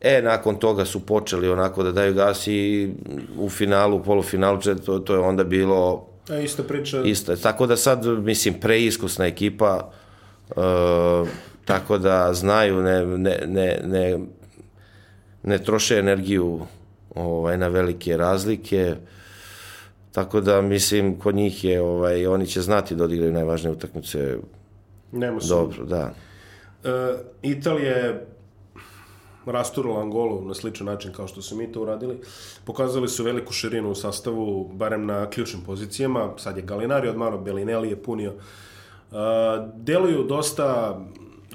E, 0.00 0.22
nakon 0.22 0.56
toga 0.56 0.84
su 0.84 1.06
počeli 1.06 1.48
onako 1.48 1.82
da 1.82 1.92
daju 1.92 2.14
gas 2.14 2.46
i 2.46 2.90
u 3.38 3.48
finalu, 3.50 3.96
u 3.96 4.02
polufinalu, 4.02 4.60
to, 4.86 4.98
to 4.98 5.14
je 5.14 5.20
onda 5.20 5.44
bilo 5.44 6.08
E, 6.30 6.44
isto 6.44 6.62
priča. 6.62 7.02
isto. 7.02 7.36
Tako 7.36 7.66
da 7.66 7.76
sad, 7.76 8.06
mislim, 8.06 8.54
preiskusna 8.60 9.26
ekipa, 9.26 9.90
uh, 10.56 11.28
tako 11.64 11.98
da 11.98 12.34
znaju, 12.34 12.82
ne, 12.82 13.06
ne, 13.06 13.38
ne, 13.46 13.80
ne, 13.84 14.18
ne 15.42 15.58
troše 15.58 15.96
energiju 15.96 16.60
ovaj, 17.14 17.58
na 17.58 17.68
velike 17.68 18.16
razlike, 18.16 18.94
tako 20.12 20.40
da, 20.40 20.60
mislim, 20.60 21.18
kod 21.18 21.34
njih 21.34 21.64
je, 21.64 21.80
ovaj, 21.82 22.26
oni 22.26 22.46
će 22.46 22.60
znati 22.60 22.94
da 22.94 23.04
odigraju 23.04 23.32
najvažnije 23.32 23.72
utakmice 23.72 24.36
Nema 25.12 25.40
dobro, 25.48 25.84
da. 25.84 26.12
E, 26.84 26.90
Italija 27.42 27.96
je 27.96 28.26
rasturila 29.50 30.00
Angolu 30.00 30.44
na 30.44 30.54
sličan 30.54 30.86
način 30.86 31.12
kao 31.12 31.28
što 31.28 31.42
su 31.42 31.56
mi 31.56 31.72
to 31.72 31.82
uradili. 31.82 32.20
Pokazali 32.64 33.08
su 33.08 33.24
veliku 33.24 33.52
širinu 33.52 33.90
u 33.90 33.94
sastavu, 33.94 34.70
barem 34.72 35.06
na 35.06 35.30
ključnim 35.30 35.62
pozicijama. 35.64 36.30
Sad 36.36 36.56
je 36.56 36.62
Galinari 36.62 37.08
odmano, 37.08 37.38
Bellinelli 37.38 37.88
je 37.88 38.02
punio. 38.02 38.32
E, 38.32 39.14
deluju 39.74 40.22
dosta 40.22 40.98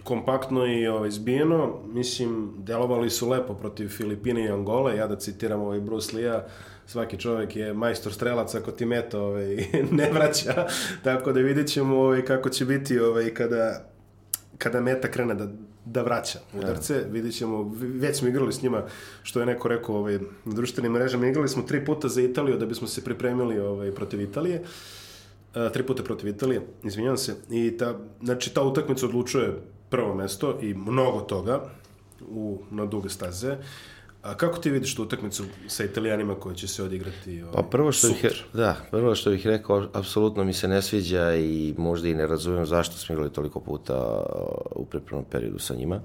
kompaktno 0.03 0.65
i 0.65 0.87
ovaj, 0.87 1.11
zbijeno. 1.11 1.79
Mislim, 1.85 2.53
delovali 2.57 3.09
su 3.09 3.29
lepo 3.29 3.53
protiv 3.53 3.89
Filipine 3.89 4.45
i 4.45 4.49
Angole. 4.49 4.97
Ja 4.97 5.07
da 5.07 5.15
citiram 5.15 5.61
ovaj 5.61 5.79
Bruce 5.79 6.17
Lee-a, 6.17 6.43
svaki 6.85 7.17
čovjek 7.17 7.55
je 7.55 7.73
majstor 7.73 8.13
strelac 8.13 8.55
ako 8.55 8.71
ti 8.71 8.85
meta 8.85 9.19
ovaj, 9.19 9.55
ne 9.91 10.11
vraća. 10.11 10.67
Tako 11.03 11.31
da 11.31 11.39
vidjet 11.39 11.67
ćemo 11.67 11.97
ovaj, 11.97 12.25
kako 12.25 12.49
će 12.49 12.65
biti 12.65 12.99
ovaj, 12.99 13.33
kada, 13.33 13.85
kada 14.57 14.81
meta 14.81 15.11
krene 15.11 15.33
da, 15.33 15.47
da 15.85 16.01
vraća 16.01 16.39
udarce. 16.53 16.93
Ja. 16.93 17.07
Vidjet 17.11 17.35
ćemo, 17.35 17.71
već 17.77 18.17
smo 18.17 18.27
igrali 18.27 18.53
s 18.53 18.61
njima, 18.61 18.83
što 19.23 19.39
je 19.39 19.45
neko 19.45 19.67
rekao 19.67 19.95
ovaj, 19.95 20.19
na 20.45 20.53
društvenim 20.53 20.91
mrežama, 20.91 21.27
igrali 21.27 21.49
smo 21.49 21.63
tri 21.63 21.85
puta 21.85 22.07
za 22.07 22.21
Italiju 22.21 22.57
da 22.57 22.65
bismo 22.65 22.87
se 22.87 23.03
pripremili 23.03 23.59
ovaj, 23.59 23.91
protiv 23.91 24.21
Italije. 24.21 24.63
Uh, 25.55 25.71
tri 25.71 25.83
puta 25.83 26.03
protiv 26.03 26.27
Italije, 26.27 26.61
izvinjam 26.83 27.17
se. 27.17 27.35
I 27.49 27.77
ta, 27.77 27.99
znači, 28.21 28.53
ta 28.53 28.63
utakmica 28.63 29.05
odlučuje 29.05 29.61
prvo 29.89 30.15
mesto 30.15 30.59
i 30.61 30.73
mnogo 30.73 31.21
toga 31.21 31.69
u, 32.29 32.59
na 32.71 32.85
duge 32.85 33.09
staze. 33.09 33.57
A 34.23 34.35
kako 34.35 34.57
ti 34.57 34.69
vidiš 34.69 34.95
tu 34.95 35.03
utakmicu 35.03 35.43
sa 35.67 35.83
Italijanima 35.83 36.35
koji 36.35 36.55
će 36.55 36.67
se 36.67 36.83
odigrati 36.83 37.41
ovaj, 37.41 37.53
Pa 37.53 37.63
prvo 37.63 37.91
što 37.91 38.07
bih, 38.07 38.43
da, 38.53 38.75
prvo 38.91 39.15
što 39.15 39.29
bih 39.29 39.47
rekao, 39.47 39.87
apsolutno 39.93 40.43
mi 40.43 40.53
se 40.53 40.67
ne 40.67 40.81
sviđa 40.81 41.35
i 41.35 41.73
možda 41.77 42.07
i 42.07 42.13
ne 42.13 42.27
razumem 42.27 42.65
zašto 42.65 42.97
smo 42.97 43.13
igrali 43.13 43.33
toliko 43.33 43.59
puta 43.59 44.23
u 44.75 44.85
pripremnom 44.85 45.25
periodu 45.31 45.59
sa 45.59 45.75
njima. 45.75 46.01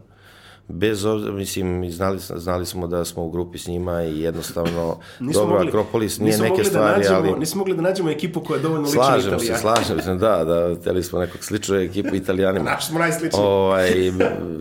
Bez 0.68 1.04
obzira, 1.04 1.32
mislim, 1.32 1.90
znali, 1.90 2.18
znali 2.36 2.66
smo 2.66 2.86
da 2.86 3.04
smo 3.04 3.24
u 3.24 3.30
grupi 3.30 3.58
s 3.58 3.66
njima 3.66 4.02
i 4.02 4.20
jednostavno, 4.20 4.96
Nismo 5.20 5.42
dobro, 5.42 5.56
mogli- 5.56 5.68
Akropolis 5.68 6.18
nije 6.18 6.38
neke 6.38 6.62
da 6.62 6.68
stvari, 6.68 6.98
nađemo, 7.02 7.18
ali... 7.18 7.38
Nismo 7.38 7.58
mogli 7.58 7.74
da 7.76 7.82
nađemo 7.82 8.10
ekipu 8.10 8.40
koja 8.40 8.56
je 8.56 8.62
dovoljno 8.62 8.86
lična 8.86 9.04
Slažem 9.04 9.40
se, 9.40 9.54
slažem 9.56 10.00
se, 10.00 10.14
da, 10.14 10.44
da, 10.44 10.74
hteli 10.80 11.02
smo 11.02 11.18
nekog 11.18 11.44
sličnu 11.44 11.76
ekipu 11.76 12.14
italijanima. 12.14 12.64
Naš 12.70 12.88
smo 12.88 12.98
najsličniji. 12.98 13.42
Ovaj, 13.44 13.90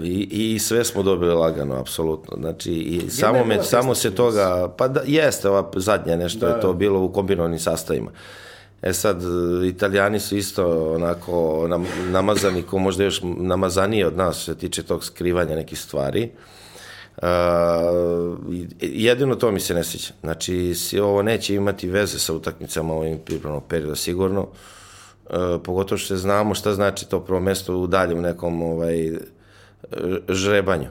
i, 0.03 0.27
I 0.31 0.59
sve 0.59 0.85
smo 0.85 1.03
dobili 1.03 1.33
lagano, 1.33 1.75
apsolutno. 1.75 2.37
Znači, 2.39 2.71
i 2.71 3.09
samo, 3.09 3.37
je 3.37 3.45
me, 3.45 3.63
samo 3.63 3.95
se 3.95 4.15
toga, 4.15 4.73
pa 4.77 4.87
da, 4.87 5.01
jeste 5.05 5.49
ova 5.49 5.71
zadnja 5.75 6.15
nešto 6.15 6.47
Da, 6.47 6.55
je 6.55 6.61
to 6.61 6.73
bilo 6.73 6.99
u 6.99 7.09
kombinovanim 7.13 7.59
sastavima. 7.59 8.11
E 8.81 8.93
sad, 8.93 9.21
italijani 9.65 10.19
su 10.19 10.37
isto 10.37 10.93
onako 10.93 11.65
nam, 11.69 11.85
namazani, 12.11 12.63
ko 12.63 12.77
možda 12.77 13.03
još 13.03 13.21
namazaniji 13.23 14.03
od 14.03 14.17
nas, 14.17 14.41
što 14.41 14.53
se 14.53 14.59
tiče 14.59 14.83
tog 14.83 15.03
skrivanja 15.03 15.55
nekih 15.55 15.79
stvari. 15.79 16.29
Uh, 17.17 17.23
jedino 18.81 19.35
to 19.35 19.51
mi 19.51 19.59
se 19.59 19.73
ne 19.73 19.83
sviđa. 19.83 20.13
Znači, 20.21 20.73
ovo 21.01 21.21
neće 21.21 21.55
imati 21.55 21.89
veze 21.89 22.19
sa 22.19 22.33
utakmicama 22.33 22.93
ovim 22.93 23.19
pripremnog 23.25 23.63
perioda, 23.69 23.95
sigurno. 23.95 24.41
Uh, 24.41 25.61
pogotovo 25.63 25.97
što 25.97 26.17
znamo 26.17 26.55
šta 26.55 26.73
znači 26.73 27.09
to 27.09 27.19
prvo 27.19 27.39
mesto 27.39 27.77
u 27.77 27.87
daljem 27.87 28.21
nekom 28.21 28.61
ovaj, 28.61 29.11
žrebanju. 30.29 30.89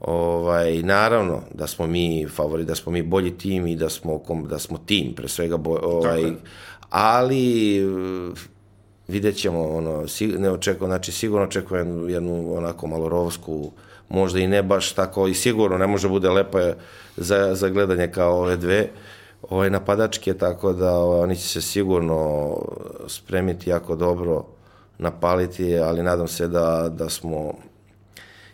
Ovaj, 0.00 0.82
naravno 0.82 1.40
da 1.54 1.66
smo 1.66 1.86
mi 1.86 2.26
favori, 2.28 2.64
da 2.64 2.74
smo 2.74 2.92
mi 2.92 3.02
bolji 3.02 3.38
tim 3.38 3.66
i 3.66 3.76
da 3.76 3.88
smo, 3.88 4.22
da 4.48 4.58
smo 4.58 4.78
tim, 4.78 5.14
pre 5.14 5.28
svega, 5.28 5.56
bo, 5.56 5.78
ovaj, 5.82 6.22
je. 6.22 6.34
Ali 6.90 7.80
vidjet 9.08 9.36
ćemo, 9.36 9.68
ono, 9.68 10.04
ne 10.38 10.50
očekujem, 10.50 10.90
znači 10.90 11.12
sigurno 11.12 11.46
očekujem 11.46 12.10
jednu 12.10 12.56
onako 12.56 12.86
malo 12.86 13.08
rovsku, 13.08 13.72
možda 14.08 14.38
i 14.38 14.46
ne 14.46 14.62
baš 14.62 14.92
tako, 14.92 15.26
i 15.26 15.34
sigurno 15.34 15.78
ne 15.78 15.86
može 15.86 16.08
bude 16.08 16.30
lepa 16.30 16.60
za, 17.16 17.54
za 17.54 17.68
gledanje 17.68 18.08
kao 18.08 18.38
ove 18.38 18.56
dve, 18.56 18.88
ovaj 19.42 19.70
napadačke, 19.70 20.34
tako 20.34 20.72
da 20.72 20.92
ovaj, 20.92 21.20
oni 21.20 21.36
će 21.36 21.48
se 21.48 21.60
sigurno 21.60 22.50
spremiti 23.06 23.70
jako 23.70 23.96
dobro, 23.96 24.44
napaliti, 24.98 25.78
ali 25.78 26.02
nadam 26.02 26.28
se 26.28 26.48
da, 26.48 26.88
da 26.88 27.08
smo 27.08 27.52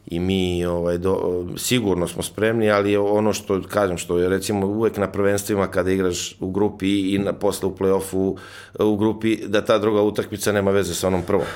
i 0.06 0.20
mi 0.20 0.66
ovaj 0.66 0.98
do, 0.98 1.44
sigurno 1.56 2.08
smo 2.08 2.22
spremni, 2.22 2.70
ali 2.70 2.96
ono 2.96 3.32
što 3.32 3.62
kažem 3.68 3.98
što 3.98 4.18
je 4.18 4.28
recimo 4.28 4.66
uvek 4.66 4.96
na 4.96 5.12
prvenstvima 5.12 5.66
kada 5.66 5.90
igraš 5.90 6.36
u 6.40 6.50
grupi 6.50 7.14
i 7.14 7.18
na 7.18 7.32
posle 7.32 7.68
u 7.68 7.76
plej-ofu 7.76 8.36
u 8.78 8.96
grupi 8.96 9.36
da 9.46 9.64
ta 9.64 9.78
druga 9.78 10.02
utakmica 10.02 10.52
nema 10.52 10.70
veze 10.70 10.94
sa 10.94 11.06
onom 11.06 11.22
prvom. 11.22 11.46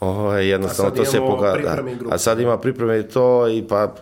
Ovaj 0.00 0.48
jednostavno 0.48 0.90
to 0.90 1.04
se 1.04 1.18
da, 1.18 1.82
grupu. 1.98 2.14
a 2.14 2.18
sad 2.18 2.40
ima 2.40 2.58
pripreme 2.58 3.00
i 3.00 3.02
to 3.02 3.48
i 3.48 3.62
pa 3.68 3.94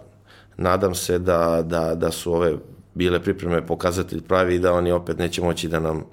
nadam 0.57 0.95
se 0.95 1.19
da, 1.19 1.63
da, 1.65 1.95
da 1.95 2.11
su 2.11 2.35
ove 2.35 2.57
bile 2.95 3.21
pripreme 3.21 3.67
pokazatelj 3.67 4.23
pravi 4.23 4.55
i 4.55 4.59
da 4.59 4.73
oni 4.73 4.93
opet 4.93 5.19
neće 5.19 5.43
moći 5.43 5.69
da 5.69 5.81
nam 5.81 6.05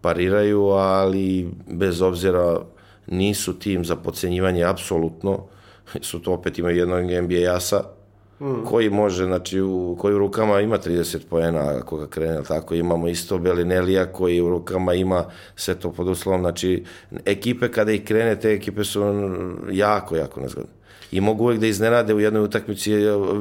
pariraju, 0.00 0.62
ali 0.68 1.50
bez 1.66 2.02
obzira 2.02 2.60
nisu 3.06 3.58
tim 3.58 3.84
za 3.84 3.96
pocenjivanje 3.96 4.64
apsolutno, 4.64 5.46
su 6.02 6.22
to 6.22 6.32
opet 6.32 6.58
imaju 6.58 6.76
jednog 6.76 7.04
NBA 7.04 7.54
asa, 7.54 7.84
mm. 8.40 8.64
koji 8.64 8.90
može, 8.90 9.24
znači, 9.24 9.60
u, 9.60 9.96
koji 9.98 10.14
u 10.14 10.18
rukama 10.18 10.60
ima 10.60 10.78
30 10.78 11.18
poena 11.30 11.78
ako 11.78 11.96
ga 11.96 12.06
krene, 12.06 12.42
tako 12.42 12.74
imamo 12.74 13.08
isto 13.08 13.38
Belinelija 13.38 14.12
koji 14.12 14.40
u 14.40 14.50
rukama 14.50 14.94
ima 14.94 15.24
sve 15.56 15.74
to 15.74 15.92
pod 15.92 16.08
uslovom, 16.08 16.40
znači, 16.40 16.84
ekipe 17.24 17.68
kada 17.68 17.92
ih 17.92 18.04
krene, 18.04 18.40
te 18.40 18.52
ekipe 18.52 18.84
su 18.84 19.02
jako, 19.72 20.16
jako 20.16 20.40
nezgodne. 20.40 20.70
I 21.12 21.20
mogu 21.20 21.44
uvek 21.44 21.58
da 21.58 21.66
iznenade 21.66 22.14
u 22.14 22.20
jednoj 22.20 22.42
utakmici 22.42 22.92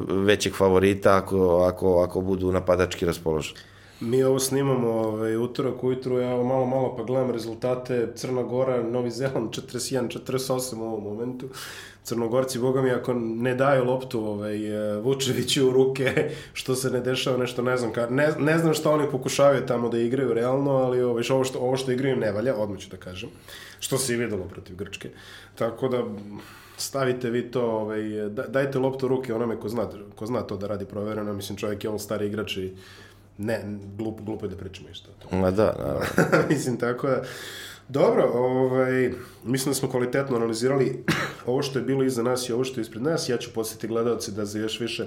većeg 0.10 0.54
favorita 0.56 1.18
ako, 1.18 1.64
ako, 1.64 2.02
ako 2.02 2.22
budu 2.22 2.52
napadački 2.52 3.06
raspoloženi. 3.06 3.60
Mi 4.04 4.24
ovo 4.24 4.40
snimamo 4.40 4.90
ovaj, 4.90 5.38
utorak 5.38 5.84
ujutru, 5.84 6.18
ja 6.18 6.30
malo, 6.30 6.66
malo 6.66 6.96
pa 6.98 7.04
gledam 7.04 7.32
rezultate 7.32 8.12
Crna 8.16 8.44
Gora, 8.44 8.84
Novi 8.84 9.12
Zeland 9.12 9.50
41-48 9.50 10.80
u 10.80 10.84
ovom 10.84 11.04
momentu. 11.04 11.50
Crnogorci, 12.04 12.60
boga 12.60 12.82
mi, 12.82 12.92
ako 12.92 13.14
ne 13.14 13.56
daju 13.56 13.86
loptu 13.86 14.20
ovaj, 14.26 14.68
eh, 14.68 14.98
Vučeviću 15.02 15.68
u 15.68 15.72
ruke, 15.72 16.32
što 16.54 16.76
se 16.76 16.92
ne 16.92 17.00
dešava, 17.02 17.38
nešto 17.38 17.62
ne 17.62 17.78
znam, 17.78 17.94
ka, 17.94 18.08
ne, 18.10 18.30
ne 18.40 18.58
znam 18.58 18.74
šta 18.74 18.92
oni 18.92 19.12
pokušavaju 19.12 19.66
tamo 19.66 19.90
da 19.90 19.98
igraju 19.98 20.34
realno, 20.34 20.72
ali 20.72 21.02
ovaj, 21.02 21.24
ovo, 21.32 21.44
što, 21.44 21.60
ovo 21.60 21.78
što 21.78 21.92
igraju 21.92 22.16
ne 22.16 22.32
valja, 22.32 22.56
odmah 22.56 22.80
ću 22.80 22.90
da 22.90 22.98
kažem, 22.98 23.30
što 23.80 23.98
se 23.98 24.14
i 24.14 24.18
videlo 24.18 24.44
protiv 24.44 24.76
Grčke. 24.76 25.10
Tako 25.56 25.88
da, 25.88 26.04
stavite 26.78 27.30
vi 27.30 27.52
to, 27.52 27.62
ovaj, 27.62 28.02
da- 28.30 28.48
dajte 28.48 28.80
loptu 28.80 29.08
ruke 29.08 29.34
onome 29.34 29.60
ko 29.60 29.70
zna, 29.70 29.90
ko 30.16 30.26
zna 30.26 30.42
to 30.42 30.58
da 30.58 30.68
radi 30.68 30.86
provereno, 30.86 31.34
mislim 31.34 31.58
čovjek 31.58 31.84
je 31.84 31.90
on 31.90 32.00
stari 32.00 32.28
igrač 32.28 32.58
i 32.58 32.74
ne, 33.38 33.78
glup, 33.98 34.22
glupo 34.22 34.46
je 34.46 34.50
da 34.50 34.56
pričamo 34.56 34.90
isto 34.90 35.12
o 35.12 35.24
tome. 35.24 35.42
Ma 35.42 35.52
da, 35.52 35.76
naravno. 35.80 36.06
mislim, 36.54 36.78
tako 36.78 37.08
da... 37.08 37.24
Dobro, 37.90 38.32
ovaj, 38.34 39.14
mislim 39.44 39.72
da 39.72 39.74
smo 39.74 39.90
kvalitetno 39.90 40.36
analizirali 40.36 41.04
ovo 41.46 41.62
što 41.62 41.80
je 41.80 41.86
bilo 41.86 42.04
iza 42.04 42.24
nas 42.24 42.50
i 42.50 42.54
ovo 42.54 42.64
što 42.64 42.80
je 42.80 42.82
ispred 42.82 43.04
nas. 43.04 43.30
Ja 43.30 43.38
ću 43.38 43.54
posjetiti 43.54 43.88
gledalci 43.88 44.32
da 44.32 44.46
za 44.46 44.60
još 44.60 44.80
više 44.80 45.06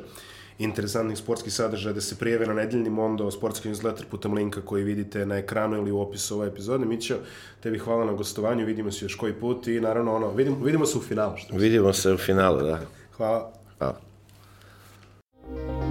interesantnih 0.59 1.19
sportskih 1.19 1.53
sadržaja 1.53 1.93
da 1.93 2.01
se 2.01 2.17
prijeve 2.17 2.47
na 2.47 2.55
nedeljni 2.55 2.91
Mondo 2.91 3.31
sportski 3.31 3.69
newsletter 3.69 4.05
putem 4.11 4.35
linka 4.35 4.61
koji 4.61 4.85
vidite 4.85 5.27
na 5.27 5.37
ekranu 5.37 5.77
ili 5.77 5.91
u 5.91 6.01
opisu 6.01 6.35
ove 6.35 6.49
epizode. 6.49 6.87
Mićo, 6.87 7.17
tebi 7.63 7.79
hvala 7.79 8.05
na 8.05 8.13
gostovanju, 8.13 8.67
vidimo 8.67 8.93
se 8.93 9.05
još 9.05 9.15
koji 9.15 9.33
put 9.33 9.67
i 9.67 9.81
naravno 9.81 10.15
ono, 10.15 10.31
vidimo, 10.31 10.65
vidimo 10.65 10.87
se 10.87 10.99
u 10.99 11.03
finalu. 11.03 11.37
Što? 11.37 11.57
Vidimo 11.57 11.93
se 11.93 12.13
u 12.13 12.19
finalu, 12.19 12.63
da. 12.63 12.81
Hvala. 13.17 13.53
Hvala. 13.79 15.86